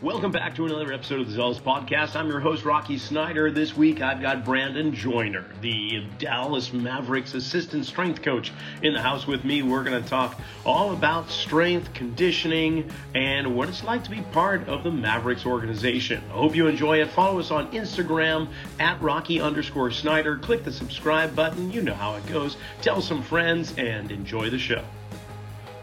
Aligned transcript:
Welcome 0.00 0.30
back 0.30 0.54
to 0.54 0.64
another 0.64 0.92
episode 0.92 1.22
of 1.22 1.26
the 1.26 1.32
Zealous 1.32 1.58
Podcast. 1.58 2.14
I'm 2.14 2.28
your 2.28 2.38
host, 2.38 2.64
Rocky 2.64 2.98
Snyder. 2.98 3.50
This 3.50 3.76
week 3.76 4.00
I've 4.00 4.20
got 4.20 4.44
Brandon 4.44 4.94
Joyner, 4.94 5.44
the 5.60 6.04
Dallas 6.20 6.72
Mavericks 6.72 7.34
assistant 7.34 7.84
strength 7.84 8.22
coach, 8.22 8.52
in 8.80 8.92
the 8.92 9.02
house 9.02 9.26
with 9.26 9.44
me. 9.44 9.62
We're 9.62 9.82
going 9.82 10.00
to 10.00 10.08
talk 10.08 10.40
all 10.64 10.92
about 10.92 11.28
strength, 11.28 11.92
conditioning, 11.94 12.92
and 13.16 13.56
what 13.56 13.68
it's 13.68 13.82
like 13.82 14.04
to 14.04 14.10
be 14.10 14.22
part 14.30 14.68
of 14.68 14.84
the 14.84 14.92
Mavericks 14.92 15.44
organization. 15.44 16.22
I 16.30 16.34
hope 16.34 16.54
you 16.54 16.68
enjoy 16.68 17.00
it. 17.00 17.10
Follow 17.10 17.40
us 17.40 17.50
on 17.50 17.68
Instagram 17.72 18.46
at 18.78 19.02
Rocky 19.02 19.40
underscore 19.40 19.90
Snyder. 19.90 20.38
Click 20.38 20.62
the 20.62 20.72
subscribe 20.72 21.34
button. 21.34 21.72
You 21.72 21.82
know 21.82 21.94
how 21.94 22.14
it 22.14 22.24
goes. 22.28 22.56
Tell 22.82 23.02
some 23.02 23.20
friends 23.20 23.74
and 23.76 24.12
enjoy 24.12 24.48
the 24.48 24.60
show. 24.60 24.84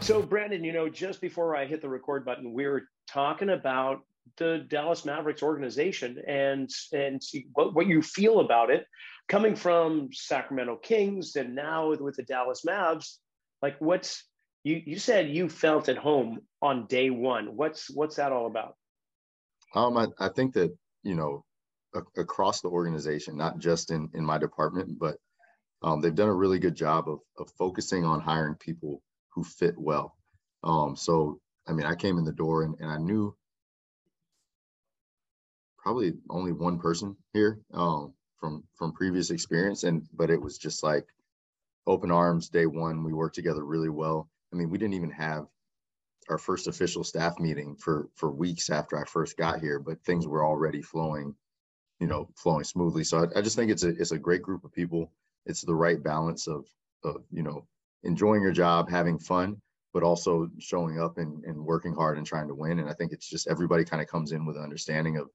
So, 0.00 0.22
Brandon, 0.22 0.64
you 0.64 0.72
know, 0.72 0.88
just 0.88 1.20
before 1.20 1.54
I 1.54 1.66
hit 1.66 1.82
the 1.82 1.88
record 1.90 2.24
button, 2.24 2.54
we 2.54 2.66
were 2.66 2.84
talking 3.06 3.50
about 3.50 4.05
the 4.36 4.64
Dallas 4.68 5.04
Mavericks 5.04 5.42
organization 5.42 6.22
and 6.26 6.70
and 6.92 7.20
what, 7.52 7.74
what 7.74 7.86
you 7.86 8.02
feel 8.02 8.40
about 8.40 8.70
it 8.70 8.86
coming 9.28 9.56
from 9.56 10.08
Sacramento 10.12 10.76
Kings 10.76 11.36
and 11.36 11.54
now 11.54 11.94
with 11.98 12.16
the 12.16 12.22
Dallas 12.22 12.62
Mavs. 12.66 13.16
Like 13.62 13.76
what's 13.80 14.24
you 14.64 14.82
you 14.84 14.98
said 14.98 15.30
you 15.30 15.48
felt 15.48 15.88
at 15.88 15.96
home 15.96 16.40
on 16.62 16.86
day 16.86 17.10
one. 17.10 17.56
What's 17.56 17.90
what's 17.90 18.16
that 18.16 18.32
all 18.32 18.46
about? 18.46 18.76
Um 19.74 19.96
I, 19.96 20.06
I 20.18 20.28
think 20.28 20.54
that 20.54 20.76
you 21.02 21.14
know 21.14 21.44
a, 21.94 22.02
across 22.20 22.60
the 22.60 22.68
organization 22.68 23.36
not 23.36 23.58
just 23.58 23.90
in 23.90 24.10
in 24.14 24.24
my 24.24 24.38
department 24.38 24.98
but 24.98 25.16
um, 25.82 26.00
they've 26.00 26.14
done 26.14 26.28
a 26.28 26.34
really 26.34 26.58
good 26.58 26.74
job 26.74 27.08
of 27.08 27.20
of 27.38 27.50
focusing 27.58 28.04
on 28.04 28.20
hiring 28.20 28.54
people 28.54 29.02
who 29.34 29.44
fit 29.44 29.74
well. 29.78 30.16
Um 30.62 30.96
so 30.96 31.40
I 31.66 31.72
mean 31.72 31.86
I 31.86 31.94
came 31.94 32.18
in 32.18 32.24
the 32.24 32.32
door 32.32 32.62
and, 32.62 32.76
and 32.80 32.90
I 32.90 32.98
knew 32.98 33.34
probably 35.86 36.14
only 36.30 36.50
one 36.50 36.80
person 36.80 37.14
here 37.32 37.60
um, 37.72 38.12
from 38.40 38.64
from 38.74 38.92
previous 38.92 39.30
experience, 39.30 39.84
and 39.84 40.02
but 40.14 40.30
it 40.30 40.42
was 40.42 40.58
just 40.58 40.82
like 40.82 41.06
open 41.86 42.10
arms 42.10 42.48
day 42.48 42.66
one. 42.66 43.04
We 43.04 43.12
worked 43.12 43.36
together 43.36 43.64
really 43.64 43.88
well. 43.88 44.28
I 44.52 44.56
mean, 44.56 44.68
we 44.68 44.78
didn't 44.78 44.94
even 44.94 45.12
have 45.12 45.46
our 46.28 46.38
first 46.38 46.66
official 46.66 47.04
staff 47.04 47.38
meeting 47.38 47.76
for 47.76 48.08
for 48.16 48.32
weeks 48.32 48.68
after 48.68 49.00
I 49.00 49.04
first 49.04 49.36
got 49.36 49.60
here, 49.60 49.78
but 49.78 50.02
things 50.02 50.26
were 50.26 50.44
already 50.44 50.82
flowing, 50.82 51.36
you 52.00 52.08
know, 52.08 52.28
flowing 52.34 52.64
smoothly. 52.64 53.04
So 53.04 53.18
I, 53.18 53.38
I 53.38 53.40
just 53.40 53.54
think 53.54 53.70
it's 53.70 53.84
a 53.84 53.90
it's 53.90 54.10
a 54.10 54.18
great 54.18 54.42
group 54.42 54.64
of 54.64 54.72
people. 54.72 55.12
It's 55.44 55.62
the 55.62 55.76
right 55.76 56.02
balance 56.02 56.48
of 56.48 56.66
of 57.04 57.22
you 57.30 57.44
know 57.44 57.64
enjoying 58.02 58.42
your 58.42 58.50
job, 58.50 58.90
having 58.90 59.20
fun, 59.20 59.62
but 59.94 60.02
also 60.02 60.50
showing 60.58 60.98
up 61.00 61.18
and, 61.18 61.44
and 61.44 61.64
working 61.64 61.94
hard 61.94 62.18
and 62.18 62.26
trying 62.26 62.48
to 62.48 62.56
win. 62.56 62.80
And 62.80 62.90
I 62.90 62.92
think 62.94 63.12
it's 63.12 63.30
just 63.30 63.46
everybody 63.46 63.84
kind 63.84 64.02
of 64.02 64.08
comes 64.08 64.32
in 64.32 64.46
with 64.46 64.56
an 64.56 64.64
understanding 64.64 65.16
of 65.18 65.30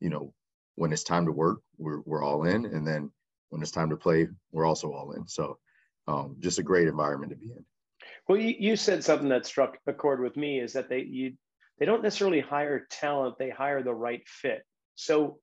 you 0.00 0.10
know, 0.10 0.32
when 0.74 0.92
it's 0.92 1.04
time 1.04 1.26
to 1.26 1.32
work, 1.32 1.60
we're, 1.78 2.00
we're 2.04 2.22
all 2.22 2.44
in. 2.44 2.66
And 2.66 2.86
then 2.86 3.10
when 3.50 3.62
it's 3.62 3.70
time 3.70 3.90
to 3.90 3.96
play, 3.96 4.28
we're 4.52 4.66
also 4.66 4.92
all 4.92 5.12
in. 5.12 5.26
So 5.26 5.58
um, 6.08 6.36
just 6.38 6.58
a 6.58 6.62
great 6.62 6.88
environment 6.88 7.30
to 7.30 7.36
be 7.36 7.52
in. 7.52 7.64
Well, 8.28 8.38
you, 8.38 8.54
you 8.58 8.76
said 8.76 9.04
something 9.04 9.28
that 9.28 9.46
struck 9.46 9.78
a 9.86 9.92
chord 9.92 10.20
with 10.20 10.36
me 10.36 10.60
is 10.60 10.72
that 10.74 10.88
they 10.88 11.00
you 11.00 11.34
they 11.78 11.86
don't 11.86 12.02
necessarily 12.02 12.40
hire 12.40 12.86
talent; 12.90 13.36
they 13.38 13.50
hire 13.50 13.82
the 13.82 13.94
right 13.94 14.22
fit. 14.26 14.64
So 14.94 15.38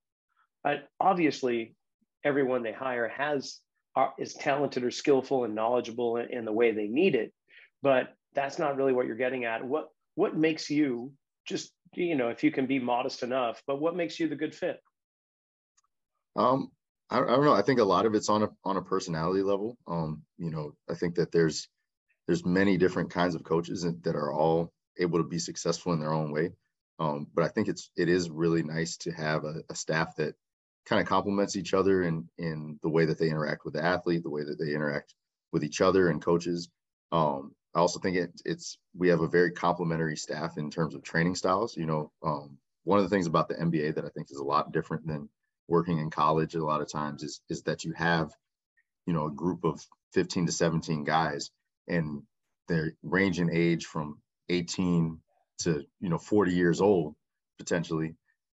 uh, 0.65 0.75
obviously, 0.99 1.75
everyone 2.23 2.63
they 2.63 2.73
hire 2.73 3.07
has 3.09 3.59
uh, 3.95 4.09
is 4.17 4.33
talented 4.33 4.83
or 4.83 4.91
skillful 4.91 5.43
and 5.45 5.55
knowledgeable 5.55 6.17
in, 6.17 6.31
in 6.31 6.45
the 6.45 6.51
way 6.51 6.71
they 6.71 6.87
need 6.87 7.15
it, 7.15 7.33
but 7.81 8.13
that's 8.33 8.59
not 8.59 8.75
really 8.75 8.93
what 8.93 9.05
you're 9.05 9.15
getting 9.15 9.45
at. 9.45 9.63
What 9.63 9.89
what 10.15 10.35
makes 10.35 10.69
you 10.69 11.11
just 11.45 11.71
you 11.95 12.15
know 12.15 12.29
if 12.29 12.43
you 12.43 12.51
can 12.51 12.65
be 12.65 12.79
modest 12.79 13.23
enough 13.23 13.61
but 13.67 13.79
what 13.79 13.95
makes 13.95 14.19
you 14.19 14.27
the 14.27 14.35
good 14.35 14.55
fit? 14.55 14.79
Um 16.35 16.71
I, 17.09 17.19
I 17.19 17.25
don't 17.25 17.45
know. 17.45 17.53
I 17.53 17.61
think 17.61 17.79
a 17.79 17.83
lot 17.83 18.05
of 18.05 18.15
it's 18.15 18.29
on 18.29 18.43
a 18.43 18.49
on 18.63 18.77
a 18.77 18.81
personality 18.81 19.43
level. 19.43 19.77
Um 19.87 20.23
you 20.37 20.49
know 20.49 20.75
i 20.89 20.95
think 20.95 21.15
that 21.15 21.31
there's 21.31 21.67
there's 22.27 22.45
many 22.45 22.77
different 22.77 23.11
kinds 23.11 23.35
of 23.35 23.43
coaches 23.43 23.83
that 23.83 24.15
are 24.15 24.31
all 24.31 24.71
able 24.97 25.19
to 25.19 25.27
be 25.27 25.39
successful 25.39 25.93
in 25.93 25.99
their 25.99 26.13
own 26.13 26.31
way. 26.31 26.51
Um 26.99 27.27
but 27.33 27.43
i 27.43 27.47
think 27.47 27.67
it's 27.67 27.91
it 27.95 28.09
is 28.09 28.29
really 28.29 28.63
nice 28.63 28.97
to 28.97 29.11
have 29.11 29.43
a, 29.43 29.63
a 29.69 29.75
staff 29.75 30.15
that 30.17 30.35
kind 30.85 31.01
of 31.01 31.07
complements 31.07 31.55
each 31.55 31.73
other 31.73 32.03
in 32.03 32.29
in 32.37 32.79
the 32.81 32.89
way 32.89 33.05
that 33.05 33.17
they 33.17 33.29
interact 33.29 33.63
with 33.65 33.73
the 33.75 33.83
athlete 33.83 34.23
the 34.23 34.29
way 34.29 34.43
that 34.43 34.59
they 34.59 34.73
interact 34.73 35.13
with 35.51 35.63
each 35.63 35.81
other 35.81 36.09
and 36.09 36.21
coaches. 36.21 36.69
Um 37.11 37.53
I 37.75 37.79
also 37.79 37.99
think 37.99 38.17
it, 38.17 38.41
it's 38.45 38.77
we 38.95 39.09
have 39.09 39.21
a 39.21 39.27
very 39.27 39.51
complementary 39.51 40.15
staff 40.15 40.57
in 40.57 40.69
terms 40.69 40.93
of 40.95 41.03
training 41.03 41.35
styles. 41.35 41.75
You 41.75 41.85
know, 41.85 42.11
um, 42.23 42.57
one 42.83 42.99
of 42.99 43.03
the 43.03 43.09
things 43.09 43.27
about 43.27 43.47
the 43.47 43.55
NBA 43.55 43.95
that 43.95 44.05
I 44.05 44.09
think 44.09 44.27
is 44.29 44.37
a 44.37 44.43
lot 44.43 44.71
different 44.71 45.07
than 45.07 45.29
working 45.67 45.99
in 45.99 46.09
college 46.09 46.55
a 46.55 46.63
lot 46.63 46.81
of 46.81 46.91
times 46.91 47.23
is 47.23 47.41
is 47.49 47.63
that 47.63 47.83
you 47.83 47.93
have, 47.93 48.31
you 49.05 49.13
know, 49.13 49.27
a 49.27 49.31
group 49.31 49.63
of 49.63 49.85
15 50.13 50.47
to 50.47 50.51
17 50.51 51.03
guys, 51.03 51.49
and 51.87 52.21
they 52.67 52.91
range 53.01 53.39
in 53.39 53.49
age 53.51 53.85
from 53.85 54.21
18 54.49 55.19
to 55.59 55.83
you 55.99 56.09
know 56.09 56.17
40 56.17 56.51
years 56.51 56.79
old 56.81 57.15
potentially, 57.57 58.15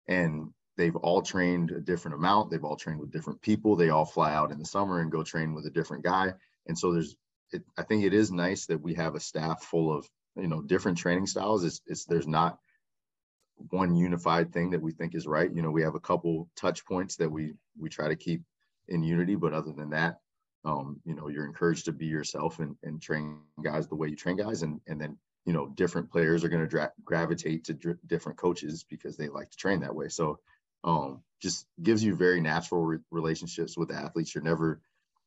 and 0.09 0.51
they've 0.77 0.97
all 0.97 1.23
trained 1.23 1.71
a 1.71 1.81
different 1.81 2.17
amount. 2.17 2.51
They've 2.51 2.65
all 2.65 2.77
trained 2.77 2.99
with 2.99 3.13
different 3.13 3.43
people. 3.43 3.77
They 3.77 3.91
all 3.91 4.07
fly 4.07 4.35
out 4.35 4.51
in 4.51 4.59
the 4.59 4.65
summer 4.65 5.01
and 5.01 5.13
go 5.13 5.23
train 5.23 5.55
with 5.55 5.67
a 5.67 5.71
different 5.71 6.03
guy, 6.03 6.33
and 6.67 6.77
so 6.77 6.93
there's 6.93 7.15
it, 7.53 7.63
I 7.79 7.83
think 7.83 8.05
it 8.05 8.15
is 8.15 8.31
nice 8.31 8.67
that 8.67 8.81
we 8.81 8.95
have 8.95 9.15
a 9.15 9.21
staff 9.21 9.63
full 9.63 9.97
of 9.97 10.09
you 10.37 10.49
know 10.49 10.63
different 10.63 10.99
training 10.99 11.27
styles. 11.27 11.65
It's, 11.65 11.81
it's 11.87 12.05
there's 12.05 12.27
not 12.27 12.59
one 13.71 13.95
unified 13.95 14.53
thing 14.53 14.71
that 14.71 14.83
we 14.83 14.93
think 14.93 15.15
is 15.15 15.27
right. 15.27 15.53
You 15.53 15.63
know, 15.63 15.71
we 15.71 15.83
have 15.83 15.95
a 15.95 16.01
couple 16.01 16.49
touch 16.57 16.85
points 16.85 17.17
that 17.17 17.31
we 17.31 17.55
we 17.79 17.89
try 17.89 18.09
to 18.09 18.17
keep 18.17 18.43
in 18.89 19.03
unity, 19.03 19.35
but 19.35 19.53
other 19.53 19.73
than 19.73 19.91
that, 19.91 20.19
um, 20.65 21.01
you 21.05 21.15
know, 21.15 21.29
you're 21.29 21.47
encouraged 21.47 21.87
to 21.87 21.93
be 21.93 22.07
yourself 22.07 22.59
and, 22.59 22.77
and 22.83 23.01
train 23.01 23.39
guys 23.63 23.87
the 23.87 23.95
way 23.95 24.09
you 24.09 24.17
train 24.17 24.37
guys, 24.37 24.63
and 24.63 24.81
and 24.87 25.01
then 25.01 25.17
you 25.45 25.53
know 25.53 25.69
different 25.69 26.11
players 26.11 26.45
are 26.45 26.49
going 26.49 26.69
to 26.69 26.93
gravitate 27.05 27.65
to 27.65 27.75
dr- 27.75 27.99
different 28.07 28.39
coaches 28.39 28.85
because 28.89 29.17
they 29.17 29.29
like 29.29 29.51
to 29.51 29.57
train 29.57 29.81
that 29.81 29.95
way. 29.95 30.09
So 30.09 30.41
um, 30.83 31.23
just 31.41 31.67
gives 31.83 32.03
you 32.03 32.15
very 32.15 32.41
natural 32.41 32.83
re- 32.83 32.99
relationships 33.11 33.77
with 33.77 33.93
athletes. 33.93 34.35
You're 34.35 34.45
never 34.45 34.81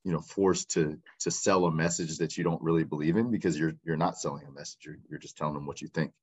you 0.08 0.14
know 0.14 0.22
forced 0.22 0.72
to 0.72 0.98
to 1.20 1.30
sell 1.30 1.66
a 1.66 1.72
message 1.72 2.20
that 2.20 2.38
you 2.38 2.44
don't 2.46 2.62
really 2.62 2.86
believe 2.86 3.18
in 3.18 3.30
because 3.30 3.60
you're 3.60 3.74
you're 3.84 3.98
not 3.98 4.18
selling 4.18 4.48
a 4.48 4.52
message. 4.52 4.80
You're, 4.86 4.96
you're 5.10 5.20
just 5.20 5.38
telling 5.38 5.54
them 5.54 5.66
what 5.66 5.82
you 5.82 5.90
think. 5.90 6.14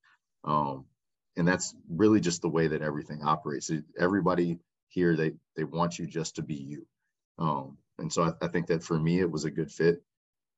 Um, 0.42 0.86
and 1.36 1.46
that's 1.46 1.74
really 1.90 2.20
just 2.20 2.40
the 2.40 2.48
way 2.48 2.68
that 2.68 2.80
everything 2.80 3.22
operates. 3.22 3.70
Everybody 4.00 4.58
here 4.88 5.14
they 5.16 5.32
they 5.54 5.64
want 5.64 5.98
you 5.98 6.06
just 6.06 6.36
to 6.36 6.42
be 6.42 6.54
you. 6.54 6.86
Um, 7.38 7.76
and 7.98 8.10
so 8.10 8.22
I, 8.22 8.46
I, 8.46 8.48
think 8.48 8.68
that 8.68 8.82
for 8.82 8.98
me 8.98 9.20
it 9.20 9.30
was 9.30 9.44
a 9.44 9.50
good 9.50 9.70
fit 9.70 10.02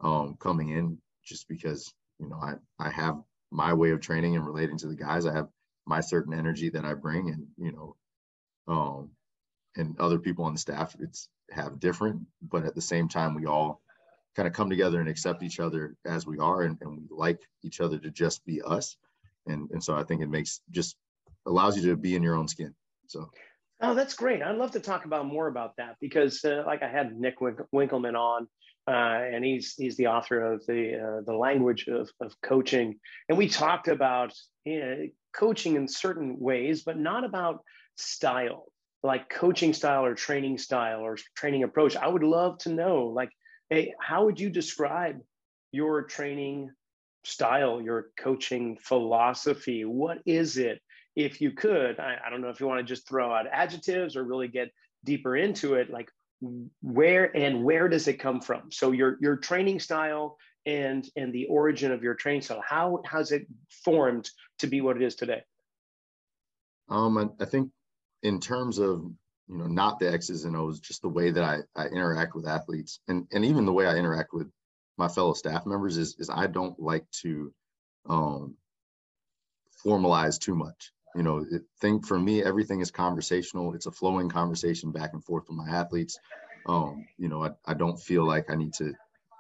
um, 0.01 0.37
coming 0.39 0.69
in 0.69 0.99
just 1.25 1.49
because 1.49 1.93
you 2.21 2.29
know 2.29 2.37
I 2.41 2.55
I 2.79 2.91
have 2.91 3.21
my 3.51 3.73
way 3.75 3.91
of 3.91 4.01
training 4.01 4.37
and 4.37 4.47
relating 4.47 4.79
to 4.79 4.87
the 4.87 4.95
guys. 4.95 5.27
I 5.27 5.35
have 5.35 5.49
my 5.85 6.01
certain 6.01 6.33
energy 6.33 6.69
that 6.71 6.85
I 6.85 6.95
bring 6.95 7.31
and 7.31 7.49
you 7.59 7.73
know 7.73 7.97
um, 8.69 9.11
and 9.77 9.99
other 9.99 10.19
people 10.19 10.45
on 10.45 10.53
the 10.53 10.59
staff 10.59 10.97
it's 11.01 11.29
have 11.51 11.79
different, 11.81 12.21
but 12.43 12.65
at 12.65 12.75
the 12.75 12.81
same 12.81 13.09
time, 13.09 13.35
we 13.35 13.47
all 13.47 13.81
kind 14.35 14.47
of 14.47 14.53
come 14.53 14.69
together 14.69 15.01
and 15.01 15.09
accept 15.09 15.43
each 15.43 15.61
other 15.61 15.97
as 16.05 16.27
we 16.27 16.39
are, 16.39 16.63
and, 16.63 16.77
and 16.81 16.91
we 16.97 17.05
like 17.11 17.41
each 17.63 17.81
other 17.81 17.99
to 17.99 18.11
just 18.11 18.45
be 18.45 18.61
us. 18.63 18.97
And 19.47 19.71
and 19.71 19.83
so 19.83 19.95
I 19.95 20.03
think 20.03 20.23
it 20.23 20.31
makes 20.31 20.61
just 20.71 20.97
allows 21.47 21.77
you 21.77 21.91
to 21.91 21.97
be 21.97 22.17
in 22.17 22.23
your 22.23 22.35
own 22.35 22.49
skin. 22.49 22.75
So. 23.07 23.31
Oh, 23.81 23.95
that's 23.95 24.15
great. 24.15 24.43
I'd 24.43 24.57
love 24.57 24.71
to 24.71 24.81
talk 24.81 25.05
about 25.05 25.27
more 25.27 25.49
about 25.49 25.77
that 25.77 25.97
because, 26.01 26.43
uh, 26.47 26.63
like, 26.67 26.83
I 26.83 26.89
had 26.89 27.15
Nick 27.15 27.41
Winkelman 27.41 28.15
on, 28.15 28.49
uh, 28.89 28.91
and 28.91 29.45
he's 29.45 29.75
he's 29.75 29.99
the 29.99 30.07
author 30.07 30.55
of 30.55 30.65
the 30.67 30.97
uh, 30.99 31.21
the 31.27 31.37
language 31.37 31.87
of, 31.87 32.09
of 32.21 32.35
coaching, 32.43 32.99
and 33.29 33.37
we 33.37 33.49
talked 33.49 33.89
about 33.89 34.33
you 34.65 34.81
know, 34.81 35.07
coaching 35.35 35.77
in 35.77 35.89
certain 35.89 36.39
ways, 36.41 36.85
but 36.85 36.99
not 36.99 37.25
about 37.25 37.63
style 37.97 38.67
like 39.07 39.31
coaching 39.31 39.73
style 39.73 40.05
or 40.05 40.15
training 40.15 40.59
style 40.59 41.01
or 41.01 41.17
training 41.37 41.63
approach 41.63 41.97
i 41.97 42.09
would 42.09 42.23
love 42.23 42.59
to 42.59 42.69
know 42.69 43.07
like 43.07 43.31
hey 43.71 43.95
how 44.01 44.25
would 44.25 44.39
you 44.39 44.51
describe 44.51 45.17
your 45.73 46.03
training 46.03 46.71
style 47.27 47.83
your 47.83 48.11
coaching 48.17 48.77
philosophy? 48.81 49.85
What 49.85 50.19
is 50.25 50.57
it 50.57 50.81
if 51.17 51.41
you 51.41 51.51
could? 51.51 51.99
I, 51.99 52.17
I 52.25 52.31
don't 52.31 52.41
know 52.41 52.51
if 52.51 52.61
you 52.61 52.67
want 52.67 52.79
to 52.79 52.95
just 52.95 53.09
throw 53.09 53.35
out 53.35 53.47
adjectives 53.51 54.17
or 54.17 54.25
really 54.25 54.49
get 54.49 54.71
deeper 55.05 55.37
into 55.37 55.75
it 55.75 55.91
like 55.91 56.09
where 56.83 57.37
and 57.37 57.65
where 57.65 57.89
does 57.89 58.09
it 58.09 58.21
come 58.21 58.41
from? 58.41 58.71
So 58.71 58.93
your 58.93 59.19
your 59.21 59.37
training 59.37 59.81
style 59.81 60.37
and 60.67 61.09
and 61.17 61.33
the 61.33 61.47
origin 61.47 61.91
of 61.93 62.03
your 62.03 62.15
training 62.15 62.43
style 62.43 62.63
how 62.67 63.03
has 63.05 63.33
it 63.33 63.47
formed 63.85 64.31
to 64.61 64.67
be 64.67 64.81
what 64.81 64.97
it 64.97 65.03
is 65.03 65.17
today? 65.17 65.43
Um 66.89 67.19
I, 67.19 67.29
I 67.41 67.47
think 67.47 67.71
in 68.23 68.41
terms 68.41 68.79
of 68.79 69.05
you 69.49 69.57
know 69.57 69.67
not 69.67 69.99
the 69.99 70.11
x's 70.13 70.45
and 70.45 70.57
o's 70.57 70.81
just 70.81 71.03
the 71.03 71.09
way 71.09 71.31
that 71.31 71.45
i, 71.45 71.59
I 71.81 71.87
interact 71.87 72.35
with 72.35 72.47
athletes 72.47 73.01
and, 73.09 73.27
and 73.33 73.45
even 73.45 73.65
the 73.65 73.73
way 73.73 73.87
i 73.87 73.97
interact 73.97 74.33
with 74.33 74.51
my 74.99 75.09
fellow 75.09 75.35
staff 75.35 75.67
members 75.67 75.97
is, 75.97 76.17
is 76.19 76.31
i 76.31 76.47
don't 76.47 76.79
like 76.81 77.09
to 77.23 77.53
um, 78.09 78.57
formalize 79.85 80.39
too 80.39 80.55
much 80.55 80.93
you 81.17 81.23
know, 81.23 81.47
it, 81.51 81.63
think 81.81 82.07
for 82.07 82.21
me, 82.21 82.45
everything 82.45 82.81
is 82.81 82.91
conversational. 82.91 83.73
It's 83.75 83.87
a 83.87 83.91
flowing 83.91 84.29
conversation 84.29 84.93
back 84.93 85.15
and 85.15 85.25
forth 85.25 85.49
with 85.49 85.57
my 85.57 85.67
athletes. 85.67 86.19
Um, 86.67 87.07
you 87.17 87.29
know, 87.29 87.43
I, 87.43 87.51
I 87.65 87.73
don't 87.73 87.99
feel 87.99 88.27
like 88.27 88.51
I 88.51 88.55
need 88.55 88.75
to 88.75 88.93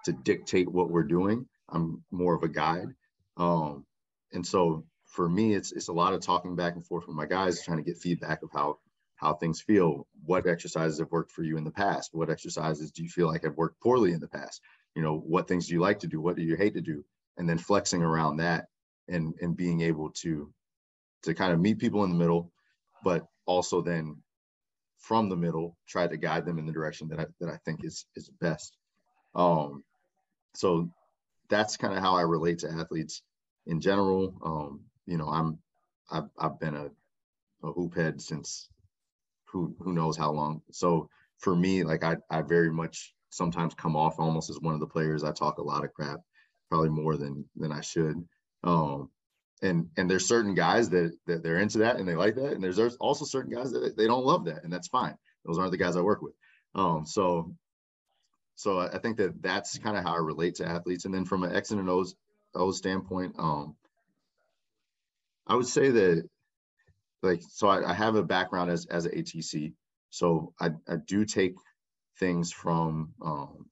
to 0.06 0.12
dictate 0.12 0.70
what 0.70 0.90
we're 0.90 1.02
doing. 1.02 1.46
I'm 1.68 2.02
more 2.10 2.34
of 2.34 2.44
a 2.44 2.48
guide. 2.48 2.88
Um, 3.36 3.84
and 4.32 4.46
so 4.46 4.84
for 5.16 5.28
me, 5.28 5.54
it's 5.54 5.72
it's 5.72 5.88
a 5.88 5.92
lot 5.92 6.12
of 6.12 6.20
talking 6.20 6.54
back 6.54 6.74
and 6.74 6.86
forth 6.86 7.06
with 7.06 7.16
my 7.16 7.24
guys, 7.24 7.64
trying 7.64 7.78
to 7.78 7.82
get 7.82 7.96
feedback 7.96 8.42
of 8.42 8.50
how 8.52 8.78
how 9.16 9.32
things 9.32 9.62
feel. 9.62 10.06
What 10.26 10.46
exercises 10.46 10.98
have 10.98 11.10
worked 11.10 11.32
for 11.32 11.42
you 11.42 11.56
in 11.56 11.64
the 11.64 11.70
past? 11.70 12.10
What 12.12 12.28
exercises 12.28 12.92
do 12.92 13.02
you 13.02 13.08
feel 13.08 13.26
like 13.26 13.44
have 13.44 13.56
worked 13.56 13.80
poorly 13.80 14.12
in 14.12 14.20
the 14.20 14.28
past? 14.28 14.60
You 14.94 15.02
know, 15.02 15.18
what 15.18 15.48
things 15.48 15.66
do 15.66 15.74
you 15.74 15.80
like 15.80 16.00
to 16.00 16.06
do? 16.06 16.20
What 16.20 16.36
do 16.36 16.42
you 16.42 16.54
hate 16.54 16.74
to 16.74 16.82
do? 16.82 17.02
And 17.38 17.48
then 17.48 17.56
flexing 17.56 18.02
around 18.02 18.36
that 18.36 18.66
and 19.08 19.34
and 19.40 19.56
being 19.56 19.80
able 19.80 20.10
to 20.22 20.52
to 21.22 21.34
kind 21.34 21.52
of 21.52 21.60
meet 21.60 21.78
people 21.78 22.04
in 22.04 22.10
the 22.10 22.16
middle, 22.16 22.52
but 23.02 23.26
also 23.46 23.80
then 23.80 24.18
from 24.98 25.28
the 25.30 25.36
middle 25.36 25.78
try 25.88 26.06
to 26.06 26.16
guide 26.16 26.44
them 26.44 26.58
in 26.58 26.66
the 26.66 26.72
direction 26.72 27.08
that 27.08 27.20
I 27.20 27.26
that 27.40 27.48
I 27.48 27.56
think 27.64 27.84
is 27.84 28.04
is 28.16 28.28
best. 28.40 28.76
Um, 29.34 29.82
so 30.54 30.90
that's 31.48 31.78
kind 31.78 31.94
of 31.94 32.00
how 32.00 32.16
I 32.16 32.22
relate 32.22 32.58
to 32.60 32.70
athletes 32.70 33.22
in 33.66 33.80
general. 33.80 34.34
Um, 34.44 34.80
you 35.06 35.16
know, 35.16 35.28
I'm 35.28 35.58
I've 36.10 36.28
I've 36.38 36.58
been 36.60 36.74
a, 36.74 36.90
a 37.62 37.72
hoop 37.72 37.96
head 37.96 38.20
since 38.20 38.68
who 39.46 39.74
who 39.80 39.92
knows 39.92 40.16
how 40.16 40.32
long. 40.32 40.62
So 40.70 41.08
for 41.38 41.54
me, 41.54 41.84
like 41.84 42.04
I 42.04 42.16
I 42.30 42.42
very 42.42 42.70
much 42.70 43.14
sometimes 43.30 43.74
come 43.74 43.96
off 43.96 44.18
almost 44.18 44.50
as 44.50 44.60
one 44.60 44.74
of 44.74 44.80
the 44.80 44.86
players. 44.86 45.24
I 45.24 45.32
talk 45.32 45.58
a 45.58 45.62
lot 45.62 45.84
of 45.84 45.92
crap, 45.94 46.20
probably 46.68 46.90
more 46.90 47.16
than 47.16 47.44
than 47.56 47.72
I 47.72 47.80
should. 47.80 48.22
Um, 48.64 49.10
and 49.62 49.88
and 49.96 50.10
there's 50.10 50.26
certain 50.26 50.54
guys 50.54 50.90
that 50.90 51.12
that 51.26 51.42
they're 51.42 51.60
into 51.60 51.78
that 51.78 51.96
and 51.96 52.08
they 52.08 52.14
like 52.14 52.34
that, 52.36 52.52
and 52.52 52.62
there's, 52.62 52.76
there's 52.76 52.96
also 52.96 53.24
certain 53.24 53.54
guys 53.54 53.72
that 53.72 53.96
they 53.96 54.06
don't 54.06 54.26
love 54.26 54.44
that, 54.46 54.64
and 54.64 54.72
that's 54.72 54.88
fine. 54.88 55.16
Those 55.44 55.58
aren't 55.58 55.72
the 55.72 55.78
guys 55.78 55.96
I 55.96 56.00
work 56.02 56.22
with. 56.22 56.34
Um, 56.74 57.06
so 57.06 57.54
so 58.56 58.80
I 58.80 58.98
think 58.98 59.18
that 59.18 59.42
that's 59.42 59.78
kind 59.78 59.96
of 59.96 60.02
how 60.02 60.14
I 60.14 60.18
relate 60.18 60.56
to 60.56 60.66
athletes. 60.66 61.04
And 61.04 61.14
then 61.14 61.26
from 61.26 61.44
an 61.44 61.54
X 61.54 61.70
and 61.70 61.88
O's, 61.88 62.16
O's 62.54 62.78
standpoint, 62.78 63.34
um, 63.38 63.76
I 65.46 65.54
would 65.54 65.66
say 65.66 65.90
that 65.90 66.28
like 67.22 67.42
so 67.48 67.68
I, 67.68 67.90
I, 67.90 67.94
have 67.94 68.16
a 68.16 68.22
background 68.22 68.70
as 68.70 68.86
as 68.86 69.06
an 69.06 69.12
ATC, 69.12 69.72
so 70.10 70.52
I, 70.60 70.70
I 70.88 70.96
do 71.06 71.24
take 71.24 71.54
things 72.18 72.52
from 72.52 73.14
um, 73.22 73.66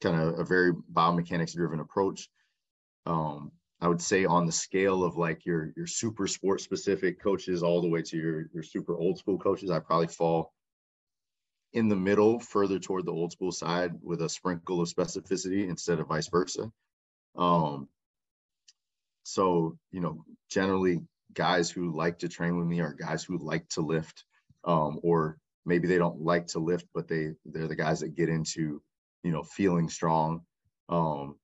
kind 0.00 0.20
of 0.20 0.38
a 0.38 0.44
very 0.44 0.72
biomechanics 0.72 1.54
driven 1.54 1.80
approach. 1.80 2.28
Um, 3.06 3.52
I 3.80 3.88
would 3.88 4.00
say 4.00 4.24
on 4.24 4.46
the 4.46 4.52
scale 4.52 5.04
of 5.04 5.16
like 5.16 5.44
your 5.44 5.72
your 5.76 5.86
super 5.86 6.26
sport 6.26 6.60
specific 6.60 7.20
coaches 7.20 7.62
all 7.62 7.82
the 7.82 7.88
way 7.88 8.02
to 8.02 8.16
your 8.16 8.46
your 8.52 8.62
super 8.62 8.96
old 8.96 9.18
school 9.18 9.38
coaches, 9.38 9.70
I 9.70 9.80
probably 9.80 10.08
fall 10.08 10.52
in 11.72 11.88
the 11.88 11.96
middle, 11.96 12.38
further 12.38 12.78
toward 12.78 13.06
the 13.06 13.12
old 13.12 13.32
school 13.32 13.52
side 13.52 13.92
with 14.02 14.22
a 14.22 14.28
sprinkle 14.28 14.80
of 14.80 14.88
specificity 14.88 15.68
instead 15.68 16.00
of 16.00 16.08
vice 16.08 16.28
versa. 16.28 16.70
Um, 17.34 17.88
so, 19.22 19.78
you 19.90 20.00
know, 20.00 20.24
generally 20.50 21.00
guys 21.34 21.70
who 21.70 21.96
like 21.96 22.18
to 22.20 22.28
train 22.28 22.58
with 22.58 22.66
me 22.66 22.80
are 22.80 22.92
guys 22.92 23.24
who 23.24 23.38
like 23.38 23.68
to 23.70 23.80
lift, 23.80 24.24
um, 24.64 25.00
or 25.02 25.38
maybe 25.64 25.88
they 25.88 25.98
don't 25.98 26.20
like 26.20 26.48
to 26.48 26.58
lift, 26.58 26.86
but 26.94 27.08
they 27.08 27.32
they're 27.44 27.68
the 27.68 27.76
guys 27.76 28.00
that 28.00 28.16
get 28.16 28.28
into, 28.28 28.82
you 29.22 29.32
know, 29.32 29.42
feeling 29.42 29.88
strong. 29.88 30.42
Um, 30.88 31.36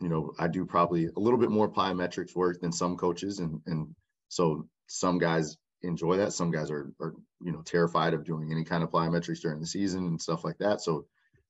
you 0.00 0.08
know, 0.08 0.32
I 0.38 0.48
do 0.48 0.64
probably 0.64 1.06
a 1.06 1.20
little 1.20 1.38
bit 1.38 1.50
more 1.50 1.70
plyometrics 1.70 2.34
work 2.34 2.60
than 2.60 2.72
some 2.72 2.96
coaches, 2.96 3.38
and 3.38 3.60
and 3.66 3.94
so 4.28 4.66
some 4.86 5.18
guys 5.18 5.56
enjoy 5.82 6.16
that. 6.18 6.32
Some 6.32 6.50
guys 6.50 6.70
are 6.70 6.92
are 7.00 7.14
you 7.42 7.52
know 7.52 7.62
terrified 7.62 8.14
of 8.14 8.24
doing 8.24 8.50
any 8.50 8.64
kind 8.64 8.82
of 8.82 8.90
plyometrics 8.90 9.40
during 9.40 9.60
the 9.60 9.66
season 9.66 10.06
and 10.06 10.20
stuff 10.20 10.44
like 10.44 10.58
that. 10.58 10.80
So 10.80 11.06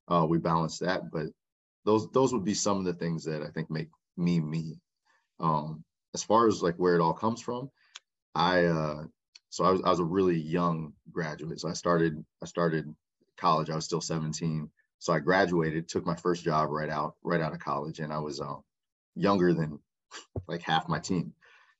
uh, 0.08 0.26
we 0.28 0.38
balance 0.38 0.78
that, 0.80 1.10
but 1.12 1.26
those 1.84 2.10
those 2.10 2.32
would 2.32 2.44
be 2.44 2.54
some 2.54 2.78
of 2.78 2.84
the 2.84 2.92
things 2.92 3.24
that 3.24 3.42
I 3.42 3.50
think 3.50 3.70
make 3.70 3.88
me 4.16 4.40
me. 4.40 4.78
Um, 5.40 5.84
as 6.14 6.22
far 6.22 6.46
as 6.46 6.62
like 6.62 6.76
where 6.76 6.94
it 6.94 7.00
all 7.00 7.12
comes 7.12 7.40
from, 7.40 7.70
I 8.34 8.64
uh, 8.64 9.04
so 9.50 9.64
I 9.64 9.70
was 9.72 9.82
I 9.84 9.90
was 9.90 10.00
a 10.00 10.04
really 10.04 10.38
young 10.38 10.92
graduate. 11.10 11.60
So 11.60 11.68
I 11.68 11.72
started 11.72 12.24
I 12.42 12.46
started 12.46 12.94
college. 13.36 13.70
I 13.70 13.74
was 13.74 13.84
still 13.84 14.00
17. 14.00 14.70
So 14.98 15.12
I 15.12 15.18
graduated, 15.18 15.88
took 15.88 16.04
my 16.04 16.14
first 16.14 16.44
job 16.44 16.70
right 16.70 16.90
out 16.90 17.16
right 17.22 17.40
out 17.40 17.52
of 17.52 17.58
college, 17.58 18.00
and 18.00 18.12
I 18.12 18.18
was 18.18 18.40
um, 18.40 18.62
younger 19.14 19.54
than 19.54 19.78
like 20.46 20.62
half 20.62 20.88
my 20.88 20.98
team, 20.98 21.32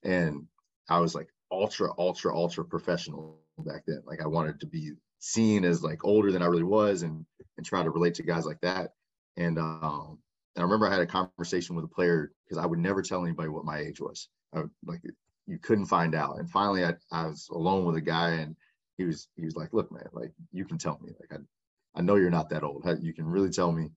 and 0.03 0.47
I 0.89 1.01
was 1.01 1.15
like 1.15 1.29
ultra 1.51 1.91
ultra 1.99 2.35
ultra 2.35 2.65
professional 2.65 3.39
back 3.59 3.83
then. 3.87 4.03
Like 4.07 4.23
I 4.23 4.27
wanted 4.27 4.61
to 4.61 4.67
be 4.67 4.93
seen 5.19 5.65
as 5.65 5.83
like 5.83 6.05
older 6.05 6.33
than 6.33 6.43
I 6.43 6.47
really 6.47 6.65
was, 6.65 7.03
and 7.03 7.27
and 7.57 7.67
try 7.67 7.83
to 7.83 7.91
relate 7.91 8.15
to 8.15 8.23
guys 8.23 8.47
like 8.47 8.61
that. 8.63 8.95
And 9.37 9.59
um, 9.59 10.19
and 10.61 10.67
I 10.67 10.71
remember 10.71 10.89
I 10.89 10.93
had 10.93 11.01
a 11.01 11.07
conversation 11.07 11.75
with 11.75 11.87
a 11.87 11.89
player 11.89 12.33
because 12.45 12.63
I 12.63 12.67
would 12.67 12.79
never 12.79 13.01
tell 13.01 13.25
anybody 13.25 13.49
what 13.49 13.65
my 13.65 13.79
age 13.79 13.99
was. 13.99 14.29
I 14.53 14.61
would, 14.61 14.71
like 14.85 15.01
you 15.47 15.57
couldn't 15.57 15.87
find 15.87 16.15
out. 16.15 16.39
And 16.39 16.51
finally, 16.51 16.85
I, 16.85 16.93
I 17.11 17.27
was 17.29 17.49
alone 17.51 17.87
with 17.87 17.97
a 17.97 18.01
guy, 18.03 18.33
and 18.33 18.55
he 18.99 19.05
was 19.05 19.29
he 19.37 19.47
was 19.47 19.57
like, 19.57 19.73
"Look, 19.73 19.91
man, 19.91 20.07
like 20.13 20.33
you 20.53 20.67
can 20.67 20.77
tell 20.77 21.01
me. 21.03 21.13
Like 21.19 21.33
I 21.33 21.99
I 21.99 22.03
know 22.03 22.17
you're 22.17 22.29
not 22.29 22.51
that 22.51 22.63
old. 22.63 22.87
You 23.01 23.15
can 23.15 23.27
really 23.27 23.49
tell 23.49 23.73
me." 23.73 23.89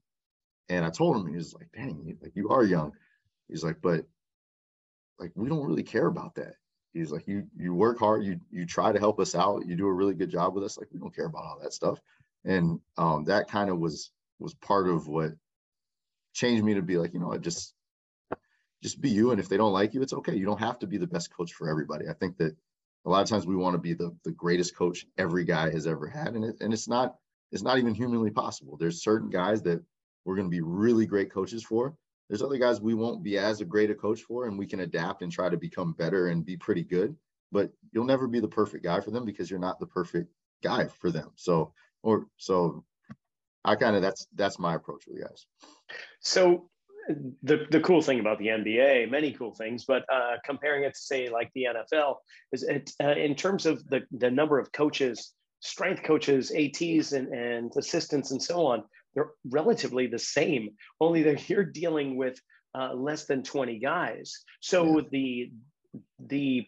And 0.69 0.85
I 0.85 0.89
told 0.89 1.17
him, 1.17 1.27
he 1.27 1.35
was 1.35 1.53
like, 1.53 1.67
"Dang, 1.75 2.17
like 2.21 2.31
you 2.33 2.47
are 2.47 2.63
young." 2.63 2.93
He's 3.49 3.65
like, 3.65 3.81
"But 3.81 4.05
like 5.19 5.33
we 5.35 5.49
don't 5.49 5.67
really 5.67 5.83
care 5.83 6.07
about 6.07 6.33
that." 6.35 6.55
He's 6.93 7.11
like, 7.11 7.27
"You 7.27 7.45
you 7.57 7.73
work 7.73 7.99
hard. 7.99 8.23
You 8.23 8.39
you 8.51 8.65
try 8.65 8.93
to 8.93 8.99
help 8.99 9.19
us 9.19 9.35
out. 9.35 9.65
You 9.65 9.75
do 9.75 9.87
a 9.87 9.93
really 9.93 10.15
good 10.15 10.29
job 10.29 10.55
with 10.55 10.63
us. 10.63 10.77
Like 10.77 10.87
we 10.93 10.99
don't 10.99 11.13
care 11.13 11.25
about 11.25 11.43
all 11.43 11.59
that 11.61 11.73
stuff." 11.73 11.99
And 12.45 12.79
um, 12.97 13.25
that 13.25 13.49
kind 13.49 13.69
of 13.69 13.79
was 13.79 14.11
was 14.39 14.53
part 14.53 14.87
of 14.87 15.09
what 15.09 15.33
changed 16.33 16.63
me 16.63 16.73
to 16.73 16.81
be 16.81 16.97
like, 16.97 17.13
you 17.13 17.19
know, 17.19 17.37
just 17.37 17.73
just 18.83 18.99
be 18.99 19.09
you. 19.09 19.31
And 19.31 19.39
if 19.39 19.47
they 19.47 19.57
don't 19.57 19.71
like 19.71 19.93
you, 19.93 20.01
it's 20.01 20.13
okay. 20.13 20.35
You 20.35 20.45
don't 20.45 20.59
have 20.59 20.77
to 20.79 20.87
be 20.87 20.97
the 20.97 21.07
best 21.07 21.33
coach 21.35 21.53
for 21.53 21.69
everybody. 21.69 22.09
I 22.09 22.13
think 22.13 22.37
that 22.37 22.55
a 23.05 23.09
lot 23.09 23.21
of 23.21 23.29
times 23.29 23.47
we 23.47 23.55
want 23.55 23.75
to 23.75 23.79
be 23.79 23.93
the, 23.93 24.15
the 24.25 24.31
greatest 24.31 24.75
coach 24.75 25.05
every 25.17 25.45
guy 25.45 25.71
has 25.71 25.87
ever 25.87 26.07
had. 26.07 26.35
And 26.35 26.43
it, 26.43 26.57
and 26.59 26.73
it's 26.73 26.87
not, 26.87 27.15
it's 27.51 27.63
not 27.63 27.77
even 27.77 27.95
humanly 27.95 28.31
possible. 28.31 28.77
There's 28.77 29.01
certain 29.01 29.29
guys 29.29 29.61
that 29.63 29.81
we're 30.25 30.35
going 30.35 30.47
to 30.47 30.55
be 30.55 30.61
really 30.61 31.05
great 31.05 31.31
coaches 31.31 31.63
for. 31.63 31.95
There's 32.29 32.41
other 32.41 32.57
guys 32.57 32.81
we 32.81 32.93
won't 32.93 33.23
be 33.23 33.37
as 33.37 33.61
a 33.61 33.65
great 33.65 33.89
a 33.89 33.95
coach 33.95 34.21
for, 34.21 34.47
and 34.47 34.57
we 34.57 34.65
can 34.65 34.79
adapt 34.81 35.21
and 35.21 35.31
try 35.31 35.49
to 35.49 35.57
become 35.57 35.93
better 35.93 36.27
and 36.27 36.45
be 36.45 36.57
pretty 36.57 36.83
good. 36.83 37.15
But 37.51 37.71
you'll 37.91 38.05
never 38.05 38.27
be 38.27 38.39
the 38.39 38.47
perfect 38.47 38.83
guy 38.83 38.99
for 39.01 39.11
them 39.11 39.25
because 39.25 39.49
you're 39.49 39.59
not 39.59 39.79
the 39.79 39.85
perfect 39.85 40.29
guy 40.63 40.87
for 40.87 41.11
them. 41.11 41.31
So, 41.35 41.73
or 42.01 42.27
so 42.37 42.83
I 43.65 43.75
kind 43.75 43.95
of 43.95 44.01
that's 44.01 44.27
that's 44.35 44.59
my 44.59 44.75
approach 44.75 45.03
with 45.07 45.21
guys. 45.21 45.45
So 46.19 46.69
the 47.07 47.65
the 47.69 47.81
cool 47.81 48.01
thing 48.01 48.19
about 48.19 48.39
the 48.39 48.47
NBA, 48.47 49.09
many 49.09 49.31
cool 49.33 49.53
things, 49.53 49.85
but 49.85 50.05
uh, 50.11 50.37
comparing 50.45 50.83
it 50.83 50.93
to 50.93 50.99
say 50.99 51.29
like 51.29 51.51
the 51.53 51.67
NFL, 51.69 52.15
is 52.51 52.63
it 52.63 52.91
uh, 53.01 53.11
in 53.11 53.35
terms 53.35 53.65
of 53.65 53.87
the 53.89 54.01
the 54.11 54.31
number 54.31 54.59
of 54.59 54.71
coaches, 54.71 55.33
strength 55.59 56.03
coaches, 56.03 56.51
ATs, 56.51 57.11
and 57.13 57.27
and 57.29 57.71
assistants, 57.77 58.31
and 58.31 58.41
so 58.41 58.65
on, 58.65 58.83
they're 59.15 59.31
relatively 59.49 60.07
the 60.07 60.19
same. 60.19 60.69
Only 60.99 61.23
that 61.23 61.49
you're 61.49 61.65
dealing 61.65 62.17
with 62.17 62.39
uh, 62.77 62.93
less 62.93 63.25
than 63.25 63.43
twenty 63.43 63.79
guys. 63.79 64.43
So 64.61 64.99
yeah. 64.99 65.01
the 65.11 65.51
the 66.19 66.67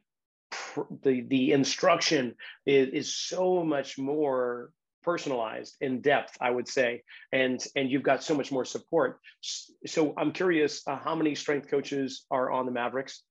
the 1.03 1.21
the 1.21 1.51
instruction 1.51 2.35
is, 2.65 2.89
is 2.89 3.15
so 3.15 3.63
much 3.63 3.97
more 3.97 4.71
personalized 5.05 5.75
in 5.81 6.01
depth 6.01 6.35
i 6.41 6.49
would 6.49 6.67
say 6.67 7.01
and 7.31 7.63
and 7.75 7.89
you've 7.89 8.03
got 8.03 8.23
so 8.23 8.35
much 8.35 8.51
more 8.51 8.65
support. 8.65 9.19
So 9.85 10.13
i'm 10.17 10.31
curious 10.31 10.81
uh, 10.87 10.97
how 10.97 11.15
many 11.15 11.35
strength 11.35 11.69
coaches 11.69 12.25
are 12.31 12.51
on 12.51 12.65
the 12.65 12.71
mavericks? 12.71 13.21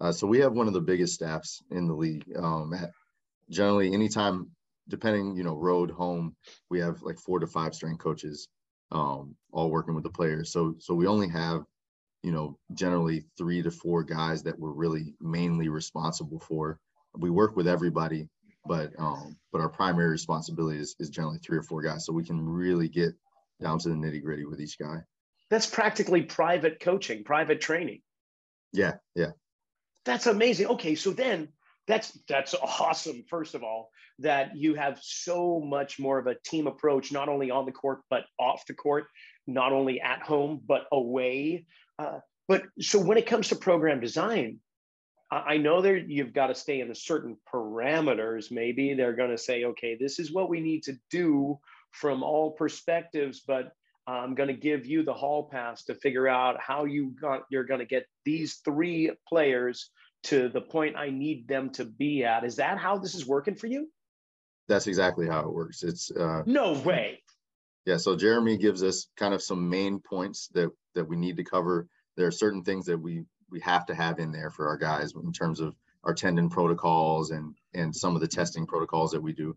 Uh, 0.00 0.12
so 0.12 0.26
we 0.26 0.38
have 0.38 0.52
one 0.52 0.68
of 0.68 0.74
the 0.74 0.80
biggest 0.80 1.14
staffs 1.14 1.60
in 1.72 1.88
the 1.88 1.94
league. 1.94 2.24
Um, 2.36 2.72
generally 3.50 3.92
anytime 3.92 4.50
depending 4.88 5.36
you 5.36 5.42
know 5.42 5.56
road 5.56 5.90
home 5.90 6.36
we 6.70 6.78
have 6.78 7.02
like 7.02 7.18
four 7.18 7.38
to 7.40 7.46
five 7.46 7.74
strength 7.74 8.02
coaches 8.02 8.48
um, 8.92 9.34
all 9.52 9.70
working 9.70 9.94
with 9.94 10.04
the 10.04 10.10
players. 10.10 10.52
So 10.52 10.74
so 10.78 10.94
we 10.94 11.06
only 11.06 11.28
have 11.28 11.64
you 12.22 12.32
know 12.32 12.58
generally 12.74 13.24
three 13.36 13.62
to 13.62 13.70
four 13.70 14.02
guys 14.02 14.42
that 14.42 14.58
we're 14.58 14.72
really 14.72 15.14
mainly 15.20 15.68
responsible 15.68 16.40
for. 16.40 16.78
We 17.16 17.30
work 17.30 17.56
with 17.56 17.68
everybody 17.68 18.28
but 18.68 18.92
um, 18.98 19.36
but 19.50 19.60
our 19.60 19.68
primary 19.68 20.10
responsibility 20.10 20.78
is, 20.78 20.94
is 21.00 21.10
generally 21.10 21.38
three 21.38 21.58
or 21.58 21.62
four 21.62 21.82
guys, 21.82 22.04
so 22.04 22.12
we 22.12 22.24
can 22.24 22.46
really 22.46 22.88
get 22.88 23.14
down 23.60 23.78
to 23.80 23.88
the 23.88 23.94
nitty 23.94 24.22
gritty 24.22 24.44
with 24.44 24.60
each 24.60 24.78
guy. 24.78 25.02
That's 25.50 25.66
practically 25.66 26.22
private 26.22 26.78
coaching, 26.78 27.24
private 27.24 27.60
training. 27.60 28.02
Yeah, 28.72 28.94
yeah. 29.14 29.30
That's 30.04 30.26
amazing. 30.26 30.66
Okay, 30.68 30.94
so 30.94 31.10
then 31.10 31.48
that's 31.86 32.16
that's 32.28 32.54
awesome. 32.54 33.24
First 33.28 33.54
of 33.54 33.64
all, 33.64 33.90
that 34.20 34.56
you 34.56 34.74
have 34.74 35.00
so 35.02 35.60
much 35.60 35.98
more 35.98 36.18
of 36.18 36.26
a 36.26 36.36
team 36.44 36.66
approach, 36.66 37.10
not 37.10 37.28
only 37.28 37.50
on 37.50 37.66
the 37.66 37.72
court 37.72 38.00
but 38.10 38.24
off 38.38 38.66
the 38.66 38.74
court, 38.74 39.06
not 39.46 39.72
only 39.72 40.00
at 40.00 40.22
home 40.22 40.60
but 40.66 40.82
away. 40.92 41.66
Uh, 41.98 42.18
but 42.46 42.62
so 42.80 42.98
when 42.98 43.18
it 43.18 43.26
comes 43.26 43.48
to 43.48 43.56
program 43.56 44.00
design, 44.00 44.60
I 45.30 45.58
know 45.58 45.82
that 45.82 46.08
you've 46.08 46.32
got 46.32 46.46
to 46.46 46.54
stay 46.54 46.80
in 46.80 46.90
a 46.90 46.94
certain 46.94 47.36
parameters. 47.52 48.50
Maybe 48.50 48.94
they're 48.94 49.16
going 49.16 49.30
to 49.30 49.38
say, 49.38 49.64
okay, 49.64 49.96
this 49.98 50.18
is 50.18 50.32
what 50.32 50.48
we 50.48 50.60
need 50.60 50.84
to 50.84 50.94
do 51.10 51.58
from 51.90 52.22
all 52.22 52.52
perspectives, 52.52 53.42
but 53.46 53.72
I'm 54.06 54.34
going 54.34 54.48
to 54.48 54.54
give 54.54 54.86
you 54.86 55.02
the 55.02 55.12
hall 55.12 55.50
pass 55.52 55.84
to 55.84 55.94
figure 55.94 56.26
out 56.26 56.58
how 56.60 56.86
you 56.86 57.14
got, 57.20 57.42
you're 57.50 57.64
going 57.64 57.80
to 57.80 57.86
get 57.86 58.06
these 58.24 58.60
three 58.64 59.10
players 59.28 59.90
to 60.24 60.48
the 60.48 60.62
point 60.62 60.96
I 60.96 61.10
need 61.10 61.46
them 61.46 61.70
to 61.70 61.84
be 61.84 62.24
at. 62.24 62.44
Is 62.44 62.56
that 62.56 62.78
how 62.78 62.98
this 62.98 63.14
is 63.14 63.26
working 63.26 63.54
for 63.54 63.66
you? 63.66 63.88
That's 64.66 64.86
exactly 64.86 65.26
how 65.26 65.40
it 65.40 65.52
works. 65.52 65.82
It's 65.82 66.10
uh, 66.10 66.42
no 66.46 66.72
way. 66.72 67.22
Yeah. 67.84 67.98
So 67.98 68.16
Jeremy 68.16 68.56
gives 68.58 68.82
us 68.82 69.08
kind 69.16 69.34
of 69.34 69.42
some 69.42 69.68
main 69.68 70.00
points 70.00 70.48
that 70.54 70.70
that 70.94 71.08
we 71.08 71.16
need 71.16 71.36
to 71.36 71.44
cover. 71.44 71.86
There 72.16 72.26
are 72.26 72.32
certain 72.32 72.62
things 72.64 72.86
that 72.86 72.98
we 72.98 73.24
we 73.50 73.60
have 73.60 73.86
to 73.86 73.94
have 73.94 74.18
in 74.18 74.32
there 74.32 74.50
for 74.50 74.68
our 74.68 74.76
guys 74.76 75.12
in 75.14 75.32
terms 75.32 75.60
of 75.60 75.74
our 76.04 76.14
tendon 76.14 76.48
protocols 76.48 77.30
and 77.30 77.54
and 77.74 77.94
some 77.94 78.14
of 78.14 78.20
the 78.20 78.28
testing 78.28 78.66
protocols 78.66 79.12
that 79.12 79.22
we 79.22 79.32
do. 79.32 79.56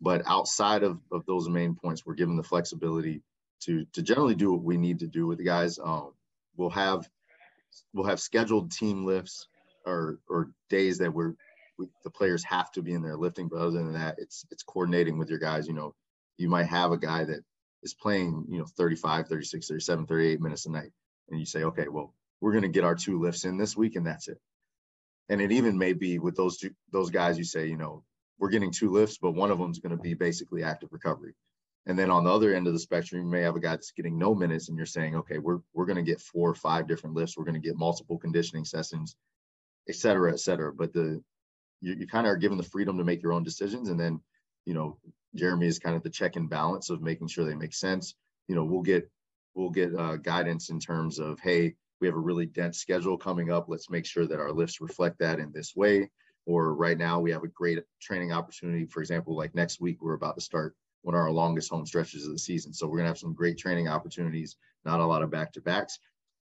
But 0.00 0.22
outside 0.26 0.82
of, 0.82 0.98
of 1.12 1.26
those 1.26 1.48
main 1.48 1.74
points, 1.74 2.06
we're 2.06 2.14
given 2.14 2.36
the 2.36 2.42
flexibility 2.42 3.22
to 3.60 3.84
to 3.92 4.02
generally 4.02 4.34
do 4.34 4.52
what 4.52 4.62
we 4.62 4.76
need 4.76 5.00
to 5.00 5.06
do 5.06 5.26
with 5.26 5.38
the 5.38 5.44
guys. 5.44 5.78
Um, 5.78 6.12
we'll 6.56 6.70
have 6.70 7.08
we'll 7.92 8.06
have 8.06 8.20
scheduled 8.20 8.72
team 8.72 9.04
lifts 9.04 9.48
or 9.86 10.20
or 10.28 10.50
days 10.68 10.98
that 10.98 11.12
we're 11.12 11.34
we, 11.78 11.86
the 12.04 12.10
players 12.10 12.44
have 12.44 12.70
to 12.72 12.82
be 12.82 12.92
in 12.92 13.02
there 13.02 13.16
lifting. 13.16 13.48
But 13.48 13.60
other 13.60 13.70
than 13.70 13.92
that, 13.94 14.16
it's 14.18 14.44
it's 14.50 14.62
coordinating 14.62 15.18
with 15.18 15.28
your 15.28 15.38
guys. 15.38 15.66
You 15.66 15.74
know, 15.74 15.94
you 16.36 16.48
might 16.48 16.66
have 16.66 16.92
a 16.92 16.98
guy 16.98 17.24
that 17.24 17.44
is 17.82 17.94
playing 17.94 18.46
you 18.48 18.58
know 18.58 18.66
35, 18.76 19.28
36, 19.28 19.68
37, 19.68 20.06
38 20.06 20.40
minutes 20.40 20.66
a 20.66 20.70
night, 20.70 20.92
and 21.28 21.38
you 21.38 21.46
say, 21.46 21.64
okay, 21.64 21.88
well 21.88 22.14
we're 22.40 22.52
going 22.52 22.62
to 22.62 22.68
get 22.68 22.84
our 22.84 22.94
two 22.94 23.20
lifts 23.20 23.44
in 23.44 23.56
this 23.56 23.76
week 23.76 23.96
and 23.96 24.06
that's 24.06 24.28
it. 24.28 24.38
And 25.28 25.40
it 25.40 25.52
even 25.52 25.78
may 25.78 25.92
be 25.92 26.18
with 26.18 26.36
those 26.36 26.58
two, 26.58 26.70
those 26.92 27.10
guys, 27.10 27.38
you 27.38 27.44
say, 27.44 27.66
you 27.66 27.76
know, 27.76 28.02
we're 28.38 28.48
getting 28.48 28.72
two 28.72 28.90
lifts, 28.90 29.18
but 29.18 29.32
one 29.32 29.50
of 29.50 29.58
them 29.58 29.70
is 29.70 29.78
going 29.78 29.96
to 29.96 30.02
be 30.02 30.14
basically 30.14 30.64
active 30.64 30.88
recovery. 30.92 31.34
And 31.86 31.98
then 31.98 32.10
on 32.10 32.24
the 32.24 32.32
other 32.32 32.54
end 32.54 32.66
of 32.66 32.72
the 32.72 32.78
spectrum, 32.78 33.22
you 33.22 33.28
may 33.28 33.42
have 33.42 33.56
a 33.56 33.60
guy 33.60 33.70
that's 33.70 33.92
getting 33.92 34.18
no 34.18 34.34
minutes 34.34 34.68
and 34.68 34.76
you're 34.76 34.86
saying, 34.86 35.16
okay, 35.16 35.38
we're, 35.38 35.60
we're 35.72 35.86
going 35.86 35.96
to 35.96 36.02
get 36.02 36.20
four 36.20 36.50
or 36.50 36.54
five 36.54 36.86
different 36.88 37.16
lifts. 37.16 37.36
We're 37.36 37.44
going 37.44 37.60
to 37.60 37.68
get 37.68 37.76
multiple 37.76 38.18
conditioning 38.18 38.64
sessions, 38.64 39.16
et 39.88 39.94
cetera, 39.94 40.32
et 40.32 40.40
cetera. 40.40 40.72
But 40.72 40.92
the, 40.92 41.22
you, 41.80 41.94
you 41.94 42.06
kind 42.06 42.26
of 42.26 42.32
are 42.32 42.36
given 42.36 42.58
the 42.58 42.64
freedom 42.64 42.98
to 42.98 43.04
make 43.04 43.22
your 43.22 43.32
own 43.32 43.44
decisions. 43.44 43.88
And 43.88 43.98
then, 43.98 44.20
you 44.66 44.74
know, 44.74 44.98
Jeremy 45.34 45.66
is 45.66 45.78
kind 45.78 45.96
of 45.96 46.02
the 46.02 46.10
check 46.10 46.36
and 46.36 46.50
balance 46.50 46.90
of 46.90 47.02
making 47.02 47.28
sure 47.28 47.44
they 47.44 47.54
make 47.54 47.74
sense. 47.74 48.14
You 48.48 48.54
know, 48.56 48.64
we'll 48.64 48.82
get, 48.82 49.10
we'll 49.54 49.70
get 49.70 49.94
uh, 49.94 50.16
guidance 50.16 50.70
in 50.70 50.80
terms 50.80 51.18
of, 51.18 51.40
Hey, 51.40 51.76
we 52.00 52.06
have 52.06 52.16
a 52.16 52.20
really 52.20 52.46
dense 52.46 52.78
schedule 52.78 53.18
coming 53.18 53.50
up. 53.50 53.66
Let's 53.68 53.90
make 53.90 54.06
sure 54.06 54.26
that 54.26 54.40
our 54.40 54.52
lifts 54.52 54.80
reflect 54.80 55.18
that 55.18 55.38
in 55.38 55.52
this 55.52 55.76
way. 55.76 56.10
Or 56.46 56.74
right 56.74 56.98
now 56.98 57.20
we 57.20 57.30
have 57.30 57.44
a 57.44 57.48
great 57.48 57.78
training 58.00 58.32
opportunity. 58.32 58.86
For 58.86 59.00
example, 59.00 59.36
like 59.36 59.54
next 59.54 59.80
week, 59.80 60.02
we're 60.02 60.14
about 60.14 60.36
to 60.36 60.40
start 60.40 60.74
one 61.02 61.14
of 61.14 61.20
our 61.20 61.30
longest 61.30 61.70
home 61.70 61.86
stretches 61.86 62.26
of 62.26 62.32
the 62.32 62.38
season. 62.38 62.72
So 62.72 62.86
we're 62.86 62.98
gonna 62.98 63.08
have 63.08 63.18
some 63.18 63.34
great 63.34 63.58
training 63.58 63.88
opportunities, 63.88 64.56
not 64.84 65.00
a 65.00 65.06
lot 65.06 65.22
of 65.22 65.30
back 65.30 65.52
to 65.52 65.60
backs. 65.60 65.98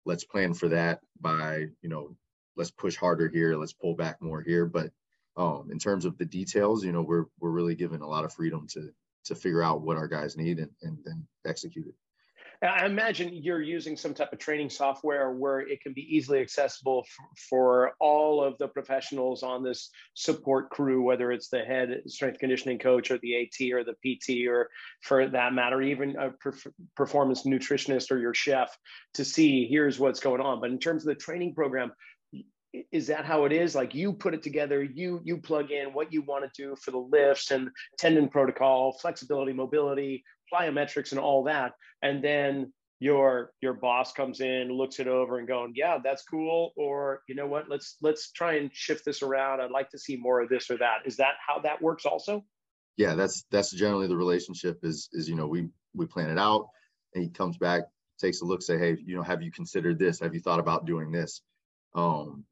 Let's 0.05 0.23
plan 0.23 0.53
for 0.53 0.67
that 0.69 0.99
by, 1.21 1.67
you 1.81 1.89
know, 1.89 2.15
let's 2.55 2.71
push 2.71 2.95
harder 2.95 3.29
here, 3.29 3.55
let's 3.55 3.73
pull 3.73 3.95
back 3.95 4.21
more 4.21 4.41
here. 4.41 4.65
But 4.65 4.91
um, 5.37 5.69
in 5.71 5.79
terms 5.79 6.05
of 6.05 6.17
the 6.17 6.25
details, 6.25 6.83
you 6.83 6.91
know, 6.91 7.01
we're 7.01 7.25
we're 7.39 7.49
really 7.49 7.75
given 7.75 8.01
a 8.01 8.07
lot 8.07 8.25
of 8.25 8.33
freedom 8.33 8.67
to 8.73 8.89
to 9.25 9.35
figure 9.35 9.63
out 9.63 9.81
what 9.81 9.97
our 9.97 10.07
guys 10.07 10.35
need 10.35 10.59
and, 10.59 10.69
and 10.81 10.97
then 11.05 11.25
execute 11.45 11.87
it. 11.87 11.95
I 12.63 12.85
imagine 12.85 13.33
you're 13.33 13.61
using 13.61 13.97
some 13.97 14.13
type 14.13 14.31
of 14.31 14.39
training 14.39 14.69
software 14.69 15.31
where 15.31 15.59
it 15.59 15.81
can 15.81 15.91
be 15.91 16.07
easily 16.15 16.39
accessible 16.39 17.05
for, 17.49 17.93
all 17.99 18.43
of 18.43 18.57
the 18.57 18.67
professionals 18.67 19.43
on 19.43 19.63
this 19.63 19.89
support 20.13 20.69
crew, 20.69 21.03
whether 21.03 21.31
it's 21.31 21.49
the 21.49 21.59
head 21.59 22.01
strength 22.07 22.39
conditioning 22.39 22.79
coach 22.79 23.11
or 23.11 23.17
the 23.19 23.35
AT 23.35 23.73
or 23.73 23.83
the 23.83 23.93
PT, 23.93 24.47
or 24.47 24.69
for 25.01 25.27
that 25.27 25.53
matter, 25.53 25.81
even 25.81 26.15
a 26.15 26.31
performance 26.95 27.43
nutritionist 27.43 28.11
or 28.11 28.17
your 28.17 28.33
chef 28.33 28.75
to 29.13 29.25
see 29.25 29.67
here's 29.67 29.99
what's 29.99 30.19
going 30.19 30.41
on. 30.41 30.61
But 30.61 30.71
in 30.71 30.79
terms 30.79 31.03
of 31.03 31.07
the 31.07 31.15
training 31.15 31.53
program, 31.53 31.91
is 32.91 33.07
that 33.07 33.25
how 33.25 33.45
it 33.45 33.51
is 33.51 33.75
like 33.75 33.93
you 33.93 34.11
put 34.11 34.33
it 34.33 34.41
together 34.41 34.81
you 34.81 35.21
you 35.23 35.37
plug 35.37 35.69
in 35.69 35.93
what 35.93 36.11
you 36.11 36.23
want 36.23 36.43
to 36.43 36.49
do 36.59 36.75
for 36.75 36.89
the 36.89 36.97
lifts 36.97 37.51
and 37.51 37.69
tendon 37.99 38.27
protocol 38.27 38.93
flexibility 38.93 39.53
mobility 39.53 40.23
plyometrics 40.53 41.11
and 41.11 41.19
all 41.19 41.43
that. 41.45 41.73
And 42.01 42.23
then 42.23 42.71
your 43.03 43.51
your 43.59 43.73
boss 43.73 44.13
comes 44.13 44.39
in 44.39 44.71
looks 44.71 44.97
it 44.97 45.09
over 45.09 45.37
and 45.37 45.45
going 45.45 45.73
yeah 45.75 45.97
that's 46.01 46.23
cool 46.23 46.71
or 46.77 47.19
you 47.27 47.35
know 47.35 47.47
what? 47.47 47.67
Let's 47.67 47.97
let's 48.01 48.31
try 48.31 48.53
and 48.55 48.69
shift 48.73 49.03
this 49.03 49.21
around. 49.21 49.59
I'd 49.59 49.71
like 49.71 49.89
to 49.89 49.99
see 49.99 50.15
more 50.15 50.41
of 50.41 50.47
this 50.47 50.69
or 50.69 50.77
that. 50.77 50.99
Is 51.05 51.17
that 51.17 51.33
how 51.45 51.59
that 51.59 51.81
works 51.81 52.05
also? 52.05 52.45
Yeah 52.95 53.15
that's 53.15 53.43
that's 53.51 53.71
generally 53.71 54.07
the 54.07 54.15
relationship 54.15 54.79
is 54.83 55.09
is 55.11 55.27
you 55.27 55.35
know 55.35 55.47
we 55.47 55.67
we 55.93 56.05
plan 56.05 56.29
it 56.29 56.39
out. 56.39 56.67
And 57.13 57.23
he 57.25 57.29
comes 57.29 57.57
back 57.57 57.83
takes 58.21 58.41
a 58.41 58.45
look 58.45 58.61
say 58.61 58.77
hey 58.77 58.95
you 59.05 59.17
know 59.17 59.23
have 59.23 59.41
you 59.41 59.51
considered 59.51 59.99
this? 59.99 60.21
Have 60.21 60.33
you 60.33 60.39
thought 60.39 60.59
about 60.59 60.85
doing 60.85 61.11
this? 61.11 61.41
Um 61.95 62.45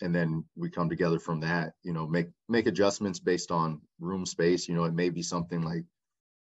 and 0.00 0.14
then 0.14 0.44
we 0.54 0.70
come 0.70 0.88
together 0.88 1.18
from 1.18 1.40
that 1.40 1.72
you 1.82 1.92
know 1.92 2.06
make 2.06 2.28
make 2.48 2.68
adjustments 2.68 3.18
based 3.18 3.50
on 3.50 3.80
room 3.98 4.24
space. 4.24 4.68
You 4.68 4.76
know 4.76 4.84
it 4.84 4.94
may 4.94 5.10
be 5.10 5.22
something 5.22 5.62
like 5.62 5.84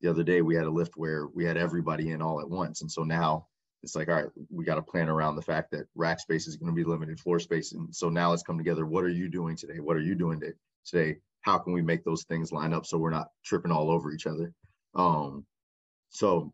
the 0.04 0.10
other 0.10 0.24
day 0.24 0.42
we 0.42 0.56
had 0.56 0.66
a 0.66 0.72
lift 0.72 0.94
where 0.98 1.28
we 1.28 1.46
had 1.46 1.58
everybody 1.58 2.12
in 2.12 2.22
all 2.22 2.42
at 2.42 2.50
once. 2.50 2.82
And 2.82 2.92
so 2.92 3.04
now 3.04 3.48
it's 3.82 3.96
like 3.96 4.10
all 4.10 4.16
right 4.16 4.30
we 4.52 4.66
got 4.66 4.76
to 4.76 4.82
plan 4.82 5.10
around 5.10 5.36
the 5.36 5.42
fact 5.42 5.72
that 5.72 5.88
rack 5.96 6.20
space 6.20 6.46
is 6.46 6.58
going 6.58 6.72
to 6.72 6.76
be 6.76 6.84
limited 6.84 7.20
floor 7.20 7.40
space. 7.40 7.72
And 7.72 7.96
so 7.96 8.10
now 8.10 8.30
let's 8.30 8.44
come 8.44 8.58
together. 8.58 8.86
What 8.86 9.06
are 9.06 9.10
you 9.10 9.30
doing 9.30 9.56
today? 9.56 9.80
What 9.80 9.96
are 9.96 10.02
you 10.02 10.14
doing 10.14 10.42
today? 10.86 11.18
How 11.42 11.58
can 11.58 11.74
we 11.74 11.82
make 11.82 12.04
those 12.04 12.24
things 12.24 12.52
line 12.52 12.74
up 12.74 12.86
so 12.86 12.98
we're 12.98 13.10
not 13.10 13.30
tripping 13.46 13.72
all 13.72 13.90
over 13.90 14.12
each 14.12 14.28
other? 14.28 14.54
Um 14.94 15.46
so 16.10 16.54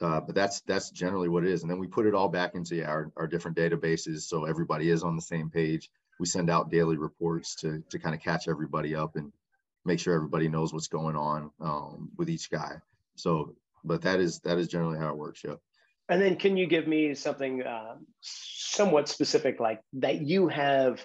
uh, 0.00 0.20
but 0.20 0.34
that's 0.34 0.62
that's 0.62 0.90
generally 0.90 1.28
what 1.28 1.44
it 1.44 1.50
is. 1.50 1.62
And 1.62 1.70
then 1.70 1.78
we 1.78 1.86
put 1.86 2.06
it 2.06 2.14
all 2.14 2.28
back 2.28 2.54
into 2.54 2.84
our, 2.84 3.12
our 3.16 3.26
different 3.26 3.56
databases 3.56 4.22
so 4.22 4.44
everybody 4.44 4.90
is 4.90 5.02
on 5.02 5.16
the 5.16 5.22
same 5.22 5.50
page. 5.50 5.90
We 6.18 6.26
send 6.26 6.50
out 6.50 6.70
daily 6.70 6.96
reports 6.96 7.56
to 7.56 7.84
to 7.90 7.98
kind 7.98 8.14
of 8.14 8.22
catch 8.22 8.48
everybody 8.48 8.94
up 8.94 9.16
and 9.16 9.32
make 9.84 10.00
sure 10.00 10.14
everybody 10.14 10.48
knows 10.48 10.72
what's 10.72 10.88
going 10.88 11.16
on 11.16 11.50
um, 11.60 12.10
with 12.16 12.30
each 12.30 12.50
guy. 12.50 12.76
So, 13.16 13.54
but 13.84 14.02
that 14.02 14.20
is 14.20 14.40
that 14.40 14.58
is 14.58 14.68
generally 14.68 14.98
how 14.98 15.10
it 15.10 15.16
works. 15.16 15.42
Yeah. 15.44 15.54
And 16.08 16.20
then, 16.20 16.36
can 16.36 16.56
you 16.56 16.66
give 16.66 16.86
me 16.86 17.14
something 17.14 17.62
uh, 17.62 17.96
somewhat 18.20 19.08
specific, 19.08 19.60
like 19.60 19.80
that 19.94 20.20
you 20.20 20.48
have 20.48 21.04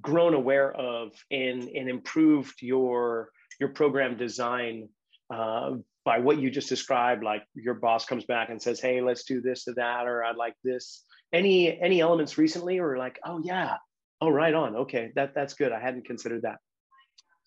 grown 0.00 0.34
aware 0.34 0.72
of 0.72 1.12
and 1.30 1.68
and 1.68 1.88
improved 1.88 2.62
your 2.62 3.30
your 3.58 3.70
program 3.70 4.16
design 4.16 4.88
uh, 5.32 5.72
by 6.04 6.18
what 6.18 6.38
you 6.38 6.50
just 6.50 6.68
described? 6.68 7.24
Like 7.24 7.42
your 7.54 7.74
boss 7.74 8.04
comes 8.04 8.24
back 8.24 8.50
and 8.50 8.62
says, 8.62 8.80
"Hey, 8.80 9.00
let's 9.00 9.24
do 9.24 9.40
this 9.40 9.64
to 9.64 9.72
that," 9.72 10.06
or 10.06 10.24
"I'd 10.24 10.36
like 10.36 10.54
this." 10.62 11.04
Any 11.32 11.80
any 11.80 12.00
elements 12.00 12.38
recently, 12.38 12.78
or 12.78 12.96
like, 12.96 13.18
"Oh 13.24 13.40
yeah, 13.42 13.76
oh 14.20 14.28
right 14.28 14.54
on, 14.54 14.76
okay, 14.76 15.10
that 15.16 15.34
that's 15.34 15.54
good. 15.54 15.72
I 15.72 15.80
hadn't 15.80 16.06
considered 16.06 16.42
that." 16.42 16.58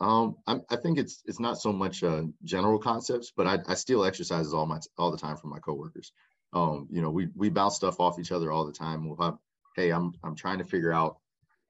Um, 0.03 0.35
I, 0.45 0.57
I, 0.69 0.75
think 0.75 0.99
it's 0.99 1.23
it's 1.25 1.39
not 1.39 1.57
so 1.57 1.71
much 1.71 2.03
uh, 2.03 2.23
general 2.43 2.77
concepts, 2.77 3.31
but 3.35 3.47
I, 3.47 3.59
I 3.65 3.75
steal 3.75 4.03
exercises 4.03 4.53
all 4.53 4.65
my 4.65 4.79
all 4.97 5.11
the 5.11 5.17
time 5.17 5.37
from 5.37 5.51
my 5.51 5.59
coworkers. 5.59 6.11
Um, 6.51 6.89
you 6.91 7.01
know, 7.01 7.09
we 7.09 7.29
we 7.35 7.47
bounce 7.47 7.77
stuff 7.77 8.01
off 8.01 8.19
each 8.19 8.33
other 8.33 8.51
all 8.51 8.65
the 8.65 8.73
time. 8.73 9.07
We'll 9.07 9.25
have, 9.25 9.37
hey, 9.77 9.91
I'm 9.91 10.11
I'm 10.21 10.35
trying 10.35 10.57
to 10.57 10.65
figure 10.65 10.91
out 10.91 11.19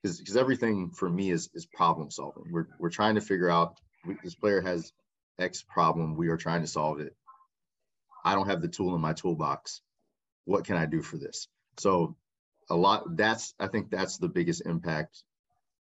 because 0.02 0.36
everything 0.36 0.90
for 0.90 1.08
me 1.08 1.30
is 1.30 1.52
is 1.54 1.68
problem 1.68 2.10
solving. 2.10 2.46
We're 2.52 2.66
we're 2.80 2.90
trying 2.90 3.16
to 3.16 3.22
figure 3.22 3.52
out 3.52 3.78
this 4.24 4.34
player 4.34 4.62
has 4.62 4.92
X 5.38 5.62
problem. 5.62 6.16
We 6.16 6.30
are 6.30 6.38
trying 6.38 6.62
to 6.62 6.68
solve 6.68 7.02
it. 7.02 7.16
I 8.25 8.34
don't 8.34 8.50
have 8.50 8.63
the 8.63 8.68
tool 8.68 8.96
in 8.96 9.02
my 9.02 9.13
toolbox. 9.13 9.82
What 10.46 10.66
can 10.66 10.75
I 10.75 10.88
do 10.88 11.04
for 11.04 11.18
this? 11.18 11.48
So 11.78 12.16
a 12.68 12.75
lot 12.75 13.16
that's 13.16 13.54
I 13.60 13.68
think 13.68 13.92
that's 13.92 14.18
the 14.18 14.28
biggest 14.28 14.66
impact, 14.66 15.22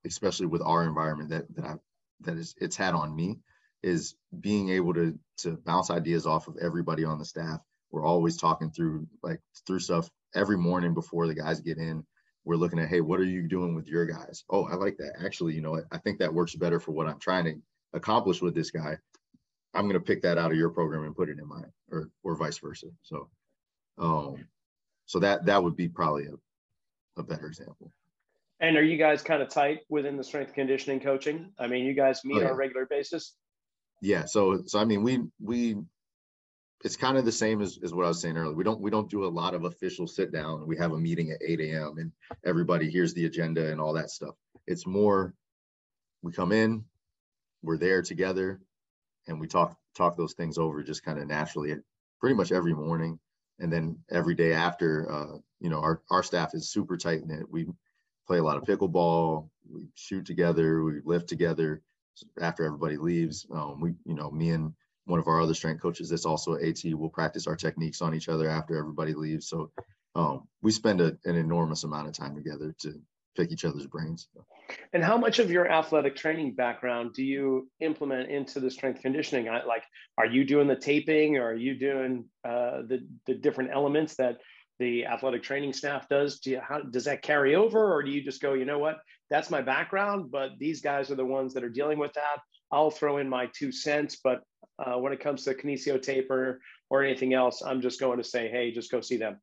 especially 0.04 0.48
with 0.48 0.60
our 0.60 0.84
environment 0.84 1.30
that 1.30 1.46
that 1.56 1.64
I 1.64 1.76
that 2.24 2.36
is 2.36 2.54
it's 2.60 2.76
had 2.76 2.94
on 2.94 3.14
me 3.14 3.40
is 3.82 4.14
being 4.38 4.70
able 4.70 4.94
to 4.94 5.18
to 5.38 5.52
bounce 5.52 5.90
ideas 5.90 6.26
off 6.26 6.48
of 6.48 6.56
everybody 6.60 7.04
on 7.04 7.18
the 7.18 7.24
staff. 7.24 7.60
We're 7.90 8.06
always 8.06 8.36
talking 8.36 8.70
through 8.70 9.06
like 9.22 9.40
through 9.66 9.80
stuff 9.80 10.08
every 10.34 10.56
morning 10.56 10.94
before 10.94 11.26
the 11.26 11.34
guys 11.34 11.60
get 11.60 11.78
in. 11.78 12.04
We're 12.44 12.56
looking 12.56 12.80
at, 12.80 12.88
hey, 12.88 13.00
what 13.00 13.20
are 13.20 13.24
you 13.24 13.46
doing 13.46 13.74
with 13.74 13.86
your 13.86 14.06
guys? 14.06 14.44
Oh, 14.50 14.64
I 14.64 14.74
like 14.74 14.96
that. 14.98 15.14
Actually, 15.24 15.54
you 15.54 15.60
know, 15.60 15.80
I 15.92 15.98
think 15.98 16.18
that 16.18 16.34
works 16.34 16.56
better 16.56 16.80
for 16.80 16.90
what 16.90 17.06
I'm 17.06 17.20
trying 17.20 17.44
to 17.44 17.54
accomplish 17.92 18.42
with 18.42 18.54
this 18.54 18.72
guy. 18.72 18.98
I'm 19.74 19.84
going 19.84 19.94
to 19.94 20.00
pick 20.00 20.22
that 20.22 20.38
out 20.38 20.50
of 20.50 20.56
your 20.56 20.70
program 20.70 21.04
and 21.04 21.14
put 21.14 21.28
it 21.28 21.38
in 21.38 21.46
mine, 21.46 21.72
or 21.90 22.10
or 22.22 22.36
vice 22.36 22.58
versa. 22.58 22.88
So, 23.02 23.28
um, 23.98 24.48
so 25.06 25.20
that 25.20 25.46
that 25.46 25.62
would 25.62 25.76
be 25.76 25.88
probably 25.88 26.26
a, 26.26 27.20
a 27.20 27.22
better 27.22 27.46
example. 27.46 27.92
And 28.62 28.76
are 28.76 28.82
you 28.82 28.96
guys 28.96 29.22
kind 29.22 29.42
of 29.42 29.48
tight 29.48 29.80
within 29.88 30.16
the 30.16 30.24
strength 30.24 30.54
conditioning 30.54 31.00
coaching? 31.00 31.50
I 31.58 31.66
mean, 31.66 31.84
you 31.84 31.94
guys 31.94 32.24
meet 32.24 32.36
oh, 32.36 32.40
yeah. 32.40 32.46
on 32.46 32.52
a 32.52 32.54
regular 32.54 32.86
basis? 32.86 33.34
Yeah. 34.00 34.24
So, 34.24 34.62
so 34.66 34.78
I 34.78 34.84
mean, 34.84 35.02
we, 35.02 35.20
we, 35.40 35.76
it's 36.84 36.96
kind 36.96 37.18
of 37.18 37.24
the 37.24 37.32
same 37.32 37.60
as, 37.60 37.78
as 37.82 37.92
what 37.92 38.04
I 38.04 38.08
was 38.08 38.20
saying 38.20 38.36
earlier. 38.36 38.54
We 38.54 38.64
don't, 38.64 38.80
we 38.80 38.90
don't 38.90 39.10
do 39.10 39.24
a 39.24 39.26
lot 39.26 39.54
of 39.54 39.64
official 39.64 40.06
sit 40.06 40.32
down. 40.32 40.66
We 40.66 40.76
have 40.76 40.92
a 40.92 40.98
meeting 40.98 41.30
at 41.30 41.42
8 41.46 41.60
a.m. 41.60 41.96
and 41.98 42.12
everybody 42.44 42.88
hears 42.88 43.12
the 43.14 43.26
agenda 43.26 43.70
and 43.70 43.80
all 43.80 43.94
that 43.94 44.10
stuff. 44.10 44.36
it's 44.66 44.86
more 44.86 45.34
we 46.22 46.32
come 46.32 46.52
in, 46.52 46.84
we're 47.62 47.76
there 47.76 48.02
together, 48.02 48.60
and 49.26 49.40
we 49.40 49.48
talk 49.48 49.76
talk 49.94 50.16
those 50.16 50.34
things 50.34 50.56
over 50.56 50.82
just 50.82 51.04
kind 51.04 51.18
of 51.18 51.26
naturally, 51.26 51.74
pretty 52.20 52.34
much 52.34 52.52
every 52.52 52.74
morning, 52.74 53.18
and 53.58 53.72
then 53.72 53.98
every 54.10 54.34
day 54.34 54.52
after. 54.52 55.10
Uh, 55.10 55.38
you 55.60 55.68
know, 55.68 55.80
our 55.80 56.00
our 56.10 56.22
staff 56.22 56.54
is 56.54 56.70
super 56.70 56.96
tight 56.96 57.26
knit. 57.26 57.50
We 57.50 57.66
play 58.32 58.38
a 58.38 58.42
lot 58.42 58.56
of 58.56 58.62
pickleball, 58.62 59.46
we 59.70 59.88
shoot 59.94 60.24
together, 60.24 60.82
we 60.82 61.00
lift 61.04 61.28
together. 61.28 61.82
After 62.40 62.64
everybody 62.64 62.96
leaves, 62.96 63.46
um, 63.52 63.78
we 63.78 63.92
you 64.06 64.14
know 64.14 64.30
me 64.30 64.50
and 64.50 64.72
one 65.04 65.18
of 65.18 65.28
our 65.28 65.42
other 65.42 65.52
strength 65.52 65.82
coaches 65.82 66.08
that's 66.08 66.24
also 66.24 66.54
AT 66.54 66.82
will 66.84 67.10
practice 67.10 67.46
our 67.46 67.56
techniques 67.56 68.00
on 68.00 68.14
each 68.14 68.30
other 68.30 68.48
after 68.48 68.78
everybody 68.78 69.12
leaves. 69.12 69.48
So 69.48 69.70
um, 70.14 70.48
we 70.62 70.70
spend 70.70 71.02
a, 71.02 71.18
an 71.26 71.36
enormous 71.36 71.84
amount 71.84 72.08
of 72.08 72.14
time 72.14 72.34
together 72.34 72.74
to 72.80 72.98
pick 73.36 73.50
each 73.50 73.66
other's 73.66 73.86
brains. 73.86 74.28
And 74.94 75.04
how 75.04 75.18
much 75.18 75.38
of 75.38 75.50
your 75.50 75.70
athletic 75.70 76.16
training 76.16 76.54
background 76.54 77.12
do 77.12 77.22
you 77.22 77.68
implement 77.80 78.30
into 78.30 78.60
the 78.60 78.70
strength 78.70 79.02
conditioning? 79.02 79.46
Like, 79.46 79.84
are 80.16 80.26
you 80.26 80.46
doing 80.46 80.68
the 80.68 80.76
taping, 80.76 81.36
or 81.36 81.50
are 81.50 81.54
you 81.54 81.74
doing 81.74 82.24
uh, 82.46 82.80
the 82.88 83.06
the 83.26 83.34
different 83.34 83.72
elements 83.74 84.14
that 84.14 84.38
the 84.78 85.06
athletic 85.06 85.42
training 85.42 85.72
staff 85.72 86.08
does? 86.08 86.40
Do 86.40 86.50
you, 86.50 86.60
how 86.60 86.80
does 86.80 87.04
that 87.04 87.22
carry 87.22 87.54
over, 87.54 87.92
or 87.92 88.02
do 88.02 88.10
you 88.10 88.22
just 88.22 88.42
go, 88.42 88.54
you 88.54 88.64
know 88.64 88.78
what, 88.78 88.98
that's 89.30 89.50
my 89.50 89.62
background, 89.62 90.30
but 90.30 90.50
these 90.58 90.80
guys 90.80 91.10
are 91.10 91.16
the 91.16 91.24
ones 91.24 91.54
that 91.54 91.64
are 91.64 91.68
dealing 91.68 91.98
with 91.98 92.12
that. 92.14 92.38
I'll 92.70 92.90
throw 92.90 93.18
in 93.18 93.28
my 93.28 93.48
two 93.54 93.70
cents, 93.70 94.18
but 94.22 94.42
uh, 94.78 94.98
when 94.98 95.12
it 95.12 95.20
comes 95.20 95.44
to 95.44 95.54
kinesio 95.54 96.00
taper 96.00 96.60
or 96.90 97.04
anything 97.04 97.34
else, 97.34 97.62
I'm 97.62 97.80
just 97.80 98.00
going 98.00 98.18
to 98.18 98.24
say, 98.24 98.48
hey, 98.48 98.72
just 98.72 98.90
go 98.90 99.00
see 99.00 99.18
them. 99.18 99.40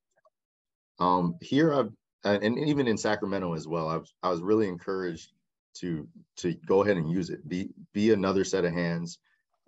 Um, 0.99 1.35
here, 1.41 1.73
I've, 1.73 1.91
and 2.23 2.59
even 2.59 2.87
in 2.87 2.97
Sacramento 2.97 3.53
as 3.53 3.67
well, 3.67 3.87
I 3.87 3.97
was, 3.97 4.13
I 4.21 4.29
was 4.29 4.41
really 4.41 4.67
encouraged 4.67 5.31
to 5.75 6.07
to 6.35 6.53
go 6.65 6.83
ahead 6.83 6.97
and 6.97 7.09
use 7.09 7.29
it. 7.29 7.47
Be 7.47 7.69
be 7.93 8.11
another 8.11 8.43
set 8.43 8.65
of 8.65 8.73
hands. 8.73 9.19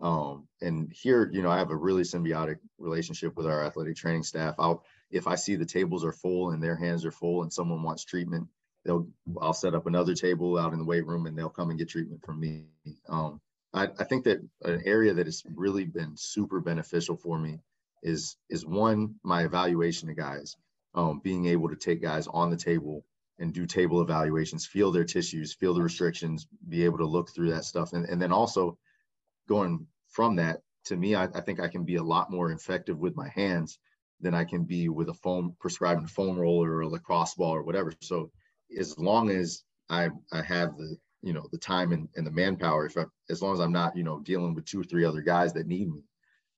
Um, 0.02 0.48
and 0.62 0.92
here, 0.92 1.30
you 1.32 1.42
know, 1.42 1.50
I 1.50 1.58
have 1.60 1.70
a 1.70 1.76
really 1.76 2.02
symbiotic 2.02 2.58
relationship 2.80 3.38
with 3.38 3.46
our 3.46 3.64
athletic 3.64 3.96
training 3.96 4.24
staff. 4.24 4.56
I'll 4.58 4.84
if 5.12 5.28
I 5.28 5.36
see 5.36 5.56
the 5.56 5.66
tables 5.66 6.04
are 6.06 6.12
full 6.14 6.52
and 6.52 6.64
their 6.64 6.76
hands 6.76 7.06
are 7.06 7.12
full 7.12 7.44
and 7.44 7.52
someone 7.52 7.84
wants 7.84 8.06
treatment, 8.06 8.48
they'll 8.86 9.08
I'll 9.40 9.54
set 9.54 9.76
up 9.76 9.86
another 9.86 10.16
table 10.16 10.58
out 10.58 10.74
in 10.74 10.80
the 10.80 10.86
weight 10.86 11.06
room 11.06 11.26
and 11.26 11.38
they'll 11.38 11.50
come 11.50 11.70
and 11.70 11.80
get 11.80 11.90
treatment 11.90 12.24
from 12.26 12.40
me. 12.40 12.66
Um, 13.08 13.42
I, 13.74 13.84
I 14.00 14.04
think 14.04 14.26
that 14.26 14.40
an 14.64 14.82
area 14.86 15.14
that 15.14 15.28
has 15.28 15.44
really 15.56 15.86
been 15.86 16.18
super 16.18 16.60
beneficial 16.60 17.16
for 17.16 17.38
me 17.38 17.60
is 18.04 18.38
is 18.50 18.66
one 18.66 19.16
my 19.24 19.44
evaluation 19.44 20.10
of 20.10 20.18
guys, 20.18 20.58
um, 20.96 21.20
being 21.24 21.46
able 21.46 21.70
to 21.70 21.76
take 21.76 22.02
guys 22.02 22.28
on 22.28 22.50
the 22.50 22.58
table 22.58 23.06
and 23.40 23.54
do 23.54 23.66
table 23.66 24.02
evaluations, 24.02 24.66
feel 24.66 24.92
their 24.92 25.04
tissues, 25.04 25.54
feel 25.54 25.74
the 25.74 25.82
restrictions, 25.82 26.48
be 26.68 26.86
able 26.86 27.00
to 27.00 27.06
look 27.06 27.30
through 27.30 27.52
that 27.52 27.66
stuff, 27.66 27.94
and 27.94 28.06
and 28.06 28.22
then 28.22 28.32
also 28.32 28.78
going 29.48 29.88
from 30.10 30.38
that 30.38 30.62
to 30.86 30.96
me, 30.96 31.16
I, 31.16 31.26
I 31.26 31.42
think 31.42 31.60
I 31.60 31.68
can 31.68 31.84
be 31.84 31.96
a 31.96 32.04
lot 32.04 32.32
more 32.32 32.52
effective 32.52 32.98
with 32.98 33.16
my 33.16 33.30
hands 33.30 33.78
than 34.22 34.34
I 34.34 34.44
can 34.44 34.64
be 34.64 34.90
with 34.90 35.10
a 35.10 35.14
foam 35.14 35.56
prescribing 35.60 36.06
a 36.06 36.08
foam 36.08 36.38
roller 36.38 36.72
or 36.72 36.82
a 36.82 36.88
lacrosse 36.88 37.36
ball 37.36 37.56
or 37.56 37.64
whatever. 37.64 37.94
So 38.02 38.32
as 38.78 38.98
long 38.98 39.30
as 39.30 39.64
I 39.90 40.10
I 40.32 40.42
have 40.42 40.78
the 40.78 40.98
you 41.22 41.34
know 41.34 41.48
the 41.52 41.58
time 41.58 41.92
and, 41.92 42.10
and 42.16 42.26
the 42.26 42.32
manpower 42.32 42.86
if 42.86 42.98
I, 42.98 43.06
as 43.30 43.42
long 43.42 43.54
as 43.54 43.60
i'm 43.60 43.72
not 43.72 43.96
you 43.96 44.04
know 44.04 44.20
dealing 44.20 44.54
with 44.54 44.66
two 44.66 44.82
or 44.82 44.84
three 44.84 45.06
other 45.06 45.22
guys 45.22 45.54
that 45.54 45.68
need 45.68 45.92
me 45.92 46.02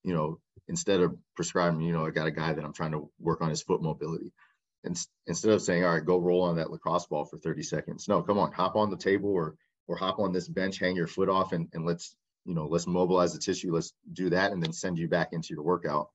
you 0.03 0.13
know 0.13 0.39
instead 0.67 1.01
of 1.01 1.17
prescribing 1.36 1.82
you 1.82 1.93
know 1.93 2.05
i 2.05 2.10
got 2.10 2.27
a 2.27 2.32
guy 2.32 2.53
that 2.53 2.63
i'm 2.63 2.74
trying 2.74 2.91
to 2.91 3.10
work 3.20 3.41
on 3.41 3.50
his 3.50 3.62
foot 3.62 3.82
mobility. 3.82 4.32
And 4.86 5.00
instead 5.27 5.51
of 5.53 5.62
saying 5.62 5.86
all 5.86 5.93
right 5.93 6.05
go 6.05 6.17
roll 6.17 6.43
on 6.43 6.58
that 6.58 6.72
lacrosse 6.72 7.05
ball 7.05 7.24
for 7.25 7.38
30 7.38 7.63
seconds. 7.63 8.08
No 8.08 8.22
come 8.22 8.38
on 8.38 8.51
hop 8.51 8.75
on 8.75 8.89
the 8.89 8.98
table 8.98 9.29
or 9.29 9.55
or 9.88 9.96
hop 9.96 10.20
on 10.20 10.34
this 10.34 10.48
bench 10.48 10.79
hang 10.79 10.96
your 10.96 11.08
foot 11.08 11.29
off 11.29 11.53
and, 11.53 11.70
and 11.74 11.86
let's 11.86 12.15
you 12.46 12.53
know 12.53 12.67
let's 12.67 12.88
mobilize 12.88 13.34
the 13.34 13.39
tissue 13.39 13.74
let's 13.74 13.93
do 14.12 14.30
that 14.32 14.52
and 14.52 14.62
then 14.62 14.73
send 14.73 14.97
you 14.97 15.08
back 15.08 15.30
into 15.32 15.54
your 15.54 15.63
workout. 15.63 16.10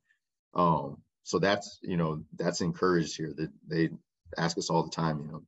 Um 0.54 0.98
so 1.28 1.38
that's 1.38 1.78
you 1.82 1.96
know 1.96 2.22
that's 2.36 2.60
encouraged 2.60 3.16
here 3.16 3.32
that 3.36 3.50
they 3.66 3.90
ask 4.36 4.56
us 4.58 4.70
all 4.70 4.82
the 4.82 4.90
time 4.90 5.20
you 5.20 5.26
know 5.26 5.42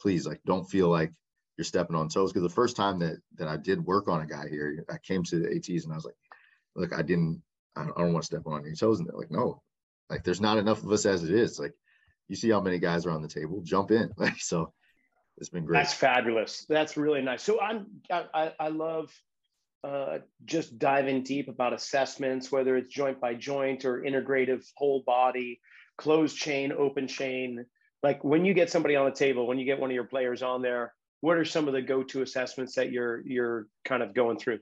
please 0.00 0.26
like 0.26 0.40
don't 0.44 0.70
feel 0.70 0.88
like 0.88 1.12
you're 1.56 1.64
stepping 1.64 1.96
on 1.96 2.08
toes. 2.08 2.32
Because 2.32 2.48
the 2.48 2.54
first 2.54 2.76
time 2.76 2.98
that 3.00 3.16
that 3.36 3.48
I 3.48 3.56
did 3.56 3.84
work 3.84 4.08
on 4.08 4.20
a 4.20 4.26
guy 4.26 4.48
here, 4.48 4.84
I 4.90 4.98
came 4.98 5.22
to 5.24 5.38
the 5.40 5.54
ATs 5.54 5.84
and 5.84 5.92
I 5.92 5.96
was 5.96 6.04
like, 6.04 6.16
look, 6.74 6.92
I 6.92 7.02
didn't, 7.02 7.42
I 7.74 7.84
don't, 7.84 7.96
don't 7.96 8.12
want 8.12 8.22
to 8.24 8.26
step 8.26 8.46
on 8.46 8.64
any 8.66 8.74
toes. 8.74 8.98
And 8.98 9.08
they're 9.08 9.18
like, 9.18 9.30
no, 9.30 9.62
like 10.10 10.24
there's 10.24 10.40
not 10.40 10.58
enough 10.58 10.82
of 10.82 10.92
us 10.92 11.06
as 11.06 11.24
it 11.24 11.34
is. 11.34 11.58
Like 11.58 11.72
you 12.28 12.36
see 12.36 12.50
how 12.50 12.60
many 12.60 12.78
guys 12.78 13.06
are 13.06 13.10
on 13.10 13.22
the 13.22 13.28
table, 13.28 13.62
jump 13.62 13.90
in. 13.90 14.10
Like 14.18 14.38
so, 14.38 14.72
it's 15.38 15.48
been 15.48 15.64
great. 15.64 15.78
That's 15.78 15.94
fabulous. 15.94 16.66
That's 16.68 16.96
really 16.96 17.22
nice. 17.22 17.42
So 17.42 17.60
I'm, 17.60 17.86
I, 18.10 18.52
I 18.58 18.68
love 18.68 19.12
uh, 19.84 20.18
just 20.44 20.78
diving 20.78 21.22
deep 21.22 21.48
about 21.48 21.72
assessments, 21.72 22.50
whether 22.50 22.76
it's 22.76 22.92
joint 22.92 23.20
by 23.20 23.34
joint 23.34 23.84
or 23.84 24.02
integrative 24.02 24.64
whole 24.76 25.02
body, 25.06 25.60
closed 25.96 26.36
chain, 26.36 26.72
open 26.72 27.06
chain. 27.08 27.66
Like 28.02 28.24
when 28.24 28.44
you 28.44 28.54
get 28.54 28.70
somebody 28.70 28.96
on 28.96 29.06
the 29.06 29.16
table, 29.16 29.46
when 29.46 29.58
you 29.58 29.64
get 29.64 29.80
one 29.80 29.90
of 29.90 29.94
your 29.94 30.04
players 30.04 30.42
on 30.42 30.62
there, 30.62 30.92
what 31.20 31.36
are 31.36 31.44
some 31.44 31.66
of 31.66 31.74
the 31.74 31.82
go-to 31.82 32.22
assessments 32.22 32.74
that 32.74 32.92
you're 32.92 33.26
you're 33.26 33.66
kind 33.84 34.02
of 34.02 34.14
going 34.14 34.38
through? 34.38 34.60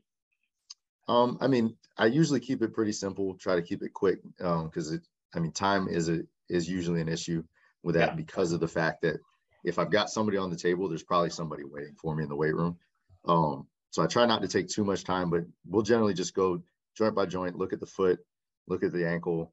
Um, 1.09 1.39
I 1.41 1.49
mean, 1.49 1.77
I 1.99 2.07
usually 2.07 2.41
keep 2.41 2.63
it 2.63 2.73
pretty 2.73 2.93
simple. 2.93 3.35
Try 3.35 3.57
to 3.57 3.63
keep 3.63 3.83
it 3.83 3.93
quick 3.93 4.21
because 4.39 4.89
um, 4.89 4.95
it. 4.95 5.03
I 5.35 5.41
mean, 5.41 5.53
time 5.53 5.89
is 5.89 6.09
a 6.09 6.23
is 6.49 6.69
usually 6.69 7.01
an 7.01 7.09
issue 7.09 7.43
with 7.83 7.97
that 7.97 8.11
yeah. 8.11 8.15
because 8.15 8.53
of 8.53 8.61
the 8.61 8.69
fact 8.69 9.03
that 9.03 9.17
if 9.65 9.79
I've 9.79 9.91
got 9.91 10.11
somebody 10.11 10.39
on 10.39 10.51
the 10.51 10.57
table, 10.57 10.89
there's 10.89 11.03
probably 11.03 11.31
somebody 11.31 11.65
waiting 11.65 11.95
for 11.95 12.15
me 12.15 12.23
in 12.23 12.29
the 12.29 12.37
weight 12.37 12.55
room. 12.55 12.79
Um, 13.27 13.67
so 13.95 14.03
I 14.03 14.09
try 14.09 14.27
not 14.27 14.43
to 14.43 14.49
take 14.49 14.67
too 14.67 14.83
much 14.83 15.05
time, 15.05 15.31
but 15.31 15.45
we'll 15.65 15.85
generally 15.85 16.15
just 16.15 16.35
go 16.35 16.61
joint 16.97 17.15
by 17.15 17.27
joint, 17.27 17.57
look 17.57 17.73
at 17.73 17.79
the 17.79 17.87
foot, 17.87 18.19
look 18.67 18.83
at 18.83 18.93
the 18.93 19.09
ankle, 19.09 19.53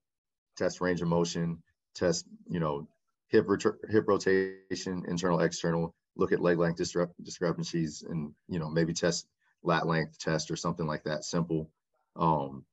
test 0.58 0.82
range 0.82 1.00
of 1.00 1.10
motion, 1.10 1.62
test 1.94 2.26
you 2.50 2.60
know 2.60 2.88
hip 3.28 3.46
hip 3.88 4.08
rotation, 4.08 5.06
internal 5.08 5.42
external, 5.42 5.94
look 6.16 6.32
at 6.32 6.42
leg 6.42 6.58
length 6.58 6.82
discrepancies 7.24 8.02
and 8.02 8.34
you 8.48 8.58
know 8.58 8.68
maybe 8.68 8.96
test 8.96 9.28
lat 9.62 9.86
length 9.86 10.18
test 10.18 10.50
or 10.50 10.56
something 10.56 10.88
like 10.88 11.04
that 11.04 11.24
simple. 11.24 11.70
Um, 12.16 12.66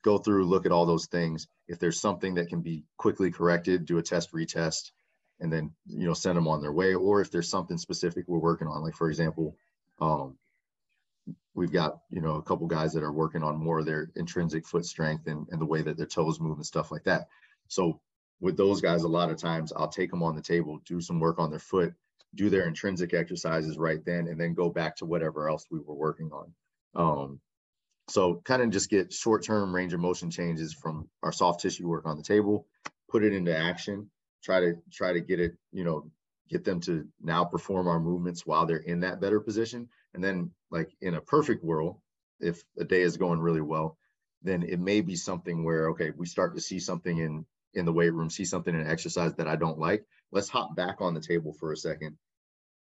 go 0.00 0.16
through 0.16 0.46
look 0.46 0.64
at 0.64 0.72
all 0.72 0.86
those 0.86 1.08
things. 1.08 1.46
If 1.68 1.78
there's 1.78 2.00
something 2.00 2.36
that 2.36 2.48
can 2.48 2.62
be 2.62 2.84
quickly 2.96 3.30
corrected 3.30 3.84
do 3.84 3.98
a 3.98 4.02
test 4.02 4.32
retest 4.32 4.92
and 5.40 5.52
then 5.52 5.72
you 5.84 6.06
know 6.06 6.14
send 6.14 6.38
them 6.38 6.48
on 6.48 6.62
their 6.62 6.72
way. 6.72 6.94
Or 6.94 7.20
if 7.20 7.30
there's 7.30 7.50
something 7.50 7.76
specific 7.76 8.24
we're 8.28 8.38
working 8.38 8.66
on 8.66 8.82
like 8.82 8.94
for 8.94 9.10
example 9.10 9.58
um, 10.00 10.38
we've 11.54 11.72
got 11.72 12.00
you 12.10 12.20
know 12.20 12.36
a 12.36 12.42
couple 12.42 12.66
guys 12.66 12.92
that 12.92 13.02
are 13.02 13.12
working 13.12 13.42
on 13.42 13.56
more 13.56 13.80
of 13.80 13.86
their 13.86 14.10
intrinsic 14.16 14.66
foot 14.66 14.84
strength 14.84 15.26
and, 15.26 15.46
and 15.50 15.60
the 15.60 15.66
way 15.66 15.82
that 15.82 15.96
their 15.96 16.06
toes 16.06 16.40
move 16.40 16.56
and 16.56 16.66
stuff 16.66 16.90
like 16.90 17.04
that 17.04 17.28
so 17.68 18.00
with 18.40 18.56
those 18.56 18.80
guys 18.80 19.02
a 19.02 19.08
lot 19.08 19.30
of 19.30 19.36
times 19.36 19.72
i'll 19.76 19.88
take 19.88 20.10
them 20.10 20.22
on 20.22 20.34
the 20.34 20.42
table 20.42 20.80
do 20.84 21.00
some 21.00 21.20
work 21.20 21.38
on 21.38 21.50
their 21.50 21.58
foot 21.58 21.94
do 22.34 22.50
their 22.50 22.66
intrinsic 22.66 23.14
exercises 23.14 23.76
right 23.78 24.04
then 24.04 24.26
and 24.28 24.40
then 24.40 24.54
go 24.54 24.70
back 24.70 24.96
to 24.96 25.06
whatever 25.06 25.48
else 25.48 25.66
we 25.70 25.78
were 25.78 25.94
working 25.94 26.30
on. 26.32 26.52
Um, 26.94 27.40
so 28.08 28.42
kind 28.44 28.62
of 28.62 28.70
just 28.70 28.90
get 28.90 29.12
short-term 29.12 29.74
range 29.74 29.92
of 29.92 30.00
motion 30.00 30.30
changes 30.30 30.74
from 30.74 31.08
our 31.22 31.32
soft 31.32 31.60
tissue 31.60 31.88
work 31.88 32.06
on 32.06 32.16
the 32.16 32.22
table, 32.22 32.66
put 33.10 33.22
it 33.22 33.32
into 33.32 33.56
action, 33.56 34.10
try 34.42 34.60
to 34.60 34.74
try 34.90 35.12
to 35.12 35.20
get 35.20 35.40
it, 35.40 35.52
you 35.72 35.84
know, 35.84 36.10
get 36.52 36.64
them 36.64 36.80
to 36.82 37.08
now 37.20 37.44
perform 37.44 37.88
our 37.88 37.98
movements 37.98 38.46
while 38.46 38.66
they're 38.66 38.76
in 38.76 39.00
that 39.00 39.20
better 39.20 39.40
position. 39.40 39.88
And 40.14 40.22
then 40.22 40.52
like 40.70 40.90
in 41.00 41.14
a 41.14 41.20
perfect 41.20 41.64
world, 41.64 41.98
if 42.38 42.62
a 42.78 42.84
day 42.84 43.00
is 43.02 43.16
going 43.16 43.40
really 43.40 43.60
well, 43.60 43.96
then 44.42 44.62
it 44.62 44.78
may 44.78 45.00
be 45.00 45.16
something 45.16 45.64
where, 45.64 45.90
okay, 45.90 46.12
we 46.16 46.26
start 46.26 46.54
to 46.54 46.60
see 46.60 46.78
something 46.78 47.18
in 47.18 47.46
in 47.74 47.86
the 47.86 47.92
weight 47.92 48.12
room, 48.12 48.28
see 48.28 48.44
something 48.44 48.74
in 48.74 48.86
exercise 48.86 49.34
that 49.36 49.48
I 49.48 49.56
don't 49.56 49.78
like 49.78 50.04
let's 50.32 50.48
hop 50.48 50.74
back 50.74 51.00
on 51.00 51.14
the 51.14 51.20
table 51.20 51.52
for 51.52 51.72
a 51.72 51.76
second, 51.76 52.16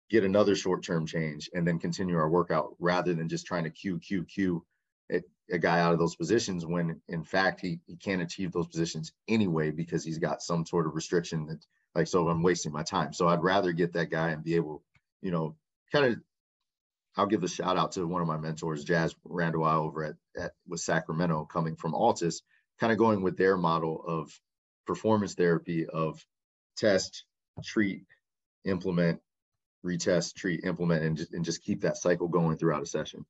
get 0.09 0.23
another 0.23 0.53
short 0.53 0.83
term 0.83 1.07
change, 1.07 1.49
and 1.53 1.65
then 1.65 1.79
continue 1.79 2.17
our 2.17 2.29
workout 2.29 2.75
rather 2.77 3.13
than 3.13 3.29
just 3.29 3.47
trying 3.47 3.63
to 3.63 3.69
cue, 3.69 3.99
cue, 3.99 4.25
cue 4.25 4.63
a, 5.09 5.57
guy 5.57 5.79
out 5.79 5.93
of 5.93 5.99
those 5.99 6.17
positions 6.17 6.65
when 6.65 7.01
in 7.07 7.23
fact 7.23 7.61
he, 7.61 7.79
he 7.85 7.95
can't 7.95 8.21
achieve 8.21 8.51
those 8.51 8.67
positions 8.67 9.13
anyway 9.29 9.71
because 9.71 10.03
he's 10.03 10.17
got 10.17 10.41
some 10.41 10.65
sort 10.65 10.85
of 10.85 10.93
restriction 10.93 11.45
that 11.45 11.65
like 11.97 12.07
so 12.07 12.27
I'm 12.29 12.43
wasting 12.43 12.71
my 12.71 12.83
time. 12.83 13.11
So 13.11 13.27
I'd 13.27 13.41
rather 13.41 13.71
get 13.71 13.93
that 13.93 14.11
guy 14.11 14.29
and 14.29 14.43
be 14.43 14.55
able, 14.55 14.83
you 15.21 15.31
know, 15.31 15.55
kind 15.91 16.05
of 16.05 16.19
I'll 17.15 17.25
give 17.25 17.43
a 17.43 17.47
shout 17.47 17.75
out 17.75 17.93
to 17.93 18.05
one 18.05 18.21
of 18.21 18.27
my 18.27 18.37
mentors, 18.37 18.83
Jazz 18.83 19.15
Randall 19.25 19.65
over 19.65 20.03
at, 20.03 20.15
at 20.39 20.51
with 20.67 20.79
Sacramento, 20.79 21.45
coming 21.51 21.75
from 21.75 21.95
ALTIS, 21.95 22.43
kind 22.79 22.91
of 22.91 22.99
going 22.99 23.23
with 23.23 23.35
their 23.35 23.57
model 23.57 24.03
of 24.07 24.31
performance 24.85 25.33
therapy 25.33 25.87
of 25.87 26.23
test, 26.77 27.25
treat, 27.63 28.05
implement, 28.63 29.19
retest, 29.83 30.35
treat, 30.35 30.63
implement, 30.65 31.03
and 31.03 31.17
just, 31.17 31.33
and 31.33 31.43
just 31.43 31.63
keep 31.63 31.81
that 31.81 31.97
cycle 31.97 32.27
going 32.27 32.57
throughout 32.57 32.83
a 32.83 32.85
session. 32.85 33.25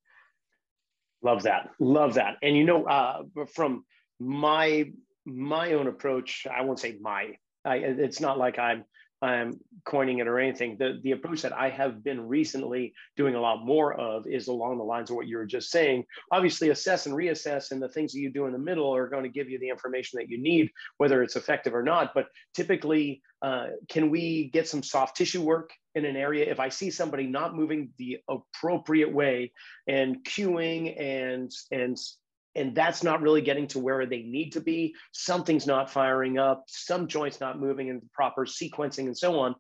Love 1.24 1.44
that. 1.44 1.70
Love 1.80 2.16
that. 2.16 2.36
And 2.44 2.58
you 2.58 2.66
know, 2.66 2.84
uh, 2.84 3.24
from 3.56 3.86
my 4.20 4.92
my 5.26 5.72
own 5.74 5.88
approach, 5.88 6.46
I 6.54 6.64
won't 6.64 6.80
say 6.80 6.98
my. 7.00 7.38
I, 7.66 7.78
it's 7.78 8.20
not 8.20 8.38
like 8.38 8.60
I'm 8.60 8.86
I'm 9.22 9.60
coining 9.84 10.20
it 10.20 10.28
or 10.28 10.40
anything. 10.40 10.78
The, 10.78 11.00
the 11.02 11.14
approach 11.14 11.42
that 11.42 11.54
I 11.54 11.70
have 11.70 12.04
been 12.04 12.28
recently 12.28 12.94
doing 13.16 13.34
a 13.34 13.42
lot 13.42 13.66
more 13.66 13.94
of 13.96 14.28
is 14.28 14.48
along 14.48 14.78
the 14.78 14.84
lines 14.84 15.10
of 15.10 15.16
what 15.16 15.28
you 15.28 15.38
were 15.38 15.46
just 15.46 15.72
saying. 15.72 16.06
Obviously, 16.32 16.70
assess 16.70 17.08
and 17.08 17.16
reassess, 17.16 17.72
and 17.72 17.82
the 17.82 17.90
things 17.90 18.14
that 18.14 18.20
you 18.20 18.32
do 18.32 18.46
in 18.46 18.54
the 18.54 18.60
middle 18.60 18.96
are 18.96 19.10
going 19.10 19.24
to 19.24 19.30
give 19.30 19.50
you 19.50 19.58
the 19.58 19.70
information 19.70 20.20
that 20.20 20.30
you 20.30 20.40
need, 20.40 20.70
whether 20.98 21.24
it's 21.24 21.36
effective 21.36 21.74
or 21.74 21.82
not. 21.82 22.14
But 22.14 22.28
typically, 22.54 23.24
uh, 23.42 23.68
can 23.90 24.12
we 24.12 24.52
get 24.54 24.68
some 24.68 24.84
soft 24.84 25.18
tissue 25.18 25.42
work 25.42 25.72
in 25.96 26.06
an 26.06 26.16
area? 26.16 26.46
If 26.50 26.60
I 26.60 26.70
see 26.70 26.92
somebody 26.92 27.26
not 27.26 27.56
moving 27.56 27.90
the 27.98 28.20
appropriate 28.30 29.12
way 29.12 29.52
and 29.88 30.24
cueing 30.24 31.00
and 31.02 31.52
and 31.72 31.98
and 32.58 32.76
that's 32.76 33.04
not 33.04 33.22
really 33.22 33.42
getting 33.42 33.68
to 33.68 33.80
where 33.80 34.06
they 34.06 34.24
need 34.24 34.52
to 34.54 34.62
be. 34.62 34.96
Something's 35.12 35.68
not 35.68 35.92
firing 35.92 36.38
up, 36.38 36.66
some 36.68 37.08
joints 37.08 37.40
not 37.40 37.60
moving 37.60 37.88
in 37.88 38.00
the 38.00 38.10
proper 38.14 38.46
sequencing, 38.46 39.06
and 39.06 39.18
so 39.18 39.40
on. 39.40 39.56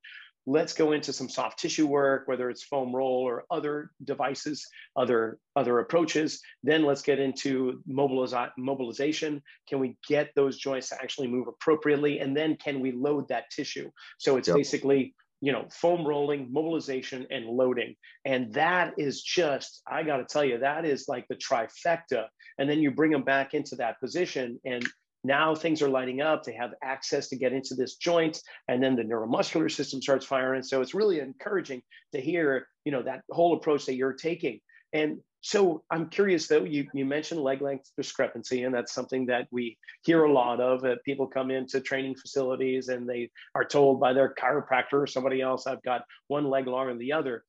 Let's 0.49 0.71
go 0.73 0.93
into 0.93 1.11
some 1.11 1.27
soft 1.27 1.59
tissue 1.59 1.85
work, 1.87 2.27
whether 2.27 2.49
it's 2.49 2.63
foam 2.63 2.95
roll 2.95 3.21
or 3.21 3.43
other 3.51 3.91
devices, 4.01 4.65
other 4.95 5.39
other 5.57 5.79
approaches. 5.79 6.41
Then 6.63 6.85
let's 6.85 7.01
get 7.01 7.19
into 7.19 7.83
mobiliza- 7.89 8.51
mobilization. 8.57 9.43
Can 9.67 9.79
we 9.79 9.97
get 10.07 10.29
those 10.35 10.57
joints 10.57 10.89
to 10.89 10.95
actually 10.95 11.27
move 11.27 11.47
appropriately? 11.49 12.19
And 12.19 12.35
then 12.35 12.55
can 12.55 12.79
we 12.79 12.93
load 12.93 13.27
that 13.27 13.51
tissue? 13.51 13.91
So 14.19 14.37
it's 14.37 14.47
yep. 14.47 14.55
basically 14.55 15.15
you 15.41 15.51
know, 15.51 15.65
foam 15.71 16.05
rolling, 16.05 16.51
mobilization, 16.51 17.27
and 17.29 17.45
loading. 17.45 17.95
And 18.25 18.53
that 18.53 18.93
is 18.97 19.21
just, 19.21 19.81
I 19.87 20.03
got 20.03 20.17
to 20.17 20.25
tell 20.25 20.43
you, 20.43 20.59
that 20.59 20.85
is 20.85 21.05
like 21.07 21.27
the 21.27 21.35
trifecta. 21.35 22.25
And 22.57 22.69
then 22.69 22.79
you 22.79 22.91
bring 22.91 23.11
them 23.11 23.23
back 23.23 23.53
into 23.53 23.75
that 23.75 23.99
position, 23.99 24.59
and 24.65 24.83
now 25.23 25.53
things 25.53 25.81
are 25.81 25.89
lighting 25.89 26.21
up. 26.21 26.43
They 26.43 26.53
have 26.53 26.71
access 26.83 27.27
to 27.29 27.35
get 27.35 27.53
into 27.53 27.75
this 27.75 27.95
joint, 27.97 28.41
and 28.67 28.81
then 28.81 28.95
the 28.95 29.03
neuromuscular 29.03 29.71
system 29.71 30.01
starts 30.01 30.25
firing. 30.25 30.63
So 30.63 30.81
it's 30.81 30.93
really 30.93 31.19
encouraging 31.19 31.81
to 32.13 32.21
hear, 32.21 32.67
you 32.85 32.91
know, 32.91 33.03
that 33.03 33.21
whole 33.29 33.55
approach 33.55 33.85
that 33.85 33.95
you're 33.95 34.13
taking. 34.13 34.59
And 34.93 35.19
so 35.41 35.83
I'm 35.91 36.09
curious 36.09 36.47
though, 36.47 36.63
you, 36.63 36.87
you 36.93 37.05
mentioned 37.05 37.41
leg 37.41 37.61
length 37.61 37.91
discrepancy, 37.95 38.63
and 38.63 38.73
that's 38.73 38.93
something 38.93 39.27
that 39.27 39.47
we 39.51 39.77
hear 40.03 40.23
a 40.23 40.31
lot 40.31 40.59
of. 40.59 40.83
Uh, 40.83 40.95
people 41.05 41.27
come 41.27 41.51
into 41.51 41.79
training 41.79 42.15
facilities 42.15 42.89
and 42.89 43.07
they 43.07 43.29
are 43.55 43.65
told 43.65 43.99
by 43.99 44.13
their 44.13 44.33
chiropractor 44.33 44.93
or 44.93 45.07
somebody 45.07 45.41
else, 45.41 45.67
I've 45.67 45.83
got 45.83 46.03
one 46.27 46.49
leg 46.49 46.67
longer 46.67 46.91
than 46.91 46.99
the 46.99 47.13
other. 47.13 47.43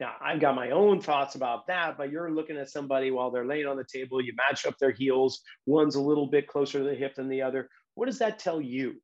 Now, 0.00 0.12
I've 0.20 0.40
got 0.40 0.54
my 0.54 0.70
own 0.70 1.00
thoughts 1.00 1.34
about 1.34 1.66
that, 1.66 1.98
but 1.98 2.10
you're 2.10 2.30
looking 2.30 2.56
at 2.56 2.70
somebody 2.70 3.10
while 3.10 3.32
they're 3.32 3.46
laying 3.46 3.66
on 3.66 3.76
the 3.76 3.84
table, 3.84 4.20
you 4.20 4.32
match 4.36 4.64
up 4.64 4.78
their 4.78 4.92
heels, 4.92 5.40
one's 5.66 5.96
a 5.96 6.00
little 6.00 6.28
bit 6.28 6.46
closer 6.46 6.78
to 6.78 6.84
the 6.84 6.94
hip 6.94 7.16
than 7.16 7.28
the 7.28 7.42
other. 7.42 7.68
What 7.94 8.06
does 8.06 8.18
that 8.18 8.38
tell 8.38 8.60
you? 8.60 9.02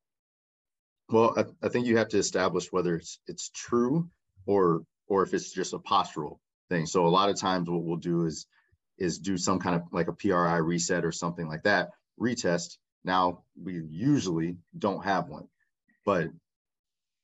Well, 1.09 1.33
I, 1.37 1.65
I 1.65 1.69
think 1.69 1.85
you 1.85 1.97
have 1.97 2.07
to 2.09 2.17
establish 2.17 2.71
whether 2.71 2.95
it's 2.95 3.19
it's 3.27 3.49
true 3.49 4.09
or 4.45 4.83
or 5.07 5.23
if 5.23 5.33
it's 5.33 5.51
just 5.51 5.73
a 5.73 5.79
postural 5.79 6.39
thing. 6.69 6.85
So 6.85 7.05
a 7.05 7.09
lot 7.09 7.29
of 7.29 7.39
times 7.39 7.69
what 7.69 7.83
we'll 7.83 7.97
do 7.97 8.25
is 8.25 8.47
is 8.97 9.19
do 9.19 9.37
some 9.37 9.59
kind 9.59 9.75
of 9.75 9.83
like 9.91 10.07
a 10.07 10.13
PRI 10.13 10.57
reset 10.57 11.03
or 11.03 11.11
something 11.11 11.47
like 11.47 11.63
that, 11.63 11.89
retest. 12.19 12.77
Now 13.03 13.43
we 13.61 13.81
usually 13.89 14.57
don't 14.77 15.03
have 15.03 15.27
one, 15.27 15.47
but 16.05 16.29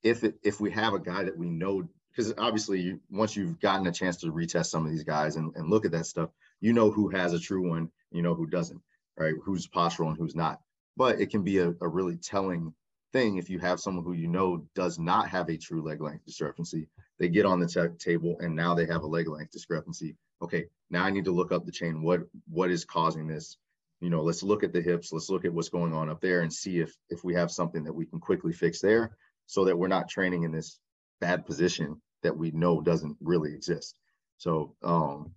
if 0.03 0.23
it, 0.23 0.35
if 0.43 0.59
we 0.59 0.71
have 0.71 0.93
a 0.93 0.99
guy 0.99 1.23
that 1.23 1.37
we 1.37 1.49
know, 1.49 1.87
because 2.09 2.33
obviously 2.37 2.81
you, 2.81 2.99
once 3.09 3.35
you've 3.35 3.59
gotten 3.59 3.87
a 3.87 3.91
chance 3.91 4.17
to 4.17 4.27
retest 4.31 4.67
some 4.67 4.85
of 4.85 4.91
these 4.91 5.03
guys 5.03 5.35
and, 5.35 5.55
and 5.55 5.69
look 5.69 5.85
at 5.85 5.91
that 5.91 6.05
stuff, 6.05 6.29
you 6.59 6.73
know 6.73 6.91
who 6.91 7.09
has 7.09 7.33
a 7.33 7.39
true 7.39 7.69
one, 7.69 7.89
you 8.11 8.21
know 8.21 8.35
who 8.35 8.47
doesn't, 8.47 8.81
right? 9.17 9.33
Who's 9.43 9.67
postural 9.67 10.09
and 10.09 10.17
who's 10.17 10.35
not. 10.35 10.59
But 10.97 11.21
it 11.21 11.29
can 11.29 11.43
be 11.43 11.59
a, 11.59 11.73
a 11.81 11.87
really 11.87 12.17
telling 12.17 12.73
thing 13.13 13.37
if 13.37 13.49
you 13.49 13.59
have 13.59 13.79
someone 13.79 14.03
who 14.03 14.13
you 14.13 14.27
know 14.27 14.65
does 14.75 14.99
not 14.99 15.29
have 15.29 15.49
a 15.49 15.57
true 15.57 15.81
leg 15.81 16.01
length 16.01 16.25
discrepancy 16.25 16.87
they 17.21 17.29
get 17.29 17.45
on 17.45 17.59
the 17.59 17.67
t- 17.67 17.95
table 17.99 18.35
and 18.39 18.55
now 18.55 18.73
they 18.73 18.87
have 18.87 19.03
a 19.03 19.07
leg 19.07 19.27
length 19.27 19.51
discrepancy. 19.51 20.17
Okay 20.41 20.65
now 20.89 21.05
i 21.05 21.11
need 21.11 21.25
to 21.25 21.31
look 21.31 21.51
up 21.51 21.65
the 21.65 21.71
chain. 21.71 22.01
What 22.01 22.21
what 22.49 22.71
is 22.71 22.83
causing 22.83 23.27
this? 23.27 23.57
You 24.01 24.09
know 24.09 24.23
let's 24.23 24.41
look 24.41 24.63
at 24.63 24.73
the 24.73 24.81
hips. 24.81 25.13
Let's 25.13 25.29
look 25.29 25.45
at 25.45 25.53
what's 25.53 25.69
going 25.69 25.93
on 25.93 26.09
up 26.09 26.19
there 26.19 26.41
and 26.41 26.51
see 26.51 26.79
if 26.79 26.91
if 27.09 27.23
we 27.23 27.35
have 27.35 27.51
something 27.51 27.83
that 27.83 27.93
we 27.93 28.07
can 28.07 28.19
quickly 28.19 28.51
fix 28.51 28.81
there 28.81 29.15
so 29.45 29.65
that 29.65 29.77
we're 29.77 29.87
not 29.87 30.09
training 30.09 30.43
in 30.43 30.51
this 30.51 30.79
bad 31.19 31.45
position 31.45 32.01
that 32.23 32.35
we 32.35 32.49
know 32.51 32.81
doesn't 32.81 33.15
really 33.21 33.53
exist. 33.53 33.99
So 34.37 34.75
um 34.81 35.31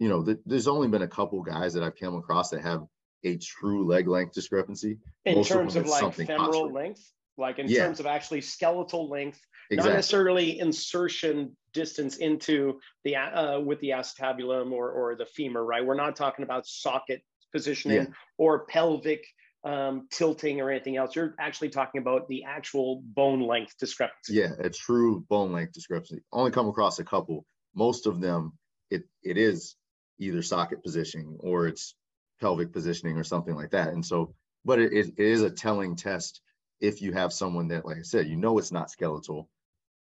you 0.00 0.08
know 0.08 0.24
th- 0.24 0.38
there's 0.44 0.66
only 0.66 0.88
been 0.88 1.02
a 1.02 1.08
couple 1.08 1.40
guys 1.42 1.74
that 1.74 1.84
i've 1.84 1.94
come 1.96 2.16
across 2.16 2.50
that 2.50 2.62
have 2.62 2.82
a 3.22 3.36
true 3.36 3.86
leg 3.86 4.08
length 4.08 4.32
discrepancy. 4.34 4.98
In 5.26 5.36
Most 5.36 5.48
terms 5.48 5.76
of, 5.76 5.84
of 5.84 5.90
like 5.90 6.14
femoral 6.14 6.70
postural. 6.70 6.72
length, 6.72 7.12
like 7.36 7.58
in 7.58 7.68
yeah. 7.68 7.84
terms 7.84 8.00
of 8.00 8.06
actually 8.06 8.40
skeletal 8.40 9.08
length, 9.08 9.40
exactly. 9.70 9.90
not 9.90 9.96
necessarily 9.96 10.58
insertion 10.58 11.56
distance 11.72 12.16
into 12.16 12.78
the 13.04 13.16
uh, 13.16 13.60
with 13.60 13.80
the 13.80 13.90
acetabulum 13.90 14.72
or 14.72 14.90
or 14.90 15.14
the 15.16 15.26
femur, 15.26 15.64
right? 15.64 15.84
We're 15.84 15.94
not 15.94 16.16
talking 16.16 16.44
about 16.44 16.66
socket 16.66 17.22
positioning 17.52 17.96
yeah. 17.96 18.06
or 18.38 18.66
pelvic 18.66 19.24
um, 19.64 20.08
tilting 20.10 20.60
or 20.60 20.70
anything 20.70 20.96
else. 20.96 21.14
You're 21.14 21.34
actually 21.38 21.70
talking 21.70 22.00
about 22.00 22.28
the 22.28 22.44
actual 22.44 23.02
bone 23.04 23.42
length 23.42 23.74
discrepancy. 23.78 24.34
Yeah, 24.34 24.52
a 24.58 24.70
true 24.70 25.24
bone 25.28 25.52
length 25.52 25.72
discrepancy. 25.72 26.22
Only 26.32 26.50
come 26.50 26.68
across 26.68 26.98
a 26.98 27.04
couple. 27.04 27.44
Most 27.74 28.06
of 28.06 28.20
them, 28.20 28.52
it 28.90 29.04
it 29.22 29.36
is 29.36 29.76
either 30.18 30.42
socket 30.42 30.82
positioning 30.82 31.36
or 31.40 31.66
it's 31.66 31.94
pelvic 32.40 32.72
positioning 32.72 33.16
or 33.16 33.24
something 33.24 33.54
like 33.54 33.70
that. 33.70 33.88
And 33.88 34.04
so, 34.04 34.34
but 34.64 34.78
it, 34.78 34.92
it 34.92 35.12
is 35.18 35.42
a 35.42 35.50
telling 35.50 35.96
test 35.96 36.40
if 36.80 37.02
you 37.02 37.12
have 37.12 37.32
someone 37.32 37.68
that, 37.68 37.84
like 37.84 37.98
I 37.98 38.02
said, 38.02 38.28
you 38.28 38.36
know 38.36 38.58
it's 38.58 38.72
not 38.72 38.90
skeletal. 38.90 39.48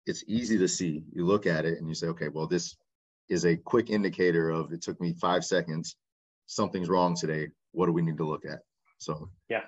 It's 0.06 0.24
easy 0.28 0.58
to 0.60 0.68
see. 0.68 1.04
You 1.14 1.26
look 1.26 1.46
at 1.46 1.66
it 1.66 1.80
and 1.80 1.88
you 1.88 1.96
say, 1.96 2.08
okay, 2.08 2.30
well, 2.30 2.48
this 2.48 2.76
is 3.28 3.46
a 3.46 3.56
quick 3.56 3.90
indicator 3.90 4.50
of 4.50 4.72
it 4.72 4.82
took 4.82 5.00
me 5.00 5.14
five 5.14 5.44
seconds. 5.44 5.96
Something's 6.46 6.90
wrong 6.90 7.16
today. 7.16 7.50
What 7.72 7.86
do 7.86 7.92
we 7.92 8.02
need 8.02 8.18
to 8.18 8.26
look 8.26 8.46
at? 8.46 8.60
So 8.98 9.30
yeah, 9.50 9.62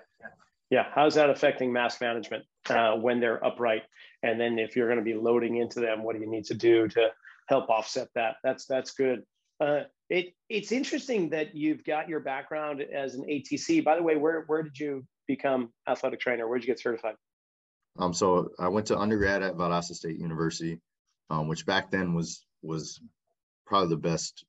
yeah. 0.70 0.86
How's 0.94 1.16
that 1.16 1.30
affecting 1.30 1.72
mass 1.72 2.02
management 2.02 2.46
uh, 2.70 2.96
when 2.96 3.20
they're 3.20 3.44
upright? 3.46 3.84
And 4.24 4.40
then 4.40 4.60
if 4.60 4.76
you're 4.76 4.88
going 4.88 5.00
to 5.00 5.06
be 5.06 5.14
loading 5.14 5.58
into 5.58 5.80
them, 5.80 6.04
what 6.04 6.16
do 6.16 6.22
you 6.22 6.30
need 6.30 6.46
to 6.46 6.56
do 6.56 6.88
to 6.90 7.10
help 7.48 7.70
offset 7.70 8.08
that? 8.16 8.38
That's 8.44 8.66
that's 8.66 8.92
good. 8.92 9.24
Uh, 9.60 9.84
it, 10.10 10.34
it's 10.50 10.72
interesting 10.72 11.30
that 11.30 11.56
you've 11.56 11.84
got 11.84 12.10
your 12.10 12.20
background 12.20 12.82
as 12.82 13.14
an 13.14 13.24
ATC. 13.30 13.84
By 13.84 13.96
the 13.96 14.02
way, 14.02 14.16
where, 14.16 14.44
where 14.48 14.64
did 14.64 14.78
you 14.78 15.06
become 15.28 15.72
athletic 15.88 16.20
trainer? 16.20 16.48
Where'd 16.48 16.64
you 16.64 16.68
get 16.68 16.80
certified? 16.80 17.16
Um, 17.98 18.14
so 18.14 18.50
I 18.60 18.70
went 18.70 18.88
to 18.88 18.98
undergrad 18.98 19.44
at 19.44 19.56
Valdosta 19.56 19.94
State 19.94 20.18
University, 20.18 20.80
um, 21.30 21.48
which 21.48 21.66
back 21.66 21.92
then 21.92 22.14
was 22.14 22.46
was 22.62 23.02
probably 23.66 23.90
the 23.90 23.98
best 23.98 24.46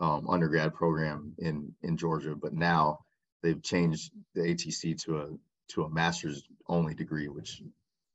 um, 0.00 0.28
undergrad 0.28 0.74
program 0.74 1.34
in 1.38 1.74
in 1.82 1.96
Georgia. 1.96 2.36
But 2.36 2.52
now 2.52 3.00
they've 3.42 3.62
changed 3.62 4.12
the 4.34 4.42
ATC 4.42 5.02
to 5.04 5.18
a 5.18 5.28
to 5.70 5.84
a 5.84 5.90
master's 5.90 6.44
only 6.68 6.94
degree, 6.94 7.28
which 7.28 7.62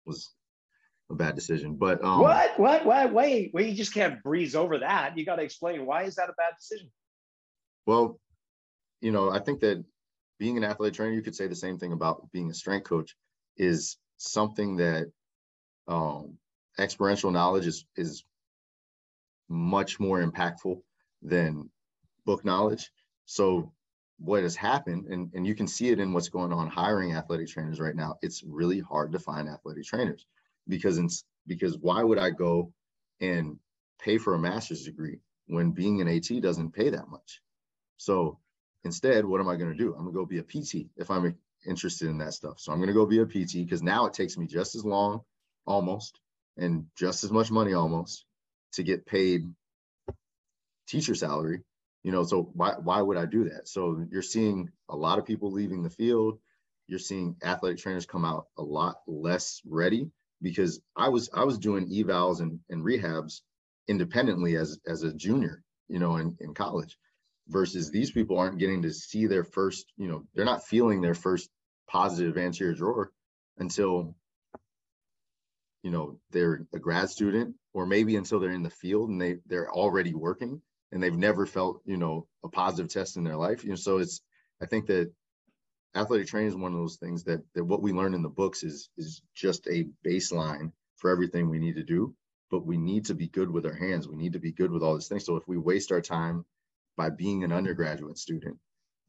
was 0.05 0.33
a 1.09 1.15
bad 1.15 1.35
decision. 1.35 1.75
But 1.75 2.03
um, 2.03 2.21
what, 2.21 2.59
what, 2.59 2.85
what? 2.85 3.13
Wait, 3.13 3.53
wait! 3.53 3.69
You 3.69 3.75
just 3.75 3.93
can't 3.93 4.21
breeze 4.23 4.55
over 4.55 4.79
that. 4.79 5.17
You 5.17 5.25
got 5.25 5.37
to 5.37 5.43
explain 5.43 5.85
why 5.85 6.03
is 6.03 6.15
that 6.15 6.29
a 6.29 6.33
bad 6.33 6.53
decision? 6.57 6.89
Well, 7.85 8.19
you 9.01 9.11
know, 9.11 9.29
I 9.29 9.39
think 9.39 9.59
that 9.61 9.83
being 10.43 10.57
an 10.57 10.65
athletic 10.65 10.93
trainer, 10.93 11.13
you 11.13 11.21
could 11.21 11.37
say 11.37 11.47
the 11.47 11.55
same 11.55 11.77
thing 11.77 11.93
about 11.93 12.29
being 12.33 12.51
a 12.51 12.53
strength 12.53 12.83
coach, 12.83 13.15
is 13.55 13.95
something 14.17 14.75
that 14.75 15.09
um, 15.87 16.37
experiential 16.77 17.31
knowledge 17.31 17.65
is 17.65 17.85
is 17.95 18.25
much 19.47 20.01
more 20.01 20.21
impactful 20.21 20.81
than 21.21 21.69
book 22.25 22.43
knowledge. 22.43 22.91
So 23.25 23.71
what 24.19 24.43
has 24.43 24.53
happened, 24.53 25.05
and, 25.05 25.31
and 25.33 25.47
you 25.47 25.55
can 25.55 25.65
see 25.65 25.91
it 25.91 25.99
in 26.01 26.11
what's 26.11 26.27
going 26.27 26.51
on 26.51 26.67
hiring 26.67 27.13
athletic 27.13 27.47
trainers 27.47 27.79
right 27.79 27.95
now, 27.95 28.17
it's 28.21 28.43
really 28.43 28.81
hard 28.81 29.13
to 29.13 29.19
find 29.19 29.47
athletic 29.47 29.85
trainers 29.85 30.25
because 30.67 30.97
in, 30.97 31.07
because 31.47 31.77
why 31.77 32.03
would 32.03 32.19
I 32.19 32.31
go 32.31 32.73
and 33.21 33.57
pay 33.97 34.17
for 34.17 34.33
a 34.33 34.39
master's 34.39 34.83
degree 34.83 35.21
when 35.47 35.71
being 35.71 36.01
an 36.01 36.09
AT 36.09 36.41
doesn't 36.41 36.73
pay 36.73 36.89
that 36.89 37.07
much? 37.07 37.39
So 37.95 38.39
instead, 38.83 39.25
what 39.25 39.39
am 39.39 39.47
I 39.47 39.55
going 39.55 39.75
to 39.75 39.83
mm-hmm. 39.83 39.91
do? 39.91 39.95
I'm 39.95 40.03
going 40.03 40.13
to 40.13 40.19
go 40.19 40.25
be 40.25 40.39
a 40.39 40.43
PT 40.43 40.89
if 40.97 41.09
I'm 41.09 41.35
interested 41.65 42.09
in 42.09 42.17
that 42.19 42.33
stuff. 42.33 42.59
So 42.59 42.71
I'm 42.71 42.79
going 42.79 42.87
to 42.87 42.93
go 42.93 43.05
be 43.05 43.19
a 43.19 43.25
PT 43.25 43.53
because 43.55 43.81
now 43.81 44.05
it 44.05 44.13
takes 44.13 44.37
me 44.37 44.47
just 44.47 44.75
as 44.75 44.85
long, 44.85 45.21
almost, 45.65 46.19
and 46.57 46.85
just 46.95 47.23
as 47.23 47.31
much 47.31 47.51
money 47.51 47.73
almost 47.73 48.25
to 48.73 48.83
get 48.83 49.05
paid 49.05 49.43
teacher 50.87 51.15
salary. 51.15 51.61
You 52.03 52.11
know, 52.11 52.23
so 52.23 52.49
why 52.53 52.73
why 52.73 53.01
would 53.01 53.17
I 53.17 53.25
do 53.25 53.45
that? 53.45 53.69
So 53.69 54.05
you're 54.11 54.21
seeing 54.21 54.69
a 54.89 54.95
lot 54.95 55.19
of 55.19 55.25
people 55.25 55.51
leaving 55.51 55.83
the 55.83 55.89
field. 55.89 56.39
You're 56.87 56.99
seeing 56.99 57.37
athletic 57.41 57.79
trainers 57.79 58.05
come 58.05 58.25
out 58.25 58.47
a 58.57 58.61
lot 58.61 58.97
less 59.07 59.61
ready 59.65 60.11
because 60.41 60.81
I 60.97 61.07
was 61.09 61.29
I 61.33 61.45
was 61.45 61.57
doing 61.57 61.89
evals 61.89 62.41
and, 62.41 62.59
and 62.69 62.83
rehabs 62.83 63.41
independently 63.87 64.57
as 64.57 64.79
as 64.85 65.03
a 65.03 65.13
junior, 65.13 65.63
you 65.87 65.99
know, 65.99 66.17
in, 66.17 66.35
in 66.41 66.53
college, 66.53 66.97
versus 67.47 67.91
these 67.91 68.11
people 68.11 68.37
aren't 68.37 68.59
getting 68.59 68.83
to 68.83 68.93
see 68.93 69.27
their 69.27 69.43
first, 69.43 69.91
you 69.97 70.07
know, 70.07 70.23
they're 70.33 70.45
not 70.45 70.65
feeling 70.65 71.01
their 71.01 71.13
first 71.13 71.49
positive 71.87 72.37
anterior 72.37 72.73
drawer 72.73 73.11
until 73.57 74.15
you 75.83 75.91
know 75.91 76.17
they're 76.31 76.65
a 76.73 76.79
grad 76.79 77.09
student 77.09 77.55
or 77.73 77.85
maybe 77.85 78.15
until 78.15 78.39
they're 78.39 78.51
in 78.51 78.63
the 78.63 78.69
field 78.69 79.09
and 79.09 79.21
they 79.21 79.35
they're 79.45 79.69
already 79.69 80.13
working 80.13 80.61
and 80.91 81.03
they've 81.03 81.17
never 81.17 81.45
felt 81.45 81.81
you 81.85 81.97
know 81.97 82.25
a 82.43 82.49
positive 82.49 82.91
test 82.91 83.17
in 83.17 83.23
their 83.23 83.35
life. 83.35 83.63
You 83.63 83.71
know 83.71 83.75
so 83.75 83.97
it's 83.97 84.21
i 84.61 84.65
think 84.65 84.87
that 84.87 85.11
athletic 85.93 86.27
training 86.27 86.49
is 86.49 86.55
one 86.55 86.71
of 86.71 86.79
those 86.79 86.95
things 86.95 87.25
that 87.25 87.41
that 87.53 87.65
what 87.65 87.81
we 87.81 87.91
learn 87.91 88.13
in 88.13 88.23
the 88.23 88.29
books 88.29 88.63
is 88.63 88.89
is 88.97 89.21
just 89.35 89.67
a 89.67 89.87
baseline 90.07 90.71
for 90.95 91.11
everything 91.11 91.49
we 91.49 91.59
need 91.59 91.75
to 91.75 91.83
do 91.83 92.15
but 92.53 92.67
we 92.67 92.77
need 92.77 93.05
to 93.05 93.15
be 93.15 93.27
good 93.27 93.49
with 93.49 93.65
our 93.65 93.73
hands. 93.73 94.07
We 94.07 94.15
need 94.15 94.33
to 94.33 94.39
be 94.39 94.51
good 94.51 94.69
with 94.69 94.83
all 94.83 94.93
these 94.93 95.07
things. 95.07 95.25
So 95.25 95.37
if 95.37 95.47
we 95.47 95.57
waste 95.57 95.91
our 95.91 96.01
time 96.01 96.45
by 96.97 97.09
being 97.09 97.43
an 97.43 97.51
undergraduate 97.51 98.17
student 98.17 98.57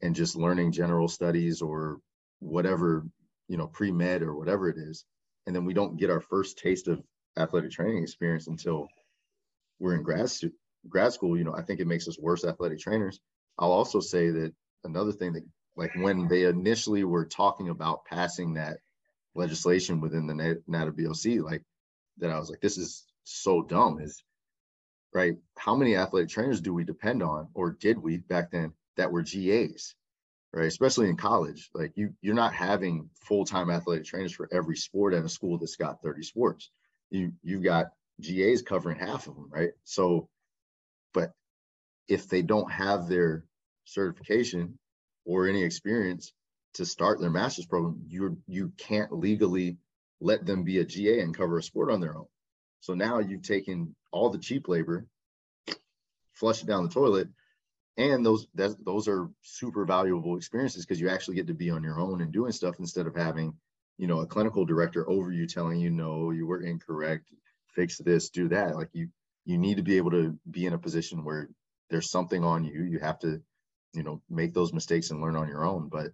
and 0.01 0.15
just 0.15 0.35
learning 0.35 0.71
general 0.71 1.07
studies 1.07 1.61
or 1.61 1.99
whatever 2.39 3.05
you 3.47 3.57
know 3.57 3.67
pre-med 3.67 4.21
or 4.21 4.35
whatever 4.35 4.69
it 4.69 4.77
is 4.77 5.05
and 5.45 5.55
then 5.55 5.65
we 5.65 5.73
don't 5.73 5.97
get 5.97 6.09
our 6.09 6.21
first 6.21 6.57
taste 6.57 6.87
of 6.87 7.01
athletic 7.37 7.71
training 7.71 8.01
experience 8.01 8.47
until 8.47 8.87
we're 9.79 9.95
in 9.95 10.03
grad 10.03 10.29
stu- 10.29 10.51
grad 10.89 11.13
school 11.13 11.37
you 11.37 11.43
know 11.43 11.55
i 11.55 11.61
think 11.61 11.79
it 11.79 11.87
makes 11.87 12.07
us 12.07 12.19
worse 12.19 12.43
athletic 12.43 12.79
trainers 12.79 13.19
i'll 13.59 13.71
also 13.71 13.99
say 13.99 14.29
that 14.29 14.53
another 14.83 15.11
thing 15.11 15.33
that 15.33 15.43
like 15.75 15.93
when 15.95 16.27
they 16.27 16.43
initially 16.43 17.03
were 17.03 17.25
talking 17.25 17.69
about 17.69 18.05
passing 18.05 18.53
that 18.53 18.77
legislation 19.35 19.99
within 19.99 20.27
the 20.27 20.61
NATA 20.67 20.91
BOC, 20.91 21.43
like 21.43 21.61
that 22.17 22.31
I 22.31 22.39
was 22.39 22.49
like, 22.49 22.61
this 22.61 22.77
is 22.77 23.05
so 23.23 23.61
dumb. 23.61 23.99
Is 23.99 24.23
right. 25.13 25.33
How 25.57 25.75
many 25.75 25.95
athletic 25.95 26.29
trainers 26.29 26.61
do 26.61 26.73
we 26.73 26.83
depend 26.83 27.23
on, 27.23 27.49
or 27.53 27.71
did 27.71 27.97
we 27.97 28.17
back 28.17 28.51
then 28.51 28.73
that 28.97 29.11
were 29.11 29.23
GAs? 29.23 29.95
Right, 30.53 30.67
especially 30.67 31.09
in 31.09 31.17
college, 31.17 31.69
like 31.73 31.91
you, 31.95 32.13
you're 32.21 32.33
not 32.33 32.53
having 32.53 33.09
full-time 33.27 33.69
athletic 33.69 34.05
trainers 34.05 34.31
for 34.31 34.47
every 34.53 34.77
sport 34.77 35.13
at 35.13 35.25
a 35.25 35.29
school 35.29 35.57
that's 35.57 35.75
got 35.75 36.01
30 36.01 36.23
sports. 36.23 36.71
You, 37.09 37.33
you've 37.43 37.63
got 37.63 37.87
GAs 38.21 38.61
covering 38.61 38.97
half 38.97 39.27
of 39.27 39.35
them, 39.35 39.49
right? 39.49 39.71
So, 39.83 40.29
but 41.13 41.33
if 42.07 42.29
they 42.29 42.41
don't 42.41 42.71
have 42.71 43.09
their 43.09 43.43
certification 43.83 44.79
or 45.25 45.47
any 45.47 45.63
experience 45.63 46.31
to 46.75 46.85
start 46.85 47.19
their 47.19 47.29
master's 47.29 47.65
program, 47.65 48.01
you 48.07 48.37
you 48.47 48.71
can't 48.77 49.11
legally 49.11 49.77
let 50.21 50.45
them 50.45 50.63
be 50.63 50.79
a 50.79 50.85
GA 50.85 51.19
and 51.21 51.35
cover 51.35 51.57
a 51.57 51.63
sport 51.63 51.91
on 51.91 51.99
their 51.99 52.15
own. 52.15 52.27
So 52.81 52.93
now 52.93 53.19
you've 53.19 53.41
taken 53.41 53.95
all 54.15 54.29
the 54.29 54.39
cheap 54.39 54.67
labor, 54.67 55.05
flush 56.33 56.61
it 56.61 56.67
down 56.67 56.83
the 56.83 56.89
toilet, 56.89 57.27
and 57.97 58.25
those 58.25 58.47
that, 58.55 58.83
those 58.83 59.07
are 59.07 59.29
super 59.41 59.85
valuable 59.85 60.37
experiences 60.37 60.85
because 60.85 60.99
you 60.99 61.09
actually 61.09 61.35
get 61.35 61.47
to 61.47 61.53
be 61.53 61.69
on 61.69 61.83
your 61.83 61.99
own 61.99 62.21
and 62.21 62.31
doing 62.31 62.51
stuff 62.51 62.79
instead 62.79 63.07
of 63.07 63.15
having 63.15 63.53
you 63.97 64.07
know 64.07 64.21
a 64.21 64.27
clinical 64.27 64.65
director 64.65 65.09
over 65.09 65.31
you 65.31 65.47
telling 65.47 65.79
you 65.79 65.89
no 65.89 66.31
you 66.31 66.47
were 66.47 66.61
incorrect. 66.61 67.27
Fix 67.67 67.97
this 67.97 68.29
do 68.29 68.47
that. 68.49 68.75
Like 68.75 68.89
you 68.93 69.09
you 69.45 69.57
need 69.57 69.77
to 69.77 69.83
be 69.83 69.97
able 69.97 70.11
to 70.11 70.37
be 70.49 70.65
in 70.65 70.73
a 70.73 70.77
position 70.77 71.23
where 71.23 71.49
there's 71.89 72.09
something 72.09 72.43
on 72.43 72.63
you. 72.63 72.83
You 72.83 72.99
have 72.99 73.19
to 73.19 73.41
you 73.93 74.03
know 74.03 74.21
make 74.29 74.53
those 74.53 74.73
mistakes 74.73 75.11
and 75.11 75.21
learn 75.21 75.35
on 75.35 75.49
your 75.49 75.65
own. 75.65 75.89
But 75.89 76.11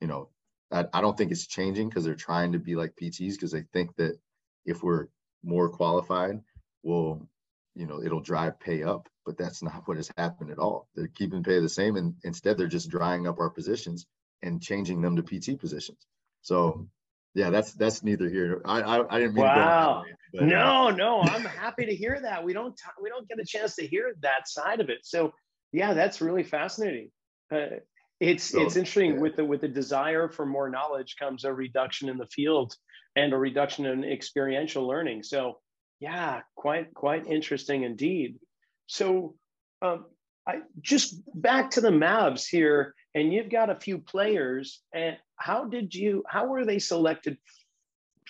you 0.00 0.06
know 0.06 0.28
i, 0.70 0.84
I 0.92 1.00
don't 1.00 1.16
think 1.16 1.30
it's 1.30 1.46
changing 1.46 1.88
because 1.88 2.04
they're 2.04 2.14
trying 2.14 2.52
to 2.52 2.58
be 2.58 2.76
like 2.76 2.94
pts 3.00 3.32
because 3.32 3.52
they 3.52 3.64
think 3.72 3.94
that 3.96 4.18
if 4.64 4.82
we're 4.82 5.06
more 5.44 5.68
qualified 5.68 6.40
we'll 6.82 7.28
you 7.76 7.86
know 7.86 8.02
it'll 8.02 8.20
drive 8.20 8.58
pay 8.58 8.82
up 8.82 9.08
but 9.26 9.36
that's 9.36 9.62
not 9.62 9.82
what 9.86 9.96
has 9.96 10.10
happened 10.16 10.52
at 10.52 10.58
all. 10.58 10.88
They're 10.94 11.08
keeping 11.08 11.42
pay 11.42 11.58
the 11.58 11.68
same 11.68 11.96
and 11.96 12.14
instead 12.22 12.56
they're 12.56 12.68
just 12.68 12.88
drying 12.88 13.26
up 13.26 13.40
our 13.40 13.50
positions 13.50 14.06
and 14.42 14.62
changing 14.62 15.02
them 15.02 15.16
to 15.16 15.22
pt 15.22 15.58
positions. 15.60 15.98
So 16.42 16.88
yeah 17.34 17.50
that's 17.50 17.74
that's 17.74 18.02
neither 18.02 18.30
here 18.30 18.62
i 18.64 18.80
i, 18.80 19.14
I 19.14 19.18
didn't 19.20 19.34
mean 19.34 19.44
wow. 19.44 20.04
way, 20.04 20.14
but, 20.32 20.42
uh, 20.42 20.46
no 20.46 20.88
uh, 20.88 20.90
no 20.92 21.20
i'm 21.20 21.44
happy 21.44 21.84
to 21.84 21.94
hear 21.94 22.18
that. 22.22 22.42
We 22.42 22.54
don't 22.54 22.74
t- 22.74 23.02
we 23.02 23.10
don't 23.10 23.28
get 23.28 23.38
a 23.38 23.44
chance 23.44 23.76
to 23.76 23.86
hear 23.86 24.14
that 24.22 24.48
side 24.48 24.80
of 24.80 24.88
it. 24.88 25.00
So 25.02 25.32
yeah 25.72 25.92
that's 25.92 26.20
really 26.20 26.44
fascinating. 26.44 27.10
Uh, 27.52 27.80
it's 28.20 28.44
so, 28.44 28.62
it's 28.62 28.76
interesting 28.76 29.14
yeah. 29.14 29.20
with 29.20 29.36
the 29.36 29.44
with 29.44 29.60
the 29.60 29.68
desire 29.68 30.30
for 30.30 30.46
more 30.46 30.70
knowledge 30.70 31.16
comes 31.18 31.44
a 31.44 31.52
reduction 31.52 32.08
in 32.08 32.16
the 32.16 32.26
field 32.26 32.74
and 33.16 33.32
a 33.34 33.36
reduction 33.36 33.84
in 33.84 34.02
experiential 34.04 34.86
learning. 34.86 35.22
So 35.22 35.58
yeah, 36.00 36.42
quite 36.54 36.92
quite 36.94 37.26
interesting 37.26 37.84
indeed. 37.84 38.38
So 38.86 39.34
um, 39.82 40.06
I 40.46 40.60
just 40.80 41.20
back 41.34 41.72
to 41.72 41.80
the 41.80 41.90
Mavs 41.90 42.46
here, 42.46 42.94
and 43.14 43.32
you've 43.32 43.50
got 43.50 43.70
a 43.70 43.80
few 43.80 43.98
players. 43.98 44.82
And 44.94 45.16
how 45.36 45.64
did 45.64 45.94
you? 45.94 46.24
How 46.28 46.46
were 46.46 46.64
they 46.64 46.78
selected 46.78 47.38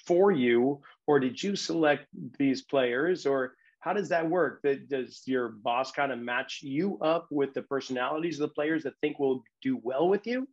for 0.06 0.30
you, 0.30 0.80
or 1.06 1.20
did 1.20 1.42
you 1.42 1.56
select 1.56 2.06
these 2.38 2.62
players, 2.62 3.26
or 3.26 3.54
how 3.80 3.92
does 3.92 4.08
that 4.10 4.28
work? 4.28 4.62
That 4.62 4.88
does 4.88 5.22
your 5.26 5.48
boss 5.48 5.92
kind 5.92 6.12
of 6.12 6.18
match 6.18 6.60
you 6.62 6.98
up 7.00 7.26
with 7.30 7.54
the 7.54 7.62
personalities 7.62 8.40
of 8.40 8.48
the 8.48 8.54
players 8.54 8.84
that 8.84 8.94
think 9.00 9.18
will 9.18 9.42
do 9.62 9.78
well 9.82 10.08
with 10.08 10.26
you? 10.26 10.48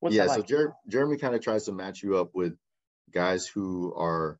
What's 0.00 0.16
yeah, 0.16 0.24
like? 0.24 0.40
so 0.40 0.42
Jer- 0.42 0.74
Jeremy 0.88 1.16
kind 1.16 1.34
of 1.34 1.42
tries 1.42 1.64
to 1.66 1.72
match 1.72 2.02
you 2.02 2.18
up 2.18 2.30
with 2.34 2.54
guys 3.12 3.46
who 3.46 3.94
are 3.94 4.38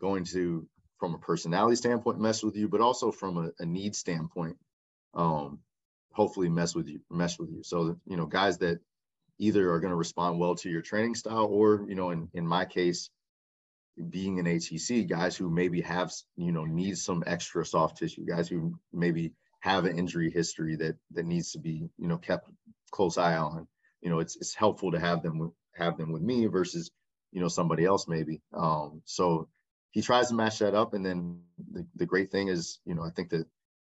going 0.00 0.24
to, 0.24 0.68
from 1.00 1.14
a 1.14 1.18
personality 1.18 1.76
standpoint, 1.76 2.20
mess 2.20 2.42
with 2.44 2.56
you, 2.56 2.68
but 2.68 2.82
also 2.82 3.10
from 3.10 3.38
a, 3.38 3.50
a 3.62 3.66
need 3.66 3.96
standpoint, 3.96 4.56
um, 5.14 5.58
hopefully 6.12 6.50
mess 6.50 6.74
with 6.74 6.88
you, 6.88 7.00
mess 7.10 7.38
with 7.38 7.50
you. 7.50 7.62
So 7.64 7.96
you 8.06 8.16
know, 8.16 8.26
guys 8.26 8.58
that 8.58 8.78
either 9.38 9.72
are 9.72 9.80
going 9.80 9.90
to 9.90 9.96
respond 9.96 10.38
well 10.38 10.54
to 10.56 10.68
your 10.68 10.82
training 10.82 11.14
style, 11.14 11.46
or 11.46 11.86
you 11.88 11.94
know, 11.94 12.10
in 12.10 12.28
in 12.34 12.46
my 12.46 12.66
case, 12.66 13.10
being 14.10 14.38
an 14.38 14.46
ATC, 14.46 15.08
guys 15.08 15.36
who 15.36 15.50
maybe 15.50 15.80
have, 15.80 16.12
you 16.36 16.52
know, 16.52 16.64
need 16.64 16.98
some 16.98 17.24
extra 17.26 17.64
soft 17.64 17.98
tissue, 17.98 18.26
guys 18.26 18.48
who 18.48 18.78
maybe 18.92 19.32
have 19.60 19.86
an 19.86 19.98
injury 19.98 20.30
history 20.30 20.76
that 20.76 20.96
that 21.12 21.26
needs 21.26 21.52
to 21.52 21.58
be, 21.58 21.88
you 21.98 22.08
know, 22.08 22.18
kept 22.18 22.50
close 22.90 23.18
eye 23.18 23.36
on. 23.36 23.66
You 24.02 24.10
know, 24.10 24.20
it's 24.20 24.36
it's 24.36 24.54
helpful 24.54 24.92
to 24.92 25.00
have 25.00 25.22
them 25.22 25.52
have 25.74 25.96
them 25.96 26.12
with 26.12 26.22
me 26.22 26.46
versus, 26.46 26.90
you 27.32 27.40
know, 27.40 27.48
somebody 27.48 27.86
else 27.86 28.06
maybe. 28.06 28.42
Um, 28.52 29.02
so 29.06 29.48
he 29.90 30.02
tries 30.02 30.28
to 30.28 30.34
match 30.34 30.58
that 30.60 30.74
up, 30.74 30.94
and 30.94 31.04
then 31.04 31.40
the, 31.72 31.86
the 31.96 32.06
great 32.06 32.30
thing 32.30 32.48
is, 32.48 32.78
you 32.84 32.94
know, 32.94 33.02
I 33.02 33.10
think 33.10 33.30
that 33.30 33.46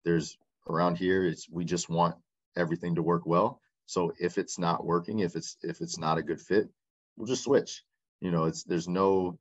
there's 0.05 0.37
around 0.69 0.97
here, 0.97 1.27
it's 1.27 1.49
we 1.49 1.65
just 1.65 1.89
want 1.89 2.17
everything 2.57 2.97
to 2.97 3.03
work 3.03 3.27
well. 3.27 3.61
So 3.87 4.13
if 4.19 4.39
it's 4.39 4.59
not 4.59 4.85
working, 4.85 5.21
if 5.21 5.37
it's 5.37 5.57
if 5.63 5.81
it's 5.81 5.99
not 5.99 6.19
a 6.19 6.23
good 6.23 6.41
fit, 6.41 6.69
we'll 7.17 7.27
just 7.27 7.45
switch. 7.45 7.85
You 8.21 8.31
know, 8.31 8.45
it's 8.45 8.65
there's 8.65 8.89
no 8.89 9.39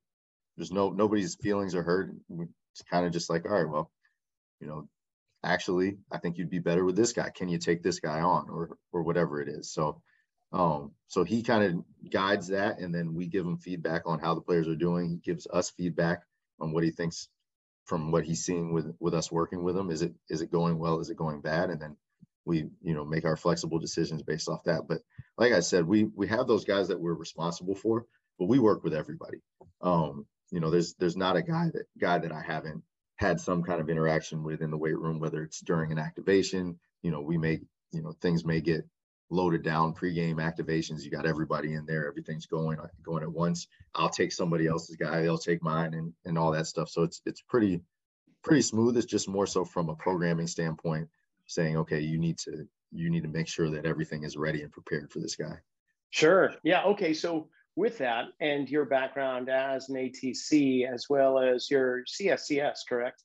there's 0.57 0.71
no 0.71 0.89
nobody's 0.89 1.35
feelings 1.35 1.75
are 1.75 1.83
hurt. 1.83 2.11
It's 2.29 2.83
kind 2.89 3.05
of 3.05 3.13
just 3.13 3.29
like, 3.29 3.45
all 3.45 3.51
right, 3.51 3.69
well, 3.69 3.91
you 4.59 4.67
know, 4.67 4.87
actually, 5.43 5.97
I 6.11 6.17
think 6.17 6.37
you'd 6.37 6.49
be 6.49 6.59
better 6.59 6.83
with 6.85 6.95
this 6.95 7.13
guy. 7.13 7.29
Can 7.29 7.49
you 7.49 7.57
take 7.57 7.83
this 7.83 7.99
guy 7.99 8.21
on, 8.21 8.49
or 8.49 8.77
or 8.91 9.03
whatever 9.03 9.41
it 9.41 9.49
is? 9.49 9.71
So, 9.71 10.01
um, 10.51 10.91
so 11.07 11.23
he 11.23 11.41
kind 11.41 11.63
of 11.63 12.11
guides 12.11 12.47
that, 12.49 12.79
and 12.79 12.93
then 12.93 13.13
we 13.13 13.27
give 13.27 13.45
him 13.45 13.57
feedback 13.57 14.03
on 14.05 14.19
how 14.19 14.35
the 14.35 14.41
players 14.41 14.67
are 14.67 14.75
doing. 14.75 15.09
He 15.09 15.17
gives 15.17 15.47
us 15.51 15.69
feedback 15.71 16.23
on 16.63 16.71
what 16.71 16.83
he 16.83 16.91
thinks 16.91 17.29
from 17.85 18.11
what 18.11 18.23
he's 18.23 18.45
seeing 18.45 18.73
with 18.73 18.95
with 18.99 19.13
us 19.13 19.31
working 19.31 19.63
with 19.63 19.77
him. 19.77 19.91
Is 19.91 20.01
it 20.01 20.13
is 20.29 20.41
it 20.41 20.51
going 20.51 20.79
well? 20.79 20.99
Is 20.99 21.09
it 21.09 21.17
going 21.17 21.41
bad? 21.41 21.69
And 21.69 21.81
then 21.81 21.97
we 22.45 22.69
you 22.81 22.93
know 22.93 23.05
make 23.05 23.25
our 23.25 23.37
flexible 23.37 23.79
decisions 23.79 24.23
based 24.23 24.49
off 24.49 24.63
that. 24.65 24.87
But 24.87 25.01
like 25.37 25.53
I 25.53 25.59
said, 25.59 25.85
we 25.85 26.05
we 26.15 26.27
have 26.27 26.47
those 26.47 26.65
guys 26.65 26.87
that 26.87 26.99
we're 26.99 27.13
responsible 27.13 27.75
for, 27.75 28.05
but 28.39 28.47
we 28.47 28.59
work 28.59 28.83
with 28.83 28.93
everybody. 28.93 29.39
Um, 29.81 30.25
you 30.51 30.59
know, 30.59 30.69
there's 30.69 30.95
there's 30.95 31.17
not 31.17 31.35
a 31.35 31.41
guy 31.41 31.69
that 31.73 31.85
guy 31.99 32.19
that 32.19 32.31
I 32.31 32.41
haven't 32.41 32.83
had 33.17 33.39
some 33.39 33.63
kind 33.63 33.81
of 33.81 33.89
interaction 33.89 34.43
with 34.43 34.61
in 34.61 34.71
the 34.71 34.77
weight 34.77 34.97
room, 34.97 35.19
whether 35.19 35.43
it's 35.43 35.61
during 35.61 35.91
an 35.91 35.99
activation. 35.99 36.79
You 37.01 37.11
know, 37.11 37.21
we 37.21 37.37
may, 37.37 37.59
you 37.91 38.01
know, 38.01 38.13
things 38.21 38.45
may 38.45 38.61
get 38.61 38.85
loaded 39.29 39.63
down 39.63 39.93
pregame 39.93 40.35
activations. 40.35 41.03
You 41.03 41.11
got 41.11 41.25
everybody 41.25 41.73
in 41.73 41.85
there, 41.85 42.07
everything's 42.07 42.45
going 42.45 42.77
going 43.03 43.23
at 43.23 43.31
once. 43.31 43.67
I'll 43.95 44.09
take 44.09 44.31
somebody 44.31 44.67
else's 44.67 44.95
guy, 44.95 45.21
they'll 45.21 45.37
take 45.37 45.63
mine, 45.63 45.93
and 45.93 46.13
and 46.25 46.37
all 46.37 46.51
that 46.51 46.67
stuff. 46.67 46.89
So 46.89 47.03
it's 47.03 47.21
it's 47.25 47.41
pretty 47.41 47.81
pretty 48.43 48.61
smooth. 48.61 48.97
It's 48.97 49.05
just 49.05 49.27
more 49.27 49.47
so 49.47 49.65
from 49.65 49.89
a 49.89 49.95
programming 49.95 50.47
standpoint, 50.47 51.07
saying, 51.47 51.77
okay, 51.77 51.99
you 51.99 52.17
need 52.17 52.37
to 52.39 52.67
you 52.91 53.09
need 53.09 53.23
to 53.23 53.29
make 53.29 53.47
sure 53.47 53.69
that 53.69 53.85
everything 53.85 54.23
is 54.23 54.37
ready 54.37 54.61
and 54.61 54.71
prepared 54.71 55.11
for 55.11 55.19
this 55.19 55.35
guy. 55.35 55.57
Sure. 56.11 56.53
Yeah. 56.63 56.83
Okay. 56.83 57.13
So 57.13 57.49
with 57.75 57.97
that 57.97 58.25
and 58.39 58.69
your 58.69 58.85
background 58.85 59.49
as 59.49 59.89
an 59.89 59.95
ATC 59.95 60.87
as 60.87 61.07
well 61.09 61.39
as 61.39 61.71
your 61.71 62.03
CSCS, 62.03 62.79
correct? 62.87 63.23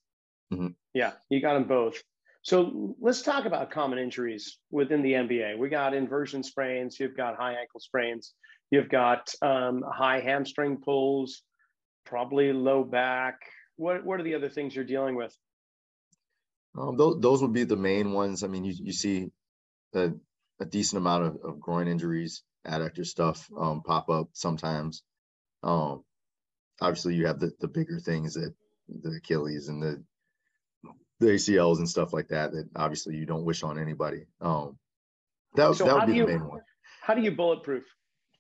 Mm-hmm. 0.53 0.69
Yeah, 0.95 1.13
you 1.29 1.41
got 1.41 1.55
them 1.55 1.65
both. 1.65 2.03
So 2.43 2.97
let's 3.01 3.23
talk 3.23 3.45
about 3.45 3.71
common 3.71 3.99
injuries 3.99 4.59
within 4.71 5.03
the 5.03 5.13
NBA. 5.13 5.59
We 5.59 5.69
got 5.69 5.95
inversion 5.95 6.43
sprains, 6.43 6.99
you've 6.99 7.17
got 7.17 7.37
high 7.37 7.55
ankle 7.55 7.81
sprains, 7.81 8.33
you've 8.71 8.89
got 8.89 9.33
um, 9.43 9.83
high 9.87 10.21
hamstring 10.21 10.79
pulls, 10.79 11.43
probably 12.07 12.53
low 12.53 12.85
back. 12.85 13.39
What, 13.77 14.05
what 14.05 14.21
are 14.21 14.25
the 14.25 14.35
other 14.35 14.49
things 14.49 14.75
you're 14.75 14.85
dealing 14.85 15.15
with? 15.15 15.37
Um, 16.79 16.97
those, 16.97 17.21
those 17.21 17.43
would 17.43 17.53
be 17.53 17.65
the 17.65 17.77
main 17.77 18.13
ones. 18.13 18.43
I 18.43 18.47
mean, 18.47 18.65
you, 18.65 18.75
you 18.79 18.93
see 18.93 19.31
a, 19.95 20.13
a 20.61 20.65
decent 20.65 20.99
amount 20.99 21.25
of, 21.25 21.39
of 21.45 21.61
groin 21.61 21.89
injuries 21.89 22.43
adductor 22.67 23.07
stuff 23.07 23.49
um, 23.59 23.83
pop 23.83 24.09
up 24.11 24.29
sometimes. 24.33 25.03
Um, 25.63 26.05
obviously, 26.81 27.15
you 27.15 27.27
have 27.27 27.41
the, 27.41 27.53
the 27.61 27.69
bigger 27.69 27.99
things 27.99 28.35
that 28.35 28.55
the 28.89 29.17
Achilles 29.17 29.69
and 29.69 29.83
the 29.83 30.03
the 31.21 31.27
ACLs 31.27 31.79
and 31.79 31.89
stuff 31.89 32.13
like 32.13 32.29
that 32.29 32.53
that 32.53 32.69
obviously 32.77 33.17
you 33.17 33.27
don't 33.27 33.45
wish 33.45 33.63
on 33.63 33.79
anybody. 33.79 34.27
Um, 34.41 34.79
that, 35.55 35.75
so 35.75 35.85
that 35.85 35.95
would 35.95 36.07
be 36.07 36.15
you, 36.15 36.27
the 36.27 36.33
main 36.33 36.47
one. 36.47 36.61
How 37.03 37.15
do 37.15 37.23
you 37.23 37.31
bulletproof? 37.31 37.85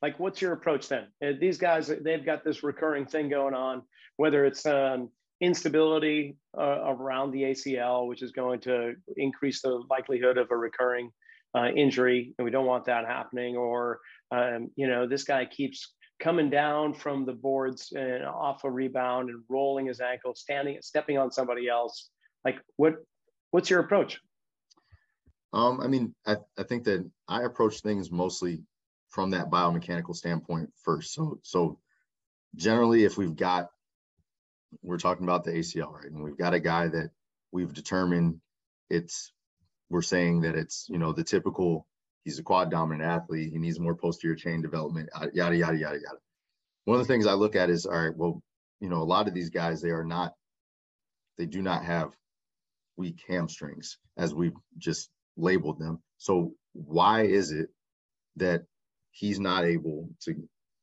Like, 0.02 0.20
what's 0.20 0.40
your 0.40 0.52
approach 0.52 0.88
then? 0.88 1.06
Uh, 1.24 1.32
these 1.40 1.58
guys, 1.58 1.90
they've 2.02 2.24
got 2.24 2.44
this 2.44 2.62
recurring 2.62 3.06
thing 3.06 3.28
going 3.28 3.54
on, 3.54 3.82
whether 4.16 4.44
it's 4.44 4.64
um, 4.64 5.10
instability 5.40 6.36
uh, 6.56 6.84
around 6.86 7.32
the 7.32 7.42
ACL, 7.42 8.06
which 8.06 8.22
is 8.22 8.30
going 8.30 8.60
to 8.60 8.94
increase 9.16 9.62
the 9.62 9.82
likelihood 9.90 10.38
of 10.38 10.50
a 10.50 10.56
recurring 10.56 11.10
uh, 11.56 11.68
injury, 11.74 12.34
and 12.38 12.44
we 12.44 12.50
don't 12.50 12.66
want 12.66 12.84
that 12.84 13.06
happening. 13.06 13.56
Or, 13.56 13.98
um, 14.30 14.70
you 14.76 14.86
know, 14.86 15.08
this 15.08 15.24
guy 15.24 15.46
keeps 15.46 15.94
coming 16.20 16.50
down 16.50 16.94
from 16.94 17.24
the 17.24 17.32
boards 17.32 17.92
and 17.96 18.24
off 18.24 18.64
a 18.64 18.70
rebound 18.70 19.30
and 19.30 19.42
rolling 19.48 19.86
his 19.86 20.00
ankle, 20.00 20.34
standing, 20.34 20.78
stepping 20.82 21.18
on 21.18 21.30
somebody 21.30 21.68
else. 21.68 22.10
Like, 22.44 22.60
what, 22.76 22.94
what's 23.50 23.70
your 23.70 23.80
approach? 23.80 24.20
Um, 25.52 25.80
I 25.80 25.86
mean, 25.86 26.14
I, 26.26 26.36
I 26.58 26.62
think 26.62 26.84
that 26.84 27.08
I 27.26 27.42
approach 27.42 27.80
things 27.80 28.10
mostly 28.10 28.62
from 29.08 29.30
that 29.30 29.50
biomechanical 29.50 30.14
standpoint 30.14 30.70
first. 30.84 31.14
So, 31.14 31.38
so 31.42 31.78
generally, 32.54 33.04
if 33.04 33.16
we've 33.16 33.36
got, 33.36 33.68
we're 34.82 34.98
talking 34.98 35.24
about 35.24 35.44
the 35.44 35.52
ACL, 35.52 35.92
right? 35.92 36.10
And 36.10 36.22
we've 36.22 36.36
got 36.36 36.52
a 36.52 36.60
guy 36.60 36.88
that 36.88 37.10
we've 37.52 37.72
determined 37.72 38.40
it's, 38.90 39.32
we're 39.90 40.02
saying 40.02 40.42
that 40.42 40.54
it's, 40.54 40.86
you 40.90 40.98
know, 40.98 41.12
the 41.12 41.24
typical, 41.24 41.86
he's 42.24 42.38
a 42.38 42.42
quad 42.42 42.70
dominant 42.70 43.08
athlete. 43.08 43.50
He 43.50 43.58
needs 43.58 43.80
more 43.80 43.94
posterior 43.94 44.36
chain 44.36 44.60
development, 44.60 45.08
yada, 45.32 45.56
yada, 45.56 45.76
yada, 45.76 45.76
yada. 45.78 46.18
One 46.84 47.00
of 47.00 47.06
the 47.06 47.10
things 47.10 47.26
I 47.26 47.32
look 47.32 47.56
at 47.56 47.70
is, 47.70 47.86
all 47.86 47.98
right, 47.98 48.14
well, 48.14 48.42
you 48.80 48.90
know, 48.90 48.98
a 48.98 49.04
lot 49.04 49.28
of 49.28 49.34
these 49.34 49.50
guys, 49.50 49.80
they 49.80 49.90
are 49.90 50.04
not, 50.04 50.34
they 51.38 51.46
do 51.46 51.62
not 51.62 51.84
have 51.84 52.14
weak 52.98 53.22
hamstrings 53.28 53.98
as 54.16 54.34
we've 54.34 54.56
just 54.76 55.08
labeled 55.36 55.78
them. 55.78 56.02
So 56.18 56.54
why 56.72 57.22
is 57.22 57.52
it 57.52 57.68
that 58.36 58.64
he's 59.10 59.40
not 59.40 59.64
able 59.64 60.10
to 60.24 60.34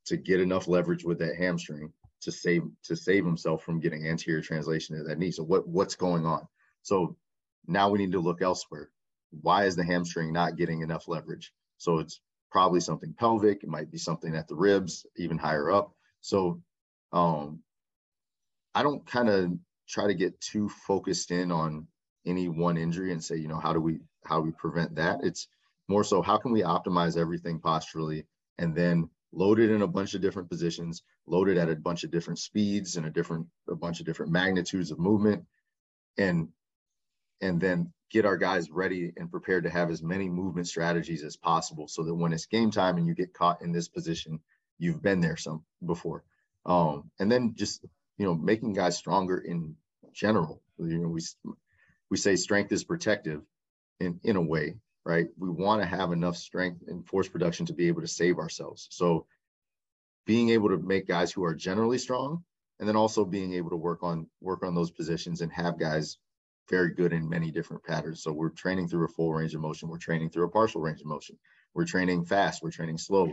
to 0.06 0.18
get 0.18 0.40
enough 0.40 0.68
leverage 0.68 1.04
with 1.04 1.20
that 1.20 1.36
hamstring 1.36 1.92
to 2.22 2.32
save 2.32 2.64
to 2.84 2.96
save 2.96 3.26
himself 3.26 3.64
from 3.64 3.80
getting 3.80 4.08
anterior 4.08 4.42
translation 4.42 4.98
of 4.98 5.08
that 5.08 5.20
knee? 5.20 5.32
So 5.32 5.44
what 5.44 5.68
what's 5.68 5.96
going 5.96 6.26
on? 6.26 6.48
So 6.82 7.18
now 7.68 7.90
we 7.90 8.00
need 8.00 8.14
to 8.14 8.20
look 8.20 8.42
elsewhere. 8.42 8.90
Why 9.42 9.66
is 9.66 9.76
the 9.76 9.84
hamstring 9.84 10.32
not 10.32 10.58
getting 10.58 10.82
enough 10.82 11.08
leverage? 11.08 11.52
So 11.78 12.00
it's 12.00 12.22
probably 12.52 12.80
something 12.80 13.14
pelvic. 13.18 13.64
It 13.64 13.70
might 13.70 13.92
be 13.92 13.98
something 13.98 14.34
at 14.36 14.48
the 14.48 14.56
ribs, 14.56 15.06
even 15.18 15.38
higher 15.38 15.70
up. 15.70 15.92
So 16.22 16.62
um, 17.12 17.60
I 18.74 18.84
don't 18.84 19.06
kind 19.06 19.30
of 19.30 19.52
try 19.88 20.08
to 20.08 20.14
get 20.14 20.40
too 20.40 20.70
focused 20.70 21.32
in 21.32 21.52
on 21.52 21.88
any 22.26 22.48
one 22.48 22.78
injury 22.78 23.12
and 23.12 23.24
say, 23.24 23.36
you 23.38 23.48
know, 23.48 23.60
how 23.60 23.74
do 23.74 23.80
we 23.80 24.00
how 24.26 24.42
we 24.42 24.52
prevent 24.52 24.96
that. 24.96 25.20
It's 25.24 25.48
more 25.88 26.04
so 26.04 26.22
how 26.22 26.38
can 26.38 26.52
we 26.52 26.62
optimize 26.62 27.18
everything 27.18 27.60
posturally 27.60 28.26
and 28.58 28.76
then 28.76 29.10
load 29.32 29.60
it 29.60 29.70
in 29.70 29.82
a 29.82 29.88
bunch 29.88 30.14
of 30.16 30.22
different 30.22 30.50
positions, 30.50 31.04
load 31.28 31.50
it 31.50 31.58
at 31.58 31.70
a 31.70 31.76
bunch 31.76 32.04
of 32.04 32.12
different 32.12 32.40
speeds 32.40 32.96
and 32.96 33.06
a 33.06 33.12
different 33.12 33.48
a 33.70 33.76
bunch 33.76 34.00
of 34.00 34.06
different 34.06 34.32
magnitudes 34.32 34.92
of 34.92 35.00
movement, 35.00 35.46
and 36.18 36.50
and 37.42 37.62
then 37.62 37.92
get 38.12 38.26
our 38.26 38.38
guys 38.38 38.70
ready 38.72 39.12
and 39.18 39.32
prepared 39.32 39.64
to 39.64 39.70
have 39.70 39.90
as 39.90 40.02
many 40.02 40.30
movement 40.30 40.68
strategies 40.68 41.24
as 41.24 41.36
possible 41.36 41.88
so 41.88 42.04
that 42.04 42.16
when 42.16 42.34
it's 42.34 42.46
game 42.46 42.72
time 42.72 42.98
and 42.98 43.08
you 43.08 43.14
get 43.14 43.34
caught 43.34 43.62
in 43.62 43.72
this 43.72 43.90
position, 43.90 44.40
you've 44.78 45.02
been 45.02 45.20
there 45.20 45.36
some 45.36 45.64
before. 45.86 46.24
Um, 46.66 47.12
and 47.20 47.32
then 47.32 47.54
just 47.56 47.84
you 48.18 48.26
know 48.26 48.36
making 48.36 48.74
guys 48.74 48.98
stronger 48.98 49.38
in 49.38 49.76
general. 50.14 50.62
You 50.78 51.00
know 51.00 51.10
we 51.10 51.22
we 52.10 52.18
say 52.18 52.36
strength 52.36 52.72
is 52.72 52.84
protective 52.84 53.42
in 54.00 54.20
in 54.24 54.36
a 54.36 54.42
way 54.42 54.76
right? 55.06 55.28
We 55.38 55.50
want 55.50 55.82
to 55.82 55.88
have 55.88 56.12
enough 56.12 56.36
strength 56.36 56.84
and 56.88 57.08
force 57.08 57.28
production 57.28 57.68
to 57.68 57.74
be 57.74 57.88
able 57.88 58.02
to 58.02 58.08
save 58.08 58.40
ourselves. 58.40 58.88
So 58.90 59.28
being 60.26 60.50
able 60.50 60.70
to 60.70 60.78
make 60.78 61.08
guys 61.08 61.32
who 61.32 61.46
are 61.46 61.54
generally 61.54 62.00
strong 62.00 62.44
and 62.80 62.90
then 62.90 62.96
also 62.96 63.24
being 63.24 63.54
able 63.54 63.70
to 63.70 63.76
work 63.76 64.02
on 64.02 64.28
work 64.42 64.64
on 64.64 64.74
those 64.74 64.92
positions 64.92 65.42
and 65.42 65.52
have 65.52 65.80
guys 65.80 66.18
very 66.70 66.94
good 66.96 67.14
in 67.14 67.30
many 67.30 67.52
different 67.52 67.84
patterns. 67.84 68.24
So 68.24 68.34
we're 68.34 68.50
training 68.50 68.88
through 68.88 69.06
a 69.06 69.10
full 69.10 69.32
range 69.32 69.54
of 69.54 69.62
motion. 69.62 69.88
We're 69.88 70.00
training 70.00 70.32
through 70.32 70.46
a 70.46 70.50
partial 70.50 70.82
range 70.82 71.00
of 71.00 71.06
motion. 71.06 71.38
We're 71.76 71.86
training 71.86 72.26
fast. 72.26 72.64
We're 72.64 72.72
training 72.72 72.98
slow. 72.98 73.32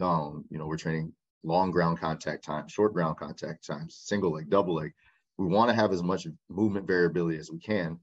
Um, 0.00 0.44
you 0.50 0.58
know 0.58 0.66
we're 0.66 0.76
training 0.76 1.14
long 1.44 1.70
ground 1.70 1.98
contact 1.98 2.44
time 2.44 2.68
short 2.68 2.94
ground 2.94 3.16
contact 3.16 3.66
times 3.66 3.96
single 4.04 4.32
leg 4.32 4.50
double 4.50 4.74
leg. 4.74 4.92
We 5.38 5.46
want 5.46 5.70
to 5.70 5.74
have 5.74 5.92
as 5.92 6.02
much 6.02 6.26
movement 6.50 6.86
variability 6.86 7.38
as 7.38 7.50
we 7.50 7.58
can 7.58 7.98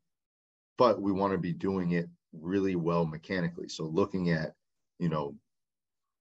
but 0.81 0.99
we 0.99 1.11
want 1.11 1.31
to 1.31 1.37
be 1.37 1.53
doing 1.53 1.91
it 1.91 2.09
really 2.33 2.75
well 2.75 3.05
mechanically. 3.05 3.69
So 3.69 3.83
looking 3.83 4.31
at, 4.31 4.55
you 4.97 5.09
know, 5.09 5.35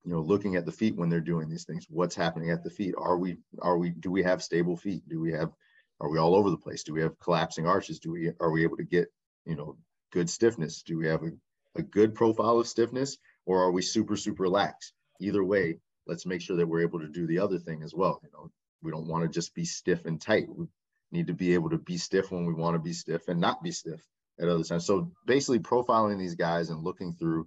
you 0.04 0.12
know, 0.12 0.20
looking 0.20 0.54
at 0.54 0.66
the 0.66 0.72
feet 0.72 0.94
when 0.96 1.08
they're 1.08 1.22
doing 1.22 1.48
these 1.48 1.64
things, 1.64 1.86
what's 1.88 2.14
happening 2.14 2.50
at 2.50 2.62
the 2.62 2.68
feet? 2.68 2.94
Are 2.98 3.16
we, 3.16 3.38
are 3.62 3.78
we, 3.78 3.88
do 3.88 4.10
we 4.10 4.22
have 4.22 4.42
stable 4.42 4.76
feet? 4.76 5.08
Do 5.08 5.18
we 5.18 5.32
have, 5.32 5.50
are 5.98 6.10
we 6.10 6.18
all 6.18 6.34
over 6.34 6.50
the 6.50 6.58
place? 6.58 6.82
Do 6.82 6.92
we 6.92 7.00
have 7.00 7.18
collapsing 7.20 7.66
arches? 7.66 8.00
Do 8.00 8.10
we, 8.12 8.32
are 8.38 8.50
we 8.50 8.62
able 8.64 8.76
to 8.76 8.84
get, 8.84 9.08
you 9.46 9.56
know, 9.56 9.78
good 10.12 10.28
stiffness? 10.28 10.82
Do 10.82 10.98
we 10.98 11.06
have 11.06 11.22
a, 11.22 11.30
a 11.76 11.82
good 11.82 12.14
profile 12.14 12.58
of 12.58 12.68
stiffness 12.68 13.16
or 13.46 13.62
are 13.62 13.70
we 13.70 13.80
super, 13.80 14.14
super 14.14 14.46
lax? 14.46 14.92
Either 15.22 15.42
way, 15.42 15.78
let's 16.06 16.26
make 16.26 16.42
sure 16.42 16.58
that 16.58 16.66
we're 16.66 16.82
able 16.82 17.00
to 17.00 17.08
do 17.08 17.26
the 17.26 17.38
other 17.38 17.58
thing 17.58 17.82
as 17.82 17.94
well. 17.94 18.20
You 18.22 18.28
know, 18.34 18.50
we 18.82 18.90
don't 18.90 19.08
want 19.08 19.24
to 19.24 19.28
just 19.30 19.54
be 19.54 19.64
stiff 19.64 20.04
and 20.04 20.20
tight. 20.20 20.48
We 20.54 20.66
need 21.12 21.28
to 21.28 21.34
be 21.34 21.54
able 21.54 21.70
to 21.70 21.78
be 21.78 21.96
stiff 21.96 22.30
when 22.30 22.44
we 22.44 22.52
want 22.52 22.74
to 22.74 22.78
be 22.78 22.92
stiff 22.92 23.26
and 23.28 23.40
not 23.40 23.62
be 23.62 23.72
stiff 23.72 24.06
at 24.40 24.48
other 24.48 24.64
times. 24.64 24.86
So 24.86 25.10
basically 25.26 25.58
profiling 25.58 26.18
these 26.18 26.34
guys 26.34 26.70
and 26.70 26.82
looking 26.82 27.12
through, 27.14 27.46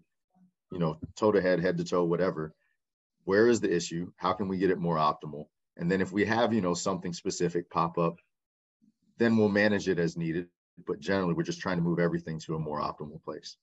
you 0.72 0.80
know, 0.80 0.98
toe 1.16 1.32
to 1.32 1.42
head, 1.42 1.60
head 1.60 1.78
to 1.78 1.84
toe, 1.84 2.04
whatever. 2.04 2.54
Where 3.26 3.48
is 3.48 3.62
the 3.62 3.74
issue? 3.74 4.12
How 4.18 4.34
can 4.34 4.48
we 4.48 4.58
get 4.58 4.70
it 4.70 4.80
more 4.80 4.98
optimal? 4.98 5.46
And 5.78 5.90
then 5.90 6.02
if 6.02 6.12
we 6.12 6.26
have, 6.26 6.54
you 6.54 6.62
know, 6.62 6.74
something 6.74 7.14
specific 7.14 7.70
pop 7.70 7.98
up, 7.98 8.20
then 9.18 9.38
we'll 9.38 9.50
manage 9.50 9.88
it 9.88 10.00
as 10.00 10.18
needed. 10.18 10.48
But 10.86 11.00
generally, 11.00 11.34
we're 11.34 11.44
just 11.44 11.62
trying 11.62 11.78
to 11.78 11.84
move 11.84 12.00
everything 12.00 12.40
to 12.42 12.56
a 12.56 12.60
more 12.60 12.82
optimal 12.82 13.24
place. 13.24 13.58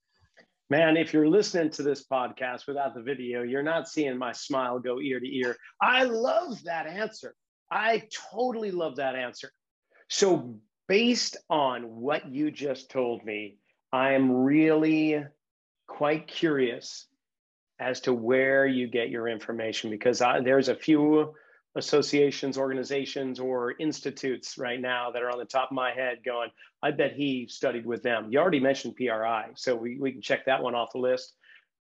Man, 0.70 0.96
if 0.96 1.12
you're 1.12 1.28
listening 1.28 1.70
to 1.72 1.82
this 1.82 2.04
podcast 2.06 2.68
without 2.68 2.94
the 2.94 3.02
video, 3.02 3.42
you're 3.42 3.62
not 3.62 3.88
seeing 3.88 4.16
my 4.16 4.32
smile 4.32 4.78
go 4.78 5.00
ear 5.00 5.18
to 5.18 5.36
ear. 5.36 5.56
I 5.82 6.04
love 6.04 6.62
that 6.64 6.86
answer. 6.86 7.34
I 7.70 8.04
totally 8.32 8.70
love 8.70 8.96
that 8.96 9.16
answer. 9.16 9.50
So 10.08 10.60
based 10.90 11.36
on 11.48 11.82
what 12.00 12.32
you 12.32 12.50
just 12.50 12.90
told 12.90 13.24
me, 13.24 13.56
I 13.92 14.14
am 14.14 14.32
really 14.32 15.24
quite 15.86 16.26
curious 16.26 17.06
as 17.78 18.00
to 18.00 18.12
where 18.12 18.66
you 18.66 18.88
get 18.88 19.08
your 19.08 19.28
information 19.28 19.88
because 19.88 20.20
I, 20.20 20.40
there's 20.40 20.68
a 20.68 20.74
few 20.74 21.32
associations, 21.76 22.58
organizations, 22.58 23.38
or 23.38 23.72
institutes 23.78 24.58
right 24.58 24.80
now 24.80 25.12
that 25.12 25.22
are 25.22 25.30
on 25.30 25.38
the 25.38 25.44
top 25.44 25.70
of 25.70 25.76
my 25.76 25.92
head 25.92 26.24
going, 26.24 26.50
I 26.82 26.90
bet 26.90 27.12
he 27.12 27.46
studied 27.48 27.86
with 27.86 28.02
them. 28.02 28.26
You 28.32 28.40
already 28.40 28.58
mentioned 28.58 28.96
PRI, 28.96 29.50
so 29.54 29.76
we, 29.76 29.96
we 30.00 30.10
can 30.10 30.20
check 30.20 30.46
that 30.46 30.60
one 30.60 30.74
off 30.74 30.90
the 30.92 30.98
list. 30.98 31.34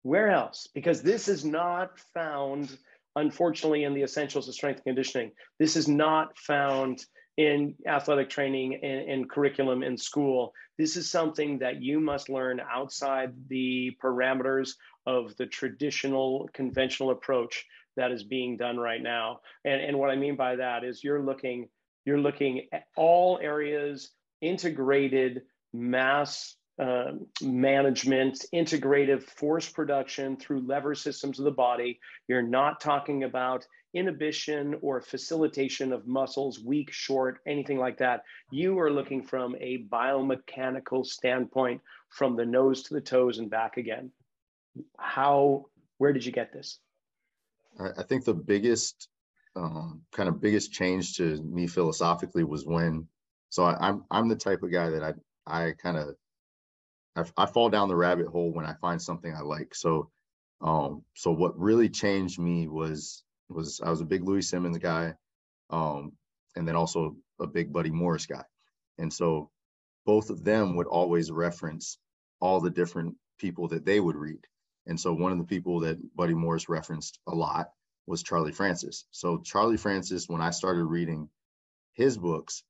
Where 0.02 0.32
else? 0.32 0.70
Because 0.74 1.04
this 1.04 1.28
is 1.28 1.46
not 1.46 2.00
found, 2.16 2.76
unfortunately, 3.16 3.84
in 3.84 3.94
the 3.94 4.02
essentials 4.02 4.48
of 4.48 4.56
strength 4.56 4.78
and 4.78 4.96
conditioning. 4.96 5.34
This 5.60 5.76
is 5.76 5.88
not 5.88 6.36
found 6.36 7.06
in 7.38 7.76
athletic 7.86 8.30
training 8.30 8.80
and, 8.84 9.10
and, 9.10 9.30
curriculum 9.30 9.84
in 9.84 9.96
school. 9.96 10.54
This 10.78 10.98
is 10.98 11.10
something 11.10 11.60
that 11.60 11.82
you 11.82 12.00
must 12.00 12.30
learn 12.30 12.60
outside 12.60 13.32
the 13.48 13.96
parameters 14.04 14.72
of 15.06 15.38
the 15.38 15.46
traditional 15.46 16.50
conventional 16.54 17.12
approach 17.12 17.66
that 17.96 18.12
is 18.12 18.24
being 18.24 18.58
done 18.58 18.78
right 18.78 19.02
now. 19.02 19.42
And, 19.64 19.80
and 19.82 20.00
what 20.00 20.10
I 20.10 20.16
mean 20.16 20.36
by 20.36 20.56
that 20.56 20.84
is 20.84 21.04
you're 21.04 21.22
looking, 21.22 21.70
you're 22.06 22.20
looking 22.20 22.68
at 22.72 22.88
all 22.96 23.40
areas, 23.40 24.10
integrated 24.42 25.44
mass 25.74 26.56
uh, 26.80 27.14
management, 27.42 28.46
integrative 28.54 29.24
force 29.24 29.68
production 29.70 30.38
through 30.38 30.62
lever 30.62 30.96
systems 30.96 31.40
of 31.40 31.46
the 31.46 31.52
body. 31.52 32.00
You're 32.28 32.44
not 32.44 32.80
talking 32.80 33.24
about 33.24 33.66
inhibition 33.98 34.76
or 34.82 35.02
facilitation 35.02 35.92
of 35.92 36.08
muscles, 36.08 36.60
weak, 36.60 36.92
short, 36.92 37.40
anything 37.46 37.80
like 37.80 37.98
that. 37.98 38.24
You 38.52 38.78
are 38.80 38.92
looking 38.92 39.24
from 39.24 39.56
a 39.60 39.86
biomechanical 39.92 41.06
standpoint 41.06 41.82
from 42.10 42.36
the 42.36 42.46
nose 42.46 42.84
to 42.84 42.94
the 42.94 43.02
toes 43.02 43.40
and 43.40 43.50
back 43.50 43.78
again. 43.78 44.12
How, 45.00 45.66
where 45.98 46.14
did 46.14 46.26
you 46.26 46.32
get 46.32 46.54
this? 46.54 46.80
I 47.80 48.04
think 48.04 48.24
the 48.24 48.34
biggest 48.34 49.08
um, 49.56 50.02
kind 50.12 50.30
of 50.30 50.40
biggest 50.40 50.72
change 50.72 51.18
to 51.18 51.42
me 51.44 51.68
philosophically 51.68 52.44
was 52.44 52.66
when, 52.66 53.08
so 53.50 53.64
I, 53.64 53.78
I'm 53.80 54.04
I'm 54.12 54.28
the 54.28 54.36
type 54.36 54.64
of 54.64 54.72
guy 54.72 54.90
that 54.90 55.04
I 55.04 55.14
I 55.46 55.72
kind 55.72 55.98
of 55.98 56.16
I, 57.16 57.44
I 57.44 57.46
fall 57.46 57.70
down 57.70 57.88
the 57.88 57.96
rabbit 57.96 58.28
hole 58.28 58.52
when 58.52 58.66
I 58.66 58.74
find 58.74 59.02
something 59.02 59.34
I 59.34 59.42
like. 59.42 59.74
So 59.76 60.10
um, 60.62 61.04
so 61.14 61.32
what 61.32 61.60
really 61.60 61.90
changed 61.90 62.40
me 62.40 62.68
was 62.68 63.24
was 63.50 63.82
I 63.84 63.90
was 63.90 64.02
a 64.02 64.06
big 64.06 64.24
Louie 64.24 64.42
Simmons 64.42 64.78
guy. 64.78 65.14
Um, 65.70 66.14
and 66.58 66.68
then 66.68 66.76
also 66.76 67.16
a 67.40 67.48
big 67.48 67.72
Buddy 67.72 67.92
Morris 67.92 68.26
guy. 68.26 68.44
And 68.98 69.14
so 69.14 69.52
both 70.06 70.30
of 70.30 70.44
them 70.44 70.76
would 70.76 70.88
always 70.88 71.32
reference 71.32 72.00
all 72.42 72.60
the 72.60 72.72
different 72.72 73.16
people 73.38 73.68
that 73.70 73.86
they 73.86 74.00
would 74.00 74.16
read. 74.16 74.40
And 74.88 75.00
so 75.00 75.14
one 75.14 75.32
of 75.32 75.38
the 75.38 75.44
people 75.44 75.82
that 75.82 75.98
Buddy 76.16 76.34
Morris 76.34 76.68
referenced 76.68 77.20
a 77.28 77.36
lot 77.36 77.68
was 78.08 78.24
Charlie 78.24 78.54
Francis. 78.54 79.06
So 79.12 79.40
Charlie 79.44 79.78
Francis, 79.78 80.28
when 80.28 80.42
I 80.42 80.50
started 80.50 80.86
reading 80.86 81.30
his 81.94 82.18
books, 82.18 82.64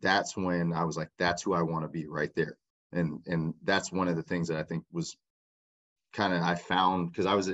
that's 0.00 0.36
when 0.36 0.72
I 0.72 0.84
was 0.84 0.96
like, 0.96 1.10
that's 1.18 1.42
who 1.42 1.52
I 1.52 1.62
want 1.62 1.84
to 1.84 1.88
be 1.88 2.06
right 2.06 2.34
there. 2.34 2.56
And 2.92 3.20
and 3.26 3.54
that's 3.64 3.92
one 3.92 4.08
of 4.08 4.16
the 4.16 4.22
things 4.22 4.48
that 4.48 4.58
I 4.58 4.62
think 4.62 4.84
was 4.92 5.16
kind 6.12 6.32
of 6.32 6.40
I 6.42 6.54
found 6.54 7.10
because 7.10 7.26
I 7.26 7.34
was 7.34 7.50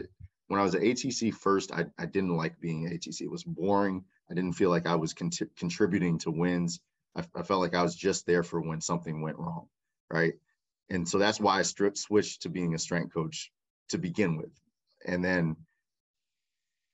when 0.53 0.61
I 0.61 0.64
was 0.64 0.74
at 0.74 0.82
ATC 0.82 1.32
first, 1.32 1.72
I, 1.72 1.86
I 1.98 2.05
didn't 2.05 2.36
like 2.36 2.61
being 2.61 2.84
at 2.84 2.92
ATC. 2.92 3.22
It 3.22 3.30
was 3.30 3.42
boring. 3.42 4.05
I 4.30 4.34
didn't 4.34 4.53
feel 4.53 4.68
like 4.68 4.86
I 4.86 4.96
was 4.96 5.14
con- 5.14 5.30
contributing 5.57 6.18
to 6.18 6.30
wins. 6.30 6.78
I, 7.16 7.24
I, 7.34 7.42
felt 7.42 7.62
like 7.62 7.74
I 7.74 7.82
was 7.82 7.96
just 7.96 8.26
there 8.26 8.42
for 8.42 8.61
when 8.61 8.82
something 8.82 9.22
went 9.22 9.38
wrong, 9.38 9.68
right? 10.11 10.34
And 10.90 11.09
so 11.09 11.16
that's 11.16 11.40
why 11.40 11.59
I 11.59 11.62
switched 11.62 12.42
to 12.42 12.50
being 12.50 12.74
a 12.74 12.78
strength 12.78 13.14
coach 13.14 13.50
to 13.88 13.96
begin 13.96 14.36
with. 14.36 14.50
And 15.07 15.24
then 15.24 15.57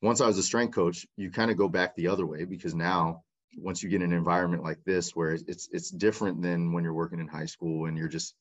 once 0.03 0.21
I 0.21 0.29
was 0.29 0.39
a 0.39 0.45
strength 0.45 0.77
coach, 0.77 1.05
you 1.17 1.33
kind 1.33 1.51
of 1.51 1.57
go 1.57 1.69
back 1.69 1.97
the 1.97 2.07
other 2.07 2.27
way 2.27 2.45
because 2.45 2.77
now 2.77 3.25
once 3.57 3.83
you 3.83 3.89
get 3.89 4.03
an 4.03 4.13
environment 4.13 4.63
like 4.63 4.85
this 4.85 5.17
where 5.17 5.33
it's 5.33 5.69
it's 5.73 5.91
different 5.91 6.43
than 6.43 6.73
when 6.73 6.85
you're 6.85 6.95
working 6.95 7.19
in 7.19 7.27
high 7.27 7.47
school 7.47 7.87
and 7.87 7.99
you're 7.99 8.07
just 8.07 8.37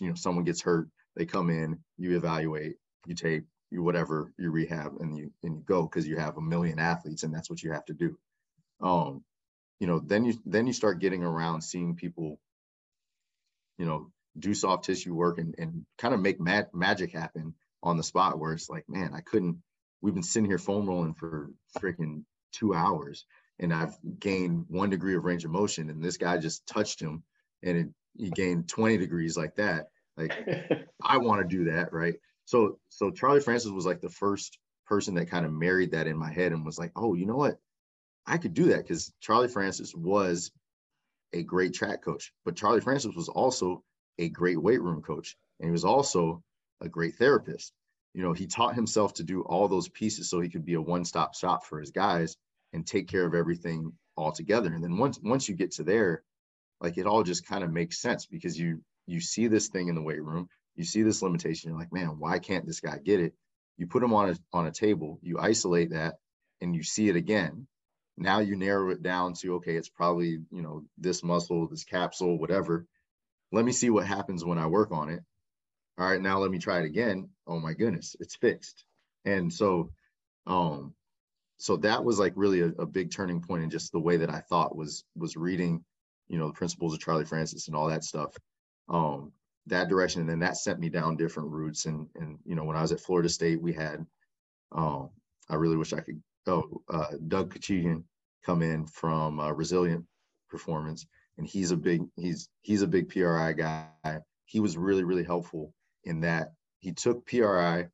you 0.00 0.08
know 0.08 0.14
someone 0.16 0.44
gets 0.44 0.60
hurt 0.60 0.88
they 1.14 1.24
come 1.24 1.50
in 1.50 1.78
you 1.98 2.16
evaluate 2.16 2.74
you 3.06 3.14
take 3.14 3.44
you 3.76 3.82
whatever 3.82 4.32
you 4.38 4.50
rehab 4.50 4.94
and 5.00 5.16
you 5.16 5.30
and 5.42 5.56
you 5.56 5.62
go 5.64 5.82
because 5.82 6.08
you 6.08 6.16
have 6.16 6.36
a 6.36 6.40
million 6.40 6.78
athletes 6.78 7.22
and 7.22 7.32
that's 7.32 7.48
what 7.48 7.62
you 7.62 7.72
have 7.72 7.84
to 7.84 7.94
do 7.94 8.18
um 8.80 9.22
you 9.78 9.86
know 9.86 10.00
then 10.00 10.24
you 10.24 10.34
then 10.46 10.66
you 10.66 10.72
start 10.72 10.98
getting 10.98 11.22
around 11.22 11.62
seeing 11.62 11.94
people 11.94 12.40
you 13.78 13.86
know 13.86 14.10
do 14.38 14.52
soft 14.52 14.84
tissue 14.84 15.14
work 15.14 15.38
and, 15.38 15.54
and 15.58 15.86
kind 15.98 16.14
of 16.14 16.20
make 16.20 16.40
ma- 16.40 16.62
magic 16.74 17.12
happen 17.12 17.54
on 17.82 17.96
the 17.96 18.02
spot 18.02 18.38
where 18.38 18.52
it's 18.52 18.68
like 18.68 18.84
man 18.88 19.12
i 19.14 19.20
couldn't 19.20 19.62
we've 20.02 20.14
been 20.14 20.22
sitting 20.22 20.50
here 20.50 20.58
foam 20.58 20.88
rolling 20.88 21.14
for 21.14 21.50
freaking 21.78 22.24
two 22.52 22.74
hours 22.74 23.24
and 23.58 23.72
I've 23.72 23.96
gained 24.18 24.66
one 24.68 24.90
degree 24.90 25.16
of 25.16 25.24
range 25.24 25.44
of 25.44 25.50
motion, 25.50 25.88
and 25.90 26.02
this 26.02 26.18
guy 26.18 26.38
just 26.38 26.66
touched 26.66 27.00
him, 27.00 27.22
and 27.62 27.76
it, 27.78 27.88
he 28.16 28.30
gained 28.30 28.68
20 28.68 28.98
degrees 28.98 29.36
like 29.36 29.56
that. 29.56 29.88
Like 30.16 30.32
I 31.02 31.18
want 31.18 31.48
to 31.48 31.56
do 31.56 31.70
that, 31.70 31.92
right? 31.92 32.16
So 32.46 32.78
so 32.88 33.10
Charlie 33.10 33.40
Francis 33.40 33.70
was 33.70 33.86
like 33.86 34.00
the 34.00 34.08
first 34.08 34.58
person 34.86 35.14
that 35.14 35.30
kind 35.30 35.44
of 35.44 35.52
married 35.52 35.90
that 35.92 36.06
in 36.06 36.16
my 36.16 36.32
head 36.32 36.52
and 36.52 36.64
was 36.64 36.78
like, 36.78 36.92
oh, 36.96 37.14
you 37.14 37.26
know 37.26 37.36
what? 37.36 37.58
I 38.26 38.38
could 38.38 38.54
do 38.54 38.66
that 38.66 38.78
because 38.78 39.12
Charlie 39.20 39.48
Francis 39.48 39.94
was 39.94 40.50
a 41.32 41.42
great 41.42 41.74
track 41.74 42.02
coach, 42.02 42.32
but 42.44 42.56
Charlie 42.56 42.80
Francis 42.80 43.14
was 43.14 43.28
also 43.28 43.82
a 44.18 44.28
great 44.28 44.60
weight 44.60 44.80
room 44.80 45.02
coach, 45.02 45.36
and 45.60 45.68
he 45.68 45.72
was 45.72 45.84
also 45.84 46.42
a 46.80 46.88
great 46.88 47.16
therapist. 47.16 47.72
You 48.14 48.22
know, 48.22 48.32
he 48.32 48.46
taught 48.46 48.74
himself 48.74 49.14
to 49.14 49.24
do 49.24 49.42
all 49.42 49.68
those 49.68 49.88
pieces 49.88 50.30
so 50.30 50.40
he 50.40 50.48
could 50.48 50.64
be 50.64 50.74
a 50.74 50.80
one-stop 50.80 51.34
shop 51.34 51.66
for 51.66 51.78
his 51.80 51.90
guys 51.90 52.36
and 52.72 52.86
take 52.86 53.08
care 53.08 53.26
of 53.26 53.34
everything 53.34 53.92
all 54.16 54.32
together. 54.32 54.72
And 54.72 54.82
then 54.82 54.96
once 54.96 55.18
once 55.22 55.48
you 55.48 55.54
get 55.54 55.72
to 55.72 55.84
there, 55.84 56.22
like 56.80 56.96
it 56.96 57.06
all 57.06 57.22
just 57.22 57.46
kind 57.46 57.62
of 57.64 57.72
makes 57.72 58.00
sense 58.00 58.26
because 58.26 58.58
you 58.58 58.82
you 59.06 59.20
see 59.20 59.48
this 59.48 59.68
thing 59.68 59.88
in 59.88 59.94
the 59.94 60.02
weight 60.02 60.22
room, 60.22 60.48
you 60.76 60.84
see 60.84 61.02
this 61.02 61.22
limitation, 61.22 61.70
you're 61.70 61.78
like, 61.78 61.92
man, 61.92 62.18
why 62.18 62.38
can't 62.38 62.66
this 62.66 62.80
guy 62.80 62.98
get 62.98 63.20
it? 63.20 63.34
You 63.78 63.86
put 63.86 64.02
him 64.02 64.14
on 64.14 64.30
a 64.30 64.36
on 64.52 64.66
a 64.66 64.72
table, 64.72 65.18
you 65.22 65.38
isolate 65.38 65.90
that, 65.90 66.16
and 66.60 66.74
you 66.74 66.82
see 66.82 67.08
it 67.08 67.16
again. 67.16 67.66
Now 68.16 68.38
you 68.38 68.56
narrow 68.56 68.90
it 68.90 69.02
down 69.02 69.34
to 69.34 69.56
okay, 69.56 69.76
it's 69.76 69.88
probably 69.88 70.38
you 70.50 70.62
know 70.62 70.84
this 70.96 71.22
muscle, 71.22 71.68
this 71.68 71.84
capsule, 71.84 72.38
whatever. 72.38 72.86
Let 73.52 73.64
me 73.64 73.72
see 73.72 73.90
what 73.90 74.06
happens 74.06 74.44
when 74.44 74.58
I 74.58 74.66
work 74.66 74.92
on 74.92 75.10
it. 75.10 75.22
All 75.98 76.08
right, 76.08 76.20
now 76.20 76.38
let 76.38 76.50
me 76.50 76.58
try 76.58 76.80
it 76.80 76.86
again. 76.86 77.28
Oh 77.46 77.58
my 77.58 77.74
goodness, 77.74 78.16
it's 78.20 78.36
fixed. 78.36 78.84
And 79.24 79.52
so 79.52 79.90
um 80.46 80.94
so 81.58 81.76
that 81.78 82.04
was 82.04 82.18
like 82.18 82.34
really 82.36 82.60
a, 82.60 82.66
a, 82.66 82.86
big 82.86 83.10
turning 83.10 83.40
point 83.40 83.62
in 83.62 83.70
just 83.70 83.90
the 83.90 84.00
way 84.00 84.18
that 84.18 84.30
I 84.30 84.40
thought 84.40 84.76
was 84.76 85.04
was 85.16 85.36
reading, 85.36 85.84
you 86.28 86.38
know, 86.38 86.48
the 86.48 86.54
principles 86.54 86.92
of 86.92 87.00
Charlie 87.00 87.24
Francis 87.24 87.66
and 87.66 87.76
all 87.76 87.88
that 87.88 88.04
stuff. 88.04 88.36
Um, 88.88 89.32
that 89.66 89.88
direction, 89.88 90.20
and 90.20 90.30
then 90.30 90.40
that 90.40 90.56
sent 90.56 90.78
me 90.78 90.88
down 90.88 91.16
different 91.16 91.50
routes. 91.50 91.86
And 91.86 92.08
and 92.14 92.38
you 92.44 92.54
know, 92.54 92.64
when 92.64 92.76
I 92.76 92.82
was 92.82 92.92
at 92.92 93.00
Florida 93.00 93.28
State, 93.28 93.60
we 93.60 93.72
had, 93.72 94.06
um, 94.72 95.10
I 95.48 95.56
really 95.56 95.76
wish 95.76 95.92
I 95.92 96.00
could. 96.00 96.22
Oh, 96.46 96.82
uh, 96.88 97.06
Doug 97.26 97.52
Kechijian 97.52 98.04
come 98.44 98.62
in 98.62 98.86
from 98.86 99.40
uh, 99.40 99.50
Resilient 99.50 100.04
Performance, 100.48 101.06
and 101.38 101.46
he's 101.46 101.72
a 101.72 101.76
big 101.76 102.02
he's 102.16 102.48
he's 102.62 102.82
a 102.82 102.86
big 102.86 103.08
PRI 103.08 103.52
guy. 103.52 104.20
He 104.44 104.60
was 104.60 104.76
really 104.76 105.04
really 105.04 105.24
helpful 105.24 105.72
in 106.04 106.20
that 106.20 106.52
he 106.78 106.92
took 106.92 107.26
PRI, 107.26 107.88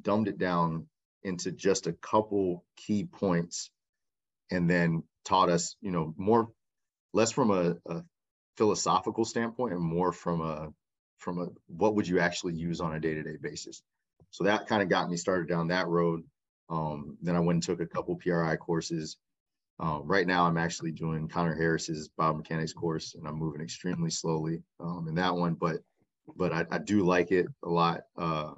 dumbed 0.00 0.28
it 0.28 0.38
down 0.38 0.86
into 1.22 1.50
just 1.50 1.86
a 1.86 1.92
couple 1.94 2.64
key 2.76 3.04
points 3.04 3.70
and 4.50 4.68
then 4.68 5.02
taught 5.24 5.48
us, 5.48 5.76
you 5.80 5.90
know, 5.90 6.14
more 6.16 6.48
less 7.12 7.32
from 7.32 7.50
a, 7.50 7.76
a 7.86 8.02
philosophical 8.56 9.24
standpoint 9.24 9.72
and 9.72 9.82
more 9.82 10.12
from 10.12 10.40
a 10.40 10.68
from 11.18 11.38
a 11.38 11.46
what 11.66 11.94
would 11.94 12.08
you 12.08 12.20
actually 12.20 12.54
use 12.54 12.80
on 12.80 12.94
a 12.94 13.00
day-to-day 13.00 13.36
basis. 13.40 13.82
So 14.30 14.44
that 14.44 14.66
kind 14.66 14.82
of 14.82 14.88
got 14.88 15.10
me 15.10 15.16
started 15.16 15.48
down 15.48 15.68
that 15.68 15.88
road. 15.88 16.22
Um, 16.70 17.16
then 17.22 17.36
I 17.36 17.40
went 17.40 17.56
and 17.56 17.62
took 17.62 17.80
a 17.80 17.86
couple 17.86 18.16
PRI 18.16 18.56
courses. 18.56 19.16
Um, 19.80 20.02
right 20.04 20.26
now, 20.26 20.44
I'm 20.44 20.58
actually 20.58 20.90
doing 20.90 21.28
Conor 21.28 21.54
Harris's 21.54 22.10
biomechanics 22.18 22.74
course, 22.74 23.14
and 23.14 23.26
I'm 23.26 23.36
moving 23.36 23.60
extremely 23.60 24.10
slowly 24.10 24.62
um, 24.80 25.06
in 25.08 25.14
that 25.16 25.34
one. 25.34 25.54
But 25.54 25.78
but 26.36 26.52
I, 26.52 26.66
I, 26.70 26.78
do 26.78 27.04
like 27.04 27.30
it 27.30 27.46
a 27.64 27.68
lot. 27.68 28.02
Uh, 28.16 28.52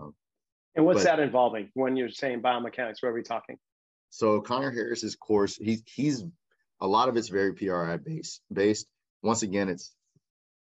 and 0.75 0.85
what's 0.85 1.05
but, 1.05 1.05
that 1.05 1.21
involving 1.21 1.71
when 1.75 1.97
you're 1.97 2.09
saying 2.09 2.43
biomechanics? 2.43 2.97
What 3.01 3.11
are 3.11 3.13
we 3.13 3.23
talking? 3.23 3.59
So 4.09 4.41
Conor 4.41 4.71
Harris's 4.71 5.15
course, 5.15 5.57
he's 5.57 5.83
he's 5.87 6.25
a 6.81 6.87
lot 6.87 7.09
of 7.09 7.17
it's 7.17 7.29
very 7.29 7.55
PRI 7.55 7.97
based. 7.99 8.41
Based. 8.53 8.87
Once 9.23 9.43
again, 9.43 9.69
it's 9.69 9.95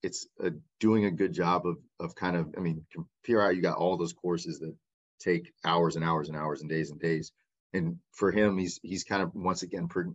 it's 0.02 0.26
a, 0.40 0.50
doing 0.78 1.04
a 1.04 1.10
good 1.10 1.32
job 1.32 1.66
of 1.66 1.76
of 1.98 2.14
kind 2.14 2.36
of. 2.36 2.54
I 2.56 2.60
mean, 2.60 2.84
PRI, 3.24 3.50
you 3.50 3.62
got 3.62 3.76
all 3.76 3.96
those 3.96 4.12
courses 4.12 4.60
that 4.60 4.74
take 5.20 5.52
hours 5.64 5.96
and 5.96 6.04
hours 6.04 6.28
and 6.28 6.36
hours 6.36 6.60
and 6.60 6.70
days 6.70 6.90
and 6.90 7.00
days. 7.00 7.32
And 7.72 7.98
for 8.12 8.32
him, 8.32 8.58
he's 8.58 8.80
he's 8.82 9.04
kind 9.04 9.22
of 9.22 9.34
once 9.34 9.62
again 9.62 9.88
per, 9.88 10.06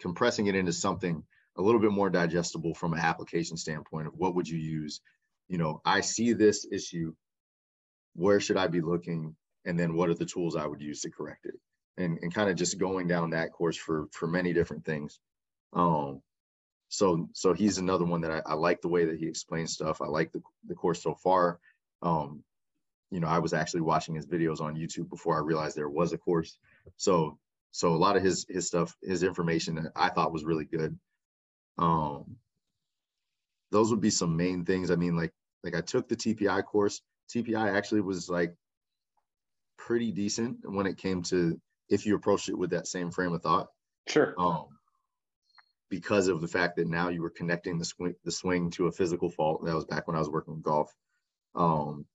compressing 0.00 0.46
it 0.46 0.54
into 0.54 0.72
something 0.72 1.22
a 1.56 1.62
little 1.62 1.80
bit 1.80 1.92
more 1.92 2.10
digestible 2.10 2.74
from 2.74 2.92
an 2.92 3.00
application 3.00 3.56
standpoint 3.56 4.06
of 4.06 4.14
what 4.14 4.34
would 4.34 4.48
you 4.48 4.58
use. 4.58 5.00
You 5.48 5.58
know, 5.58 5.80
I 5.84 6.00
see 6.00 6.32
this 6.32 6.66
issue 6.70 7.14
where 8.14 8.40
should 8.40 8.56
I 8.56 8.66
be 8.66 8.80
looking? 8.80 9.36
And 9.64 9.78
then 9.78 9.94
what 9.94 10.08
are 10.08 10.14
the 10.14 10.24
tools 10.24 10.56
I 10.56 10.66
would 10.66 10.80
use 10.80 11.02
to 11.02 11.10
correct 11.10 11.46
it? 11.46 11.54
And, 11.98 12.18
and 12.22 12.34
kind 12.34 12.50
of 12.50 12.56
just 12.56 12.78
going 12.78 13.08
down 13.08 13.30
that 13.30 13.52
course 13.52 13.76
for 13.76 14.08
for 14.12 14.26
many 14.26 14.52
different 14.52 14.84
things. 14.84 15.18
Um, 15.72 16.22
so 16.88 17.28
so 17.32 17.52
he's 17.52 17.78
another 17.78 18.04
one 18.04 18.20
that 18.22 18.30
I, 18.30 18.42
I 18.46 18.54
like 18.54 18.80
the 18.80 18.88
way 18.88 19.06
that 19.06 19.18
he 19.18 19.26
explains 19.26 19.72
stuff. 19.72 20.00
I 20.00 20.06
like 20.06 20.32
the, 20.32 20.42
the 20.66 20.74
course 20.74 21.02
so 21.02 21.14
far. 21.14 21.58
Um, 22.02 22.42
you 23.10 23.20
know, 23.20 23.28
I 23.28 23.38
was 23.38 23.52
actually 23.52 23.82
watching 23.82 24.14
his 24.14 24.26
videos 24.26 24.60
on 24.60 24.76
YouTube 24.76 25.08
before 25.08 25.36
I 25.36 25.40
realized 25.40 25.76
there 25.76 25.88
was 25.88 26.12
a 26.12 26.18
course. 26.18 26.58
So 26.96 27.38
so 27.72 27.94
a 27.94 27.96
lot 27.96 28.16
of 28.16 28.22
his 28.22 28.46
his 28.48 28.66
stuff, 28.66 28.96
his 29.02 29.22
information 29.22 29.90
I 29.94 30.10
thought 30.10 30.32
was 30.32 30.44
really 30.44 30.64
good. 30.64 30.98
Um, 31.78 32.36
those 33.70 33.90
would 33.90 34.00
be 34.00 34.10
some 34.10 34.36
main 34.36 34.64
things. 34.64 34.90
I 34.90 34.96
mean, 34.96 35.16
like 35.16 35.32
like 35.64 35.74
I 35.74 35.80
took 35.80 36.08
the 36.08 36.16
TPI 36.16 36.64
course 36.64 37.02
TPI 37.28 37.74
actually 37.74 38.00
was 38.00 38.28
like 38.28 38.54
pretty 39.76 40.12
decent 40.12 40.58
when 40.64 40.86
it 40.86 40.98
came 40.98 41.22
to 41.22 41.60
if 41.88 42.06
you 42.06 42.16
approach 42.16 42.48
it 42.48 42.58
with 42.58 42.70
that 42.70 42.86
same 42.86 43.10
frame 43.10 43.32
of 43.32 43.42
thought. 43.42 43.68
Sure. 44.08 44.34
Um, 44.38 44.66
because 45.88 46.28
of 46.28 46.40
the 46.40 46.48
fact 46.48 46.76
that 46.76 46.88
now 46.88 47.08
you 47.08 47.22
were 47.22 47.30
connecting 47.30 47.78
the 47.78 47.84
swing 47.84 48.14
the 48.24 48.32
swing 48.32 48.70
to 48.72 48.86
a 48.86 48.92
physical 48.92 49.30
fault. 49.30 49.64
That 49.64 49.74
was 49.74 49.84
back 49.84 50.06
when 50.06 50.16
I 50.16 50.20
was 50.20 50.30
working 50.30 50.54
with 50.54 50.62
golf. 50.62 50.92
Um, 51.54 52.06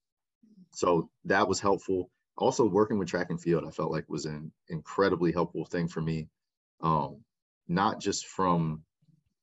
so 0.73 1.09
that 1.25 1.47
was 1.47 1.59
helpful. 1.59 2.09
Also, 2.37 2.65
working 2.65 2.97
with 2.97 3.09
track 3.09 3.29
and 3.29 3.41
field, 3.41 3.65
I 3.67 3.71
felt 3.71 3.91
like 3.91 4.09
was 4.09 4.25
an 4.25 4.51
incredibly 4.69 5.31
helpful 5.31 5.65
thing 5.65 5.87
for 5.87 6.01
me. 6.01 6.29
Um, 6.81 7.23
not 7.67 7.99
just 7.99 8.27
from, 8.27 8.83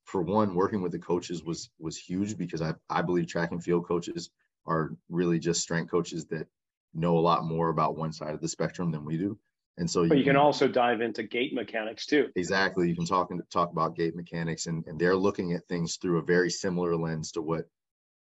for 0.04 0.22
one, 0.22 0.54
working 0.54 0.82
with 0.82 0.92
the 0.92 0.98
coaches 0.98 1.42
was 1.42 1.70
was 1.78 1.96
huge 1.96 2.36
because 2.36 2.62
I 2.62 2.74
I 2.88 3.02
believe 3.02 3.26
track 3.26 3.52
and 3.52 3.62
field 3.62 3.86
coaches 3.86 4.30
are 4.66 4.90
really 5.08 5.38
just 5.38 5.62
strength 5.62 5.90
coaches 5.90 6.26
that 6.26 6.46
know 6.94 7.18
a 7.18 7.20
lot 7.20 7.44
more 7.44 7.68
about 7.68 7.96
one 7.96 8.12
side 8.12 8.34
of 8.34 8.40
the 8.40 8.48
spectrum 8.48 8.90
than 8.90 9.04
we 9.04 9.16
do. 9.18 9.38
And 9.78 9.88
so, 9.88 10.02
you, 10.02 10.08
but 10.08 10.18
you 10.18 10.24
can, 10.24 10.34
can 10.34 10.42
also 10.42 10.66
dive 10.66 11.00
into 11.00 11.22
gait 11.22 11.54
mechanics 11.54 12.04
too. 12.04 12.28
Exactly, 12.34 12.88
you 12.88 12.96
can 12.96 13.06
talk 13.06 13.30
and 13.30 13.40
talk 13.50 13.70
about 13.70 13.94
gait 13.94 14.16
mechanics, 14.16 14.66
and, 14.66 14.84
and 14.86 14.98
they're 14.98 15.16
looking 15.16 15.52
at 15.52 15.66
things 15.68 15.96
through 15.96 16.18
a 16.18 16.22
very 16.22 16.50
similar 16.50 16.96
lens 16.96 17.32
to 17.32 17.42
what 17.42 17.66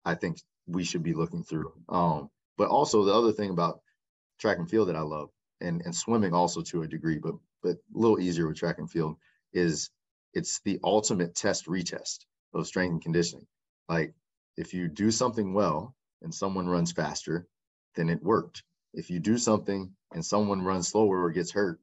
I 0.05 0.17
think 0.17 0.39
we 0.67 0.83
should 0.83 1.05
be 1.05 1.15
looking 1.15 1.45
through. 1.45 1.73
Um, 1.89 2.29
but 2.59 2.69
also 2.69 3.05
the 3.05 3.15
other 3.15 3.33
thing 3.33 3.51
about 3.51 3.81
track 4.41 4.59
and 4.59 4.69
field 4.69 4.89
that 4.89 4.97
I 4.97 5.03
love, 5.03 5.31
and 5.61 5.81
and 5.83 5.95
swimming 5.95 6.35
also 6.35 6.61
to 6.63 6.83
a 6.83 6.89
degree, 6.89 7.19
but 7.19 7.35
but 7.63 7.77
a 7.77 7.99
little 7.99 8.21
easier 8.21 8.49
with 8.49 8.57
track 8.57 8.79
and 8.79 8.91
field 8.91 9.17
is 9.53 9.91
it's 10.35 10.61
the 10.65 10.81
ultimate 10.83 11.37
test 11.37 11.67
retest 11.67 12.25
of 12.53 12.67
strength 12.67 12.93
and 12.93 13.03
conditioning. 13.03 13.47
Like 13.89 14.13
if 14.57 14.75
you 14.75 14.89
do 14.89 15.13
something 15.13 15.55
well 15.55 15.95
and 16.21 16.35
someone 16.35 16.67
runs 16.67 16.91
faster, 16.91 17.47
then 17.95 18.09
it 18.09 18.23
worked. 18.23 18.65
If 18.93 19.11
you 19.11 19.21
do 19.21 19.39
something 19.39 19.93
and 20.15 20.25
someone 20.25 20.63
runs 20.63 20.89
slower 20.89 21.23
or 21.23 21.31
gets 21.31 21.51
hurt, 21.51 21.81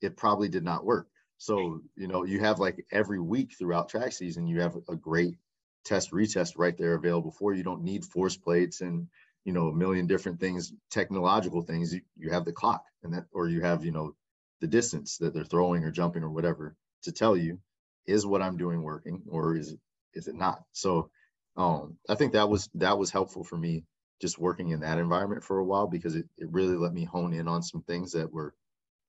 it 0.00 0.16
probably 0.16 0.48
did 0.48 0.64
not 0.64 0.86
work. 0.86 1.08
So, 1.36 1.82
you 1.96 2.08
know, 2.08 2.24
you 2.24 2.40
have 2.40 2.58
like 2.58 2.86
every 2.90 3.20
week 3.20 3.52
throughout 3.58 3.88
track 3.88 4.12
season, 4.12 4.46
you 4.46 4.60
have 4.60 4.76
a 4.88 4.96
great 4.96 5.36
test 5.84 6.12
retest 6.12 6.52
right 6.56 6.76
there 6.76 6.94
available 6.94 7.32
for 7.32 7.52
you. 7.52 7.58
You 7.58 7.64
don't 7.64 7.82
need 7.82 8.04
force 8.04 8.36
plates 8.36 8.80
and, 8.80 9.08
you 9.44 9.52
know, 9.52 9.68
a 9.68 9.74
million 9.74 10.06
different 10.06 10.40
things, 10.40 10.72
technological 10.90 11.62
things. 11.62 11.92
You, 11.92 12.00
you 12.16 12.30
have 12.30 12.44
the 12.44 12.52
clock 12.52 12.84
and 13.02 13.12
that, 13.12 13.24
or 13.32 13.48
you 13.48 13.60
have, 13.60 13.84
you 13.84 13.92
know, 13.92 14.14
the 14.60 14.66
distance 14.66 15.18
that 15.18 15.34
they're 15.34 15.44
throwing 15.44 15.84
or 15.84 15.90
jumping 15.90 16.22
or 16.22 16.30
whatever 16.30 16.76
to 17.02 17.12
tell 17.12 17.36
you 17.36 17.60
is 18.06 18.26
what 18.26 18.42
I'm 18.42 18.56
doing 18.56 18.82
working 18.82 19.22
or 19.28 19.56
is 19.56 19.72
it, 19.72 19.80
is 20.14 20.28
it 20.28 20.34
not? 20.34 20.62
So, 20.72 21.10
um, 21.56 21.98
I 22.08 22.14
think 22.14 22.32
that 22.32 22.48
was, 22.48 22.68
that 22.74 22.98
was 22.98 23.10
helpful 23.10 23.44
for 23.44 23.56
me 23.56 23.84
just 24.20 24.38
working 24.38 24.70
in 24.70 24.80
that 24.80 24.98
environment 24.98 25.44
for 25.44 25.58
a 25.58 25.64
while 25.64 25.86
because 25.86 26.16
it, 26.16 26.26
it 26.36 26.48
really 26.50 26.76
let 26.76 26.92
me 26.92 27.04
hone 27.04 27.32
in 27.32 27.48
on 27.48 27.62
some 27.62 27.82
things 27.82 28.12
that 28.12 28.32
were 28.32 28.54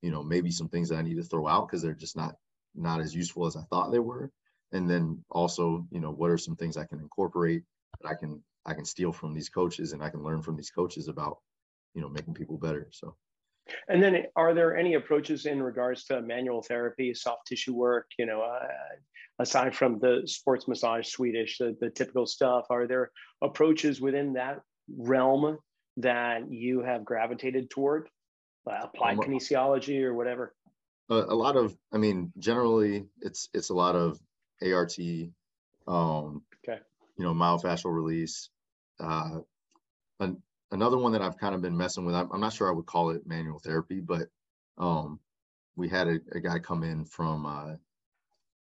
you 0.02 0.12
know 0.12 0.24
maybe 0.24 0.52
some 0.52 0.70
things 0.70 0.90
that 0.90 0.98
i 0.98 1.02
need 1.02 1.18
to 1.18 1.24
throw 1.24 1.48
out 1.48 1.68
because 1.68 1.82
they're 1.82 1.94
just 1.94 2.16
not 2.16 2.36
not 2.76 3.02
as 3.02 3.16
useful 3.16 3.46
as 3.46 3.56
i 3.56 3.62
thought 3.70 3.92
they 3.92 4.00
were. 4.00 4.32
And 4.72 4.88
then 4.88 5.24
also 5.32 5.88
you 5.92 6.00
know 6.00 6.12
what 6.12 6.30
are 6.30 6.38
some 6.38 6.56
things 6.56 6.78
i 6.78 6.86
can 6.86 7.00
incorporate 7.00 7.64
that 8.02 8.10
i 8.10 8.14
can 8.14 8.44
i 8.66 8.74
can 8.74 8.86
steal 8.86 9.12
from 9.12 9.34
these 9.34 9.50
coaches 9.50 9.94
and 9.94 10.04
i 10.04 10.10
can 10.10 10.24
learn 10.24 10.44
from 10.44 10.56
these 10.56 10.70
coaches 10.70 11.08
about 11.08 11.40
you 11.96 12.02
know 12.02 12.10
making 12.10 12.34
people 12.36 12.58
better 12.58 12.88
so. 12.92 13.16
And 13.88 14.02
then 14.02 14.24
are 14.36 14.56
there 14.56 14.76
any 14.76 14.96
approaches 14.96 15.46
in 15.46 15.62
regards 15.62 16.06
to 16.06 16.22
manual 16.22 16.64
therapy 16.64 17.14
soft 17.14 17.48
tissue 17.48 17.74
work 17.74 18.06
you 18.20 18.28
know 18.28 18.42
uh, 18.42 18.68
aside 19.40 19.76
from 19.76 19.98
the 20.00 20.22
sports 20.26 20.68
massage 20.68 21.08
swedish 21.08 21.58
the, 21.58 21.76
the 21.82 21.90
typical 21.90 22.28
stuff 22.28 22.66
are 22.70 22.86
there 22.86 23.12
approaches 23.42 24.00
within 24.00 24.34
that 24.34 24.60
realm 24.98 25.58
that 25.98 26.52
you 26.52 26.82
have 26.82 27.06
gravitated 27.06 27.70
toward 27.70 28.10
uh, 28.68 28.80
applied 28.84 29.18
um, 29.18 29.24
kinesiology 29.24 30.04
or 30.04 30.14
whatever? 30.14 30.54
A, 31.10 31.16
a, 31.16 31.36
lot 31.36 31.56
of, 31.56 31.76
I 31.92 31.98
mean, 31.98 32.32
generally 32.38 33.06
it's 33.22 33.50
it's 33.54 33.70
a 33.70 33.74
lot 33.74 33.96
of 33.96 34.20
ART, 34.62 34.98
um, 35.88 36.44
okay, 36.64 36.80
you 37.18 37.26
know, 37.26 37.34
myofascial 37.34 37.94
release. 37.94 38.50
Uh, 39.00 39.40
an, 40.20 40.42
another 40.72 40.98
one 40.98 41.14
that 41.14 41.22
I've 41.22 41.38
kind 41.38 41.56
of 41.56 41.62
been 41.62 41.78
messing 41.78 42.06
with. 42.06 42.16
I'm, 42.16 42.30
I'm, 42.32 42.42
not 42.42 42.54
sure 42.54 42.70
I 42.70 42.74
would 42.74 42.86
call 42.86 43.12
it 43.12 43.26
manual 43.26 43.60
therapy, 43.60 44.02
but 44.02 44.28
um, 44.78 45.20
we 45.76 45.90
had 45.90 46.08
a, 46.08 46.20
a, 46.34 46.40
guy 46.40 46.60
come 46.60 46.84
in 46.84 47.06
from 47.06 47.46
uh, 47.46 47.76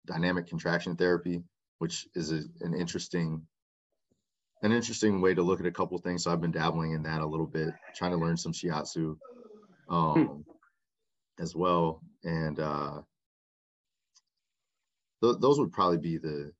dynamic 0.05 0.47
contraction 0.47 0.95
therapy, 0.95 1.43
which 1.79 2.07
is 2.13 2.31
a, 2.31 2.41
an 2.61 2.73
interesting 2.73 3.47
an 4.63 4.71
interesting 4.71 5.21
way 5.21 5.33
to 5.33 5.43
look 5.43 5.59
at 5.59 5.65
a 5.65 5.71
couple 5.71 5.97
things. 5.99 6.23
So 6.23 6.31
I've 6.31 6.41
been 6.41 6.51
dabbling 6.51 6.91
in 6.93 7.03
that 7.03 7.21
a 7.21 7.25
little 7.25 7.45
bit, 7.45 7.73
trying 7.95 8.11
to 8.11 8.17
learn 8.17 8.37
some 8.37 8.53
shiatsu. 8.53 9.17
Um, 9.87 10.13
hmm. 10.25 10.41
as 11.41 11.55
well. 11.55 12.01
And 12.23 12.59
uh, 12.59 13.01
th- 15.21 15.37
those 15.39 15.59
would 15.59 15.71
probably 15.71 15.97
be 15.97 16.17
the 16.17 16.51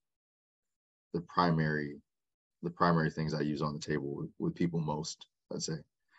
the 1.14 1.22
primary 1.22 2.02
the 2.62 2.70
primary 2.70 3.10
things 3.10 3.34
I 3.34 3.42
use 3.42 3.62
on 3.62 3.74
the 3.74 3.80
table 3.80 4.16
with, 4.16 4.30
with 4.40 4.56
people 4.56 4.80
most. 4.80 5.26
I'd 5.54 5.62
say. 5.62 5.76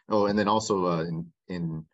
Oh, 0.09 0.27
and 0.27 0.39
then 0.39 0.49
also 0.49 0.87
uh, 0.87 1.03
in 1.03 1.33
in 1.49 1.85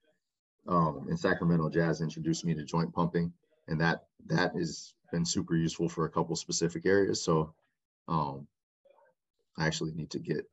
um, 0.68 1.08
in 1.10 1.16
Sacramento, 1.16 1.68
Jazz 1.70 2.00
introduced 2.00 2.44
me 2.44 2.54
to 2.54 2.64
joint 2.64 2.94
pumping, 2.94 3.32
and 3.68 3.80
that 3.80 4.04
that 4.26 4.54
has 4.54 4.94
been 5.10 5.26
super 5.26 5.56
useful 5.56 5.88
for 5.88 6.06
a 6.06 6.10
couple 6.10 6.36
specific 6.36 6.86
areas. 6.86 7.22
So 7.22 7.54
um, 8.08 8.46
I 9.58 9.66
actually 9.66 9.92
need 9.92 10.10
to 10.10 10.18
get 10.18 10.44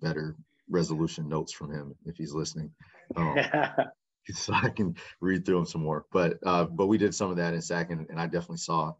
better 0.00 0.36
resolution 0.68 1.28
notes 1.28 1.52
from 1.52 1.72
him 1.72 1.94
if 2.04 2.16
he's 2.16 2.32
listening. 2.32 2.70
Um, 3.16 3.36
so 4.32 4.52
I 4.52 4.70
can 4.70 4.96
read 5.20 5.44
through 5.44 5.56
them 5.56 5.66
some 5.66 5.82
more. 5.82 6.04
But 6.12 6.38
uh, 6.44 6.64
but 6.64 6.86
we 6.86 6.98
did 6.98 7.14
some 7.14 7.30
of 7.30 7.36
that 7.36 7.54
in 7.54 7.62
SAC, 7.62 7.90
and, 7.90 8.06
and 8.10 8.20
I 8.20 8.26
definitely 8.26 8.58
saw 8.58 8.94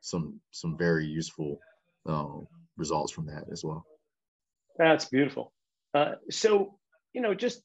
some 0.00 0.40
some 0.50 0.76
very 0.76 1.06
useful 1.06 1.58
um, 2.06 2.46
results 2.76 3.12
from 3.12 3.26
that 3.26 3.44
as 3.50 3.64
well. 3.64 3.86
That's 4.78 5.06
beautiful. 5.06 5.52
Uh, 5.94 6.12
so 6.30 6.78
you 7.12 7.22
know, 7.22 7.34
just 7.34 7.62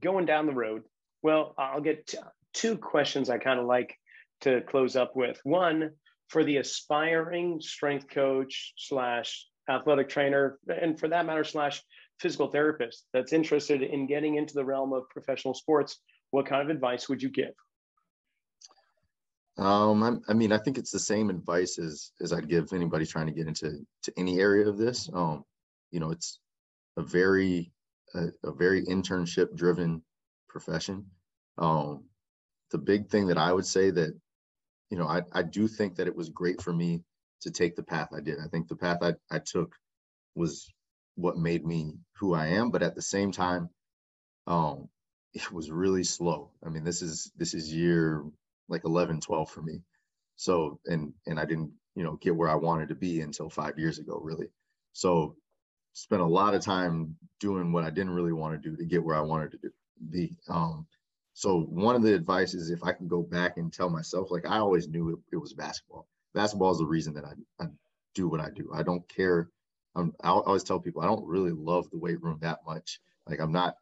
going 0.00 0.26
down 0.26 0.46
the 0.46 0.52
road. 0.52 0.82
Well, 1.22 1.54
I'll 1.58 1.80
get 1.80 2.06
t- 2.06 2.18
two 2.52 2.76
questions 2.76 3.30
I 3.30 3.38
kind 3.38 3.60
of 3.60 3.66
like 3.66 3.94
to 4.42 4.60
close 4.62 4.96
up 4.96 5.14
with. 5.14 5.40
One 5.44 5.90
for 6.28 6.44
the 6.44 6.56
aspiring 6.56 7.60
strength 7.60 8.08
coach 8.08 8.72
slash 8.76 9.46
athletic 9.68 10.08
trainer, 10.08 10.58
and 10.68 10.98
for 10.98 11.08
that 11.08 11.26
matter, 11.26 11.44
slash 11.44 11.82
physical 12.18 12.48
therapist 12.48 13.06
that's 13.12 13.32
interested 13.32 13.82
in 13.82 14.06
getting 14.06 14.36
into 14.36 14.54
the 14.54 14.64
realm 14.64 14.92
of 14.92 15.08
professional 15.10 15.54
sports, 15.54 15.98
what 16.30 16.46
kind 16.46 16.62
of 16.62 16.74
advice 16.74 17.08
would 17.08 17.22
you 17.22 17.30
give? 17.30 17.54
Um, 19.58 20.02
I, 20.02 20.30
I, 20.30 20.34
mean, 20.34 20.52
I 20.52 20.58
think 20.58 20.78
it's 20.78 20.90
the 20.90 20.98
same 20.98 21.28
advice 21.28 21.78
as 21.78 22.12
as 22.20 22.32
I'd 22.32 22.48
give 22.48 22.72
anybody 22.72 23.04
trying 23.04 23.26
to 23.26 23.32
get 23.32 23.46
into 23.46 23.84
to 24.02 24.12
any 24.16 24.40
area 24.40 24.66
of 24.66 24.78
this. 24.78 25.10
Um, 25.12 25.44
you 25.90 26.00
know, 26.00 26.10
it's 26.10 26.40
a 26.96 27.02
very 27.02 27.70
a, 28.14 28.28
a 28.44 28.52
very 28.52 28.84
internship 28.86 29.54
driven 29.54 30.02
profession. 30.48 31.04
Um, 31.58 32.04
the 32.70 32.78
big 32.78 33.08
thing 33.08 33.26
that 33.26 33.36
I 33.36 33.52
would 33.52 33.66
say 33.66 33.90
that, 33.90 34.18
you 34.90 34.96
know, 34.96 35.06
I 35.06 35.22
I 35.32 35.42
do 35.42 35.68
think 35.68 35.96
that 35.96 36.06
it 36.06 36.16
was 36.16 36.30
great 36.30 36.62
for 36.62 36.72
me 36.72 37.02
to 37.42 37.50
take 37.50 37.76
the 37.76 37.82
path 37.82 38.08
I 38.16 38.20
did. 38.20 38.38
I 38.38 38.48
think 38.48 38.68
the 38.68 38.76
path 38.76 38.98
I 39.02 39.14
I 39.30 39.38
took 39.38 39.74
was 40.34 40.72
what 41.16 41.36
made 41.36 41.64
me 41.64 41.94
who 42.18 42.34
I 42.34 42.46
am. 42.48 42.70
But 42.70 42.82
at 42.82 42.94
the 42.94 43.02
same 43.02 43.32
time, 43.32 43.68
um, 44.46 44.88
it 45.34 45.50
was 45.52 45.70
really 45.70 46.04
slow. 46.04 46.50
I 46.64 46.68
mean, 46.68 46.84
this 46.84 47.02
is 47.02 47.30
this 47.36 47.54
is 47.54 47.72
year 47.72 48.24
like 48.68 48.84
11, 48.84 49.20
12 49.20 49.50
for 49.50 49.62
me. 49.62 49.82
So 50.36 50.80
and 50.86 51.12
and 51.26 51.38
I 51.38 51.44
didn't 51.44 51.72
you 51.94 52.04
know 52.04 52.16
get 52.20 52.34
where 52.36 52.48
I 52.48 52.54
wanted 52.54 52.88
to 52.88 52.94
be 52.94 53.20
until 53.20 53.50
five 53.50 53.78
years 53.78 53.98
ago, 53.98 54.20
really. 54.22 54.48
So 54.92 55.36
spent 55.94 56.22
a 56.22 56.26
lot 56.26 56.54
of 56.54 56.62
time 56.62 57.16
doing 57.40 57.72
what 57.72 57.84
I 57.84 57.90
didn't 57.90 58.14
really 58.14 58.32
want 58.32 58.60
to 58.60 58.70
do 58.70 58.76
to 58.76 58.84
get 58.84 59.04
where 59.04 59.16
I 59.16 59.20
wanted 59.20 59.52
to 59.52 59.58
do, 59.58 59.70
be. 60.10 60.36
Um, 60.48 60.86
so 61.34 61.60
one 61.60 61.96
of 61.96 62.02
the 62.02 62.14
advice 62.14 62.54
is 62.54 62.70
if 62.70 62.82
I 62.82 62.92
can 62.92 63.08
go 63.08 63.22
back 63.22 63.56
and 63.56 63.72
tell 63.72 63.90
myself, 63.90 64.30
like 64.30 64.46
I 64.46 64.58
always 64.58 64.88
knew 64.88 65.10
it, 65.10 65.18
it 65.32 65.36
was 65.36 65.54
basketball. 65.54 66.06
Basketball 66.34 66.72
is 66.72 66.78
the 66.78 66.86
reason 66.86 67.14
that 67.14 67.24
I, 67.24 67.64
I 67.64 67.66
do 68.14 68.28
what 68.28 68.40
I 68.40 68.50
do. 68.50 68.70
I 68.74 68.82
don't 68.82 69.08
care 69.08 69.48
I'm, 69.94 70.14
I 70.22 70.30
always 70.30 70.64
tell 70.64 70.80
people 70.80 71.02
I 71.02 71.06
don't 71.06 71.26
really 71.26 71.52
love 71.52 71.90
the 71.90 71.98
weight 71.98 72.22
room 72.22 72.38
that 72.42 72.60
much. 72.66 73.00
Like 73.28 73.40
I'm 73.40 73.52
not, 73.52 73.74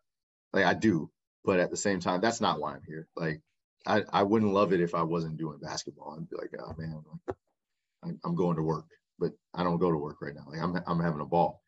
like 0.52 0.64
I 0.64 0.74
do, 0.74 1.10
but 1.44 1.60
at 1.60 1.70
the 1.70 1.76
same 1.76 2.00
time, 2.00 2.20
that's 2.20 2.40
not 2.40 2.60
why 2.60 2.74
I'm 2.74 2.82
here. 2.86 3.06
Like 3.16 3.40
I, 3.86 4.02
I 4.12 4.22
wouldn't 4.24 4.52
love 4.52 4.72
it 4.72 4.80
if 4.80 4.94
I 4.94 5.02
wasn't 5.02 5.38
doing 5.38 5.58
basketball. 5.62 6.16
I'd 6.16 6.28
be 6.28 6.36
like, 6.36 6.50
oh 6.58 6.74
man, 6.76 7.02
I'm 8.24 8.34
going 8.34 8.56
to 8.56 8.62
work, 8.62 8.86
but 9.18 9.32
I 9.54 9.62
don't 9.62 9.78
go 9.78 9.90
to 9.90 9.98
work 9.98 10.16
right 10.20 10.34
now. 10.34 10.46
Like 10.48 10.60
I'm, 10.60 10.76
I'm 10.86 11.00
having 11.00 11.20
a 11.20 11.26
ball. 11.26 11.62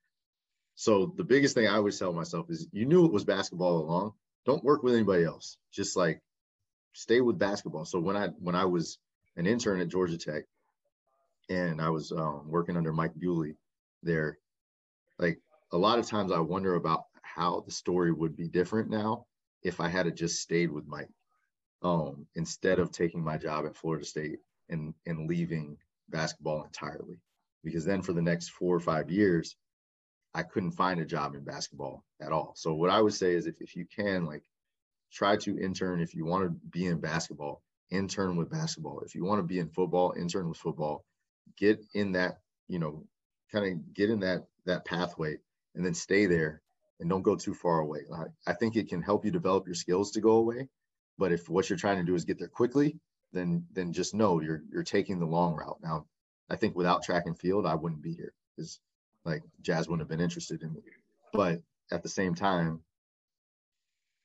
So 0.74 1.12
the 1.16 1.24
biggest 1.24 1.54
thing 1.54 1.68
I 1.68 1.76
always 1.76 1.98
tell 1.98 2.12
myself 2.12 2.46
is, 2.50 2.66
you 2.72 2.86
knew 2.86 3.06
it 3.06 3.12
was 3.12 3.24
basketball 3.24 3.78
along. 3.78 4.12
Don't 4.46 4.64
work 4.64 4.82
with 4.82 4.94
anybody 4.94 5.24
else. 5.24 5.56
Just 5.72 5.96
like 5.96 6.20
stay 6.94 7.20
with 7.20 7.38
basketball. 7.38 7.84
So 7.84 8.00
when 8.00 8.16
I 8.16 8.28
when 8.40 8.56
I 8.56 8.64
was 8.64 8.98
an 9.36 9.46
intern 9.46 9.80
at 9.80 9.88
Georgia 9.88 10.18
Tech, 10.18 10.44
and 11.52 11.80
I 11.80 11.90
was 11.90 12.12
um, 12.12 12.44
working 12.48 12.76
under 12.76 12.92
Mike 12.92 13.12
Bewley, 13.18 13.56
there 14.02 14.38
like 15.18 15.38
a 15.72 15.78
lot 15.78 15.98
of 15.98 16.06
times 16.06 16.32
i 16.32 16.38
wonder 16.38 16.74
about 16.74 17.04
how 17.22 17.60
the 17.60 17.70
story 17.70 18.12
would 18.12 18.36
be 18.36 18.48
different 18.48 18.90
now 18.90 19.24
if 19.62 19.80
i 19.80 19.88
had 19.88 20.14
just 20.16 20.40
stayed 20.40 20.70
with 20.70 20.86
mike 20.86 21.08
um, 21.82 22.26
instead 22.36 22.78
of 22.78 22.92
taking 22.92 23.22
my 23.22 23.36
job 23.36 23.66
at 23.66 23.76
florida 23.76 24.04
state 24.04 24.38
and 24.68 24.94
and 25.06 25.28
leaving 25.28 25.76
basketball 26.08 26.64
entirely. 26.64 27.18
Because 27.64 27.84
then 27.84 28.02
for 28.02 28.12
the 28.12 28.22
next 28.22 28.50
four 28.50 28.74
or 28.76 28.80
five 28.80 29.10
years 29.10 29.56
i 30.34 30.42
couldn't 30.42 30.72
find 30.72 31.00
a 31.00 31.04
job 31.06 31.34
in 31.34 31.44
basketball 31.44 32.04
at 32.20 32.32
all. 32.32 32.52
So 32.56 32.74
what 32.74 32.90
i 32.90 33.00
would 33.00 33.14
say 33.14 33.34
is 33.34 33.46
if, 33.46 33.60
if 33.60 33.76
you 33.76 33.86
can 33.86 34.26
like 34.26 34.42
try 35.12 35.36
to 35.36 35.58
intern 35.58 36.00
if 36.00 36.14
you 36.14 36.24
want 36.24 36.44
to 36.44 36.50
be 36.70 36.86
in 36.86 37.00
basketball 37.00 37.62
intern 37.90 38.36
with 38.36 38.50
basketball. 38.50 39.00
If 39.00 39.14
you 39.14 39.24
want 39.24 39.40
to 39.40 39.42
be 39.46 39.58
in 39.58 39.68
football 39.68 40.14
intern 40.16 40.48
with 40.48 40.58
football 40.58 41.04
get 41.56 41.84
in 41.94 42.12
that 42.12 42.38
you 42.68 42.78
know 42.78 43.04
kind 43.52 43.66
of 43.66 43.94
get 43.94 44.10
in 44.10 44.20
that 44.20 44.46
that 44.66 44.84
pathway 44.84 45.36
and 45.74 45.84
then 45.84 45.94
stay 45.94 46.26
there 46.26 46.62
and 47.00 47.10
don't 47.10 47.22
go 47.22 47.34
too 47.34 47.54
far 47.54 47.80
away. 47.80 48.00
I, 48.46 48.52
think 48.52 48.76
it 48.76 48.88
can 48.88 49.02
help 49.02 49.24
you 49.24 49.32
develop 49.32 49.66
your 49.66 49.74
skills 49.74 50.12
to 50.12 50.20
go 50.20 50.36
away. 50.36 50.68
But 51.18 51.32
if 51.32 51.48
what 51.48 51.68
you're 51.68 51.78
trying 51.78 51.98
to 51.98 52.04
do 52.04 52.14
is 52.14 52.24
get 52.24 52.38
there 52.38 52.48
quickly, 52.48 52.96
then 53.32 53.66
then 53.72 53.92
just 53.92 54.14
know 54.14 54.40
you're 54.40 54.62
you're 54.70 54.82
taking 54.84 55.18
the 55.18 55.26
long 55.26 55.54
route. 55.54 55.78
Now, 55.82 56.06
I 56.48 56.56
think 56.56 56.76
without 56.76 57.02
track 57.02 57.24
and 57.26 57.38
field, 57.38 57.66
I 57.66 57.74
wouldn't 57.74 58.02
be 58.02 58.14
here 58.14 58.32
because 58.56 58.80
like 59.24 59.42
Jazz 59.60 59.88
wouldn't 59.88 60.00
have 60.00 60.08
been 60.08 60.24
interested 60.24 60.62
in 60.62 60.72
me. 60.72 60.80
But 61.32 61.60
at 61.90 62.02
the 62.02 62.08
same 62.08 62.34
time, 62.34 62.80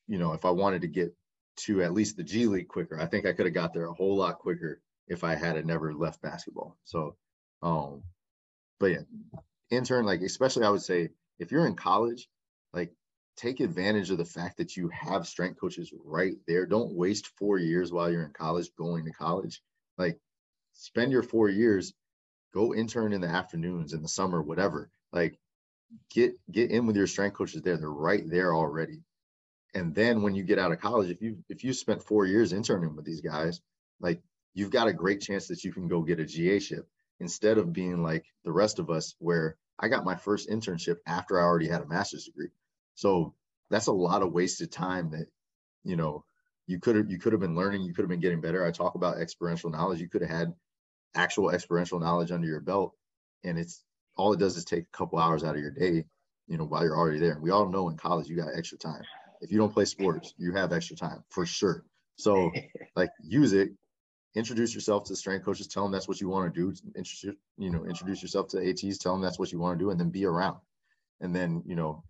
you 0.07 0.18
know, 0.18 0.34
if 0.34 0.45
I 0.45 0.51
wanted 0.51 0.82
to 0.82 0.88
get 0.88 1.15
to 1.57 1.82
at 1.82 1.93
least 1.93 2.15
the 2.15 2.24
G 2.24 2.45
League 2.45 2.68
quicker, 2.68 2.99
I 2.99 3.05
think 3.05 3.26
I 3.26 3.34
could 3.34 3.45
have 3.45 3.55
got 3.55 3.74
there 3.74 3.88
a 3.88 3.93
whole 3.93 4.18
lot 4.18 4.39
quicker 4.39 4.82
if 5.08 5.24
I 5.24 5.36
had 5.36 5.66
never 5.66 5.93
left 5.93 6.22
basketball. 6.22 6.78
So, 6.84 7.16
um, 7.62 8.03
but 8.80 8.88
yeah, 8.88 9.01
intern, 9.70 10.05
like, 10.05 10.22
especially 10.22 10.66
I 10.66 10.70
would 10.70 10.82
say 10.82 11.10
if 11.39 11.51
you're 11.51 11.68
in 11.68 11.76
college, 11.76 12.28
like, 12.74 12.93
take 13.38 13.60
advantage 13.60 14.10
of 14.10 14.18
the 14.18 14.26
fact 14.26 14.58
that 14.58 14.76
you 14.76 14.89
have 14.89 15.28
strength 15.28 15.60
coaches 15.60 15.93
right 16.03 16.36
there. 16.47 16.66
Don't 16.66 16.95
waste 16.95 17.28
four 17.38 17.58
years 17.58 17.91
while 17.91 18.12
you're 18.12 18.26
in 18.26 18.34
college 18.34 18.70
going 18.78 19.05
to 19.05 19.12
college. 19.12 19.62
Like, 19.97 20.20
spend 20.74 21.12
your 21.12 21.24
four 21.24 21.49
years, 21.49 21.93
go 22.53 22.74
intern 22.74 23.14
in 23.14 23.22
the 23.22 23.28
afternoons, 23.28 23.93
in 23.93 24.01
the 24.01 24.08
summer, 24.08 24.41
whatever. 24.41 24.89
Like, 25.12 25.39
get 26.12 26.36
get 26.51 26.72
in 26.72 26.86
with 26.86 26.95
your 26.95 27.08
strength 27.08 27.36
coaches 27.36 27.62
there. 27.62 27.78
They're 27.78 27.89
right 27.89 28.24
there 28.30 28.53
already. 28.53 29.03
And 29.74 29.93
then 29.93 30.22
when 30.22 30.36
you 30.36 30.43
get 30.43 30.60
out 30.60 30.72
of 30.72 30.82
college, 30.82 31.10
if 31.10 31.22
you 31.22 31.38
if 31.49 31.64
you 31.64 31.74
spent 31.74 32.03
four 32.03 32.26
years 32.26 32.53
interning 32.53 32.95
with 32.95 33.05
these 33.05 33.22
guys, 33.22 33.62
like 33.99 34.22
you've 34.58 34.72
got 34.72 34.88
a 34.88 34.93
great 34.93 35.22
chance 35.22 35.47
that 35.47 35.64
you 35.64 35.72
can 35.72 35.88
go 35.88 36.01
get 36.01 36.20
a 36.20 36.26
GA-ship 36.26 36.89
instead 37.20 37.60
of 37.60 37.72
being 37.72 38.01
like 38.01 38.26
the 38.43 38.51
rest 38.51 38.80
of 38.80 38.89
us 38.89 39.14
where 39.20 39.55
I 39.78 39.88
got 39.88 40.03
my 40.03 40.16
first 40.16 40.49
internship 40.49 40.95
after 41.05 41.39
I 41.39 41.43
already 41.43 41.68
had 41.68 41.84
a 41.84 41.86
master's 41.86 42.26
degree. 42.26 42.49
So 42.95 43.36
that's 43.70 43.86
a 43.86 43.91
lot 43.91 44.24
of 44.24 44.32
wasted 44.32 44.72
time 44.72 45.12
that, 45.12 45.28
you 45.84 45.95
know, 45.95 46.26
you 46.66 46.80
could 46.80 46.95
have 46.95 47.08
you 47.08 47.20
could 47.20 47.34
have 47.34 47.39
been 47.39 47.55
learning, 47.55 47.84
you 47.84 47.93
could 47.93 48.01
have 48.01 48.10
been 48.10 48.20
getting 48.20 48.41
better. 48.41 48.66
I 48.66 48.72
talk 48.72 48.95
about 48.95 49.20
experiential 49.20 49.70
knowledge. 49.70 50.01
You 50.01 50.10
could 50.10 50.22
have 50.22 50.32
had 50.32 50.53
actual 51.14 51.51
experiential 51.51 51.99
knowledge 51.99 52.32
under 52.32 52.47
your 52.47 52.60
belt. 52.60 52.93
And 53.43 53.60
it's 53.60 53.84
all 54.16 54.34
it 54.34 54.39
does 54.39 54.58
is 54.58 54.66
take 54.66 54.86
a 54.91 54.97
couple 54.97 55.20
hours 55.20 55.43
out 55.43 55.53
of 55.53 55.62
your 55.62 55.70
day, 55.70 56.03
you 56.47 56.58
know, 56.58 56.66
while 56.66 56.84
you're 56.84 56.97
already 56.97 57.20
there. 57.20 57.34
And 57.34 57.43
we 57.43 57.51
all 57.51 57.70
know 57.70 57.89
in 57.89 57.97
college 57.97 58.28
you 58.28 58.36
got 58.36 58.58
extra 58.58 58.80
time. 58.80 59.03
If 59.39 59.51
you 59.51 59.60
don't 59.60 59.72
play 59.72 59.86
sports, 59.86 60.34
you 60.39 60.53
have 60.53 60.74
extra 60.74 60.95
time 60.95 61.24
for 61.30 61.45
sure. 61.45 61.84
So 62.16 62.51
like 62.95 63.12
use 63.22 63.53
it, 63.53 63.70
introduce 64.36 64.73
yourself 64.73 65.05
to 65.05 65.15
strength 65.15 65.45
coaches, 65.45 65.67
tell 65.67 65.84
them 65.84 65.91
that's 65.91 66.07
what 66.07 66.21
you 66.21 66.30
want 66.30 66.53
to 66.53 66.59
do. 66.59 66.73
Introduce, 66.95 67.36
you 67.57 67.69
know, 67.69 67.86
introduce 67.86 68.21
yourself 68.21 68.47
to 68.49 68.69
ATs, 68.69 68.97
tell 68.97 69.13
them 69.13 69.21
that's 69.21 69.39
what 69.39 69.51
you 69.51 69.59
want 69.59 69.78
to 69.78 69.84
do, 69.84 69.89
and 69.89 69.99
then 69.99 70.09
be 70.09 70.25
around. 70.25 70.57
And 71.21 71.36
then, 71.36 71.63
you 71.65 71.75
know, 71.75 72.03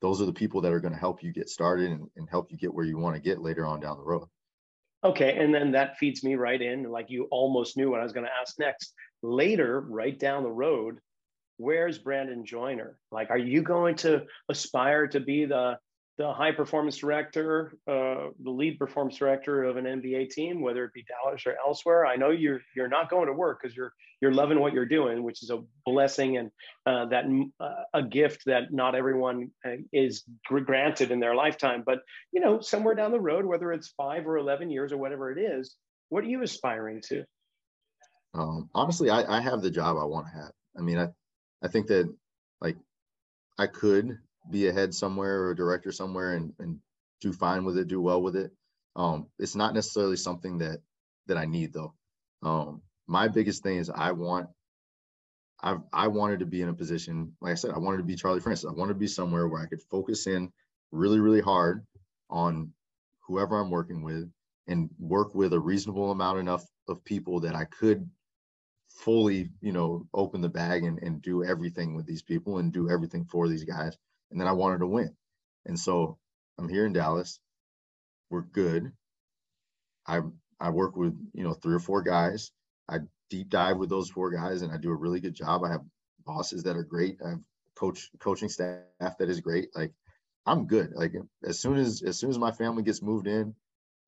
those 0.00 0.20
are 0.20 0.26
the 0.26 0.32
people 0.32 0.60
that 0.60 0.72
are 0.72 0.80
going 0.80 0.92
to 0.92 1.00
help 1.00 1.22
you 1.22 1.32
get 1.32 1.48
started 1.48 1.90
and, 1.90 2.08
and 2.16 2.28
help 2.28 2.50
you 2.50 2.58
get 2.58 2.72
where 2.72 2.84
you 2.84 2.98
want 2.98 3.16
to 3.16 3.22
get 3.22 3.42
later 3.42 3.66
on 3.66 3.80
down 3.80 3.96
the 3.96 4.04
road. 4.04 4.28
Okay, 5.04 5.38
and 5.38 5.54
then 5.54 5.72
that 5.72 5.98
feeds 5.98 6.24
me 6.24 6.34
right 6.34 6.60
in. 6.60 6.84
Like 6.90 7.10
you 7.10 7.24
almost 7.30 7.76
knew 7.76 7.90
what 7.90 8.00
I 8.00 8.04
was 8.04 8.12
going 8.12 8.26
to 8.26 8.32
ask 8.40 8.58
next. 8.58 8.92
Later, 9.22 9.80
right 9.80 10.18
down 10.18 10.42
the 10.42 10.50
road, 10.50 10.98
where's 11.58 11.98
Brandon 11.98 12.44
Joyner? 12.44 12.98
Like, 13.10 13.30
are 13.30 13.38
you 13.38 13.62
going 13.62 13.96
to 13.96 14.26
aspire 14.48 15.06
to 15.08 15.20
be 15.20 15.44
the 15.44 15.78
the 16.18 16.32
high 16.32 16.52
performance 16.52 16.96
director, 16.96 17.72
uh, 17.86 18.28
the 18.42 18.50
lead 18.50 18.78
performance 18.78 19.18
director 19.18 19.64
of 19.64 19.76
an 19.76 19.84
NBA 19.84 20.30
team, 20.30 20.62
whether 20.62 20.84
it 20.84 20.94
be 20.94 21.04
Dallas 21.04 21.46
or 21.46 21.56
elsewhere. 21.64 22.06
I 22.06 22.16
know 22.16 22.30
you're 22.30 22.60
you're 22.74 22.88
not 22.88 23.10
going 23.10 23.26
to 23.26 23.34
work 23.34 23.60
because 23.60 23.76
you're 23.76 23.92
you're 24.22 24.32
loving 24.32 24.58
what 24.58 24.72
you're 24.72 24.86
doing, 24.86 25.22
which 25.22 25.42
is 25.42 25.50
a 25.50 25.62
blessing 25.84 26.38
and 26.38 26.50
uh, 26.86 27.06
that 27.06 27.26
uh, 27.60 27.82
a 27.92 28.02
gift 28.02 28.44
that 28.46 28.72
not 28.72 28.94
everyone 28.94 29.50
uh, 29.64 29.76
is 29.92 30.24
granted 30.46 31.10
in 31.10 31.20
their 31.20 31.34
lifetime. 31.34 31.82
But 31.84 32.00
you 32.32 32.40
know, 32.40 32.60
somewhere 32.60 32.94
down 32.94 33.12
the 33.12 33.20
road, 33.20 33.44
whether 33.44 33.72
it's 33.72 33.88
five 33.88 34.26
or 34.26 34.38
eleven 34.38 34.70
years 34.70 34.92
or 34.92 34.96
whatever 34.96 35.30
it 35.30 35.38
is, 35.38 35.76
what 36.08 36.24
are 36.24 36.28
you 36.28 36.42
aspiring 36.42 37.02
to? 37.08 37.24
Um, 38.32 38.70
honestly, 38.74 39.10
I, 39.10 39.38
I 39.38 39.40
have 39.40 39.60
the 39.60 39.70
job 39.70 39.98
I 39.98 40.04
want 40.04 40.26
to 40.28 40.32
have. 40.32 40.52
I 40.78 40.80
mean, 40.80 40.98
I 40.98 41.08
I 41.62 41.68
think 41.68 41.88
that 41.88 42.10
like 42.62 42.76
I 43.58 43.66
could 43.66 44.18
be 44.50 44.68
a 44.68 44.72
head 44.72 44.94
somewhere 44.94 45.42
or 45.42 45.50
a 45.50 45.56
director 45.56 45.92
somewhere 45.92 46.34
and, 46.34 46.52
and 46.58 46.78
do 47.20 47.32
fine 47.32 47.64
with 47.64 47.78
it, 47.78 47.88
do 47.88 48.00
well 48.00 48.22
with 48.22 48.36
it. 48.36 48.52
Um, 48.94 49.26
it's 49.38 49.56
not 49.56 49.74
necessarily 49.74 50.16
something 50.16 50.58
that 50.58 50.80
that 51.26 51.36
I 51.36 51.44
need 51.44 51.72
though. 51.72 51.94
Um, 52.42 52.82
my 53.06 53.28
biggest 53.28 53.62
thing 53.62 53.78
is 53.78 53.90
I 53.90 54.12
want 54.12 54.48
I 55.62 55.76
I 55.92 56.08
wanted 56.08 56.40
to 56.40 56.46
be 56.46 56.62
in 56.62 56.68
a 56.68 56.74
position, 56.74 57.32
like 57.40 57.52
I 57.52 57.56
said, 57.56 57.72
I 57.72 57.78
wanted 57.78 57.98
to 57.98 58.04
be 58.04 58.16
Charlie 58.16 58.40
Francis. 58.40 58.68
I 58.68 58.78
wanted 58.78 58.94
to 58.94 58.98
be 58.98 59.06
somewhere 59.06 59.48
where 59.48 59.62
I 59.62 59.66
could 59.66 59.82
focus 59.82 60.26
in 60.26 60.52
really, 60.92 61.20
really 61.20 61.40
hard 61.40 61.84
on 62.30 62.72
whoever 63.26 63.58
I'm 63.58 63.70
working 63.70 64.02
with 64.02 64.30
and 64.68 64.90
work 64.98 65.34
with 65.34 65.52
a 65.52 65.60
reasonable 65.60 66.10
amount 66.10 66.38
enough 66.38 66.64
of 66.88 67.04
people 67.04 67.40
that 67.40 67.54
I 67.54 67.64
could 67.64 68.08
fully, 68.88 69.50
you 69.60 69.72
know, 69.72 70.06
open 70.14 70.40
the 70.40 70.48
bag 70.48 70.84
and, 70.84 70.98
and 71.02 71.20
do 71.22 71.44
everything 71.44 71.94
with 71.94 72.06
these 72.06 72.22
people 72.22 72.58
and 72.58 72.72
do 72.72 72.88
everything 72.88 73.24
for 73.24 73.48
these 73.48 73.64
guys 73.64 73.96
and 74.30 74.40
then 74.40 74.48
I 74.48 74.52
wanted 74.52 74.78
to 74.78 74.86
win. 74.86 75.14
And 75.64 75.78
so 75.78 76.18
I'm 76.58 76.68
here 76.68 76.86
in 76.86 76.92
Dallas. 76.92 77.40
We're 78.30 78.42
good. 78.42 78.92
I 80.06 80.20
I 80.60 80.70
work 80.70 80.96
with 80.96 81.14
you 81.32 81.44
know 81.44 81.54
three 81.54 81.74
or 81.74 81.80
four 81.80 82.02
guys. 82.02 82.52
I 82.88 83.00
deep 83.30 83.50
dive 83.50 83.78
with 83.78 83.88
those 83.88 84.10
four 84.10 84.30
guys, 84.30 84.62
and 84.62 84.72
I 84.72 84.76
do 84.76 84.90
a 84.90 84.96
really 84.96 85.20
good 85.20 85.34
job. 85.34 85.64
I 85.64 85.72
have 85.72 85.84
bosses 86.24 86.64
that 86.64 86.76
are 86.76 86.84
great. 86.84 87.18
I 87.24 87.30
have 87.30 87.40
coach 87.74 88.10
coaching 88.20 88.48
staff 88.48 89.18
that 89.18 89.28
is 89.28 89.40
great. 89.40 89.68
Like 89.74 89.92
I'm 90.46 90.66
good. 90.66 90.92
Like 90.94 91.14
as 91.44 91.58
soon 91.60 91.76
as 91.76 92.02
as 92.02 92.18
soon 92.18 92.30
as 92.30 92.38
my 92.38 92.52
family 92.52 92.82
gets 92.82 93.02
moved 93.02 93.26
in, 93.26 93.54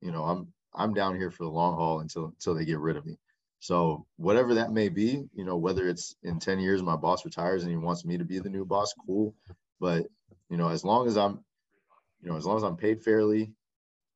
you 0.01 0.11
know 0.11 0.23
I'm 0.23 0.53
I'm 0.73 0.93
down 0.93 1.15
here 1.15 1.31
for 1.31 1.43
the 1.43 1.49
long 1.49 1.75
haul 1.75 1.99
until 1.99 2.27
until 2.27 2.55
they 2.55 2.65
get 2.65 2.79
rid 2.79 2.97
of 2.97 3.05
me. 3.05 3.17
So 3.59 4.05
whatever 4.15 4.55
that 4.55 4.71
may 4.71 4.89
be, 4.89 5.27
you 5.33 5.43
know, 5.43 5.57
whether 5.57 5.87
it's 5.89 6.15
in 6.23 6.39
10 6.39 6.59
years 6.59 6.81
my 6.81 6.95
boss 6.95 7.25
retires 7.25 7.63
and 7.63 7.71
he 7.71 7.77
wants 7.77 8.05
me 8.05 8.17
to 8.17 8.23
be 8.23 8.39
the 8.39 8.49
new 8.49 8.65
boss, 8.65 8.93
cool. 9.05 9.35
But 9.79 10.07
you 10.49 10.57
know, 10.57 10.69
as 10.69 10.83
long 10.83 11.07
as 11.07 11.17
I'm, 11.17 11.43
you 12.21 12.29
know, 12.29 12.37
as 12.37 12.45
long 12.45 12.57
as 12.57 12.63
I'm 12.63 12.75
paid 12.77 13.01
fairly, 13.01 13.53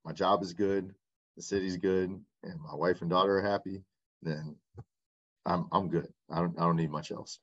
my 0.06 0.12
job 0.12 0.42
is 0.44 0.54
good, 0.54 0.94
the 1.36 1.42
city's 1.42 1.78
good, 1.78 2.10
and 2.44 2.62
my 2.62 2.76
wife 2.76 3.02
and 3.02 3.10
daughter 3.10 3.38
are 3.38 3.42
happy, 3.42 3.84
then 4.22 4.56
I'm 5.46 5.68
I'm 5.72 5.90
good. 5.90 6.08
I 6.30 6.40
don't 6.40 6.60
I 6.60 6.66
don't 6.66 6.76
need 6.76 6.92
much 6.92 7.12
else. 7.12 7.40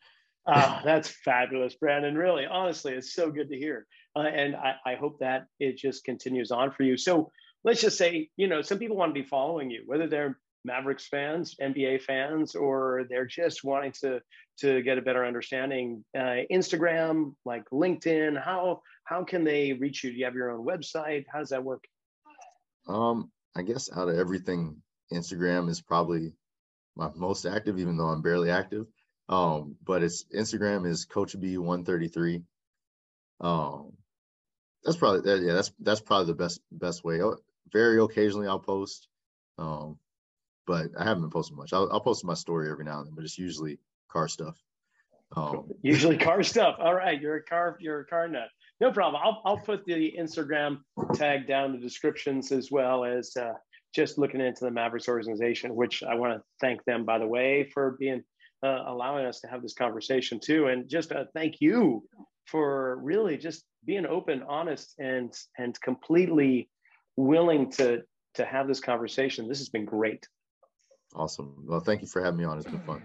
Ah, 0.46 0.82
that's 0.84 1.08
fabulous, 1.08 1.74
Brandon. 1.74 2.16
Really, 2.16 2.46
honestly, 2.46 2.92
it's 2.94 3.14
so 3.14 3.30
good 3.30 3.48
to 3.50 3.56
hear, 3.56 3.86
uh, 4.16 4.20
and 4.20 4.56
I, 4.56 4.74
I 4.84 4.94
hope 4.94 5.20
that 5.20 5.46
it 5.58 5.76
just 5.76 6.04
continues 6.04 6.50
on 6.50 6.70
for 6.70 6.82
you. 6.82 6.96
So 6.96 7.30
let's 7.64 7.80
just 7.80 7.98
say, 7.98 8.28
you 8.36 8.48
know, 8.48 8.62
some 8.62 8.78
people 8.78 8.96
want 8.96 9.14
to 9.14 9.20
be 9.20 9.26
following 9.26 9.70
you, 9.70 9.82
whether 9.86 10.08
they're 10.08 10.38
Mavericks 10.64 11.06
fans, 11.08 11.54
NBA 11.60 12.02
fans, 12.02 12.54
or 12.54 13.04
they're 13.08 13.26
just 13.26 13.64
wanting 13.64 13.92
to 14.02 14.20
to 14.60 14.82
get 14.82 14.98
a 14.98 15.02
better 15.02 15.24
understanding. 15.24 16.04
Uh, 16.16 16.42
Instagram, 16.52 17.34
like 17.44 17.64
LinkedIn, 17.72 18.42
how 18.42 18.82
how 19.04 19.24
can 19.24 19.44
they 19.44 19.72
reach 19.72 20.04
you? 20.04 20.10
Do 20.10 20.16
you 20.16 20.24
have 20.24 20.34
your 20.34 20.50
own 20.50 20.66
website? 20.66 21.24
How 21.32 21.38
does 21.40 21.50
that 21.50 21.64
work? 21.64 21.84
Um, 22.88 23.30
I 23.56 23.62
guess 23.62 23.90
out 23.94 24.08
of 24.08 24.18
everything, 24.18 24.82
Instagram 25.12 25.68
is 25.68 25.80
probably 25.80 26.32
my 26.96 27.10
most 27.14 27.46
active, 27.46 27.78
even 27.78 27.96
though 27.96 28.08
I'm 28.08 28.22
barely 28.22 28.50
active. 28.50 28.86
Um, 29.28 29.76
but 29.84 30.02
it's 30.02 30.24
Instagram 30.34 30.86
is 30.86 31.04
Coach 31.04 31.38
B 31.38 31.56
one 31.56 31.84
thirty 31.84 32.08
three. 32.08 32.42
Um, 33.40 33.92
that's 34.84 34.96
probably 34.96 35.46
yeah, 35.46 35.54
that's 35.54 35.72
that's 35.80 36.00
probably 36.00 36.26
the 36.26 36.34
best 36.34 36.60
best 36.72 37.04
way. 37.04 37.22
Oh, 37.22 37.36
very 37.72 38.00
occasionally 38.00 38.48
I'll 38.48 38.58
post. 38.58 39.08
Um, 39.58 39.98
but 40.66 40.88
I 40.98 41.04
haven't 41.04 41.30
posting 41.30 41.56
much. 41.56 41.72
I'll, 41.72 41.88
I'll 41.92 42.00
post 42.00 42.24
my 42.24 42.34
story 42.34 42.70
every 42.70 42.84
now 42.84 42.98
and 42.98 43.08
then, 43.08 43.14
but 43.14 43.24
it's 43.24 43.38
usually 43.38 43.78
car 44.08 44.28
stuff. 44.28 44.56
Um, 45.36 45.70
usually 45.82 46.16
car 46.16 46.42
stuff. 46.42 46.76
All 46.78 46.94
right, 46.94 47.20
you're 47.20 47.36
a 47.36 47.42
car, 47.42 47.76
you're 47.80 48.00
a 48.00 48.06
car 48.06 48.28
nut. 48.28 48.48
No 48.80 48.90
problem. 48.90 49.22
I'll 49.24 49.42
I'll 49.44 49.58
put 49.58 49.84
the 49.84 50.14
Instagram 50.18 50.78
tag 51.14 51.46
down 51.46 51.72
the 51.72 51.78
descriptions 51.78 52.50
as 52.50 52.70
well 52.70 53.04
as 53.04 53.36
uh, 53.36 53.52
just 53.94 54.18
looking 54.18 54.40
into 54.40 54.64
the 54.64 54.70
Mavericks 54.70 55.08
organization, 55.08 55.74
which 55.74 56.02
I 56.02 56.14
want 56.14 56.34
to 56.34 56.42
thank 56.60 56.84
them 56.84 57.04
by 57.04 57.18
the 57.18 57.26
way 57.26 57.70
for 57.72 57.96
being 58.00 58.22
uh, 58.64 58.84
allowing 58.86 59.26
us 59.26 59.40
to 59.40 59.48
have 59.48 59.62
this 59.62 59.74
conversation 59.74 60.40
too, 60.40 60.66
and 60.66 60.88
just 60.88 61.12
uh, 61.12 61.24
thank 61.34 61.60
you 61.60 62.02
for 62.46 62.96
really 63.02 63.36
just 63.36 63.64
being 63.84 64.06
open, 64.06 64.42
honest, 64.48 64.94
and 64.98 65.32
and 65.58 65.80
completely 65.80 66.68
willing 67.16 67.70
to 67.72 68.02
to 68.34 68.44
have 68.44 68.66
this 68.68 68.80
conversation. 68.80 69.48
This 69.48 69.58
has 69.58 69.68
been 69.68 69.84
great. 69.84 70.26
Awesome. 71.14 71.54
Well, 71.66 71.80
thank 71.80 72.02
you 72.02 72.06
for 72.06 72.22
having 72.22 72.38
me 72.38 72.44
on. 72.44 72.58
It's 72.58 72.66
been 72.66 72.80
fun. 72.80 73.02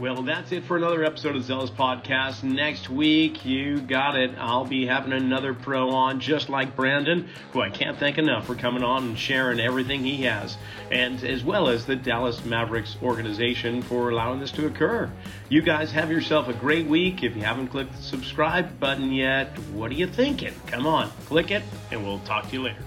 Well, 0.00 0.22
that's 0.22 0.50
it 0.50 0.64
for 0.64 0.76
another 0.76 1.04
episode 1.04 1.36
of 1.36 1.44
Zealous 1.44 1.70
Podcast. 1.70 2.42
Next 2.42 2.88
week, 2.88 3.44
you 3.44 3.80
got 3.80 4.16
it. 4.16 4.32
I'll 4.38 4.64
be 4.64 4.86
having 4.86 5.12
another 5.12 5.54
pro 5.54 5.90
on, 5.90 6.18
just 6.18 6.48
like 6.48 6.74
Brandon, 6.74 7.28
who 7.52 7.60
I 7.60 7.70
can't 7.70 7.98
thank 7.98 8.18
enough 8.18 8.46
for 8.46 8.54
coming 8.54 8.82
on 8.82 9.04
and 9.04 9.18
sharing 9.18 9.60
everything 9.60 10.02
he 10.02 10.22
has, 10.22 10.56
and 10.90 11.22
as 11.22 11.44
well 11.44 11.68
as 11.68 11.84
the 11.84 11.94
Dallas 11.94 12.44
Mavericks 12.44 12.96
organization 13.02 13.82
for 13.82 14.10
allowing 14.10 14.40
this 14.40 14.50
to 14.52 14.66
occur. 14.66 15.08
You 15.50 15.62
guys 15.62 15.92
have 15.92 16.10
yourself 16.10 16.48
a 16.48 16.54
great 16.54 16.86
week. 16.86 17.22
If 17.22 17.36
you 17.36 17.42
haven't 17.42 17.68
clicked 17.68 17.94
the 17.94 18.02
subscribe 18.02 18.80
button 18.80 19.12
yet, 19.12 19.56
what 19.72 19.90
are 19.92 19.94
you 19.94 20.06
thinking? 20.06 20.54
Come 20.66 20.86
on, 20.86 21.10
click 21.26 21.50
it, 21.50 21.62
and 21.92 22.02
we'll 22.02 22.20
talk 22.20 22.48
to 22.48 22.52
you 22.54 22.62
later. 22.62 22.82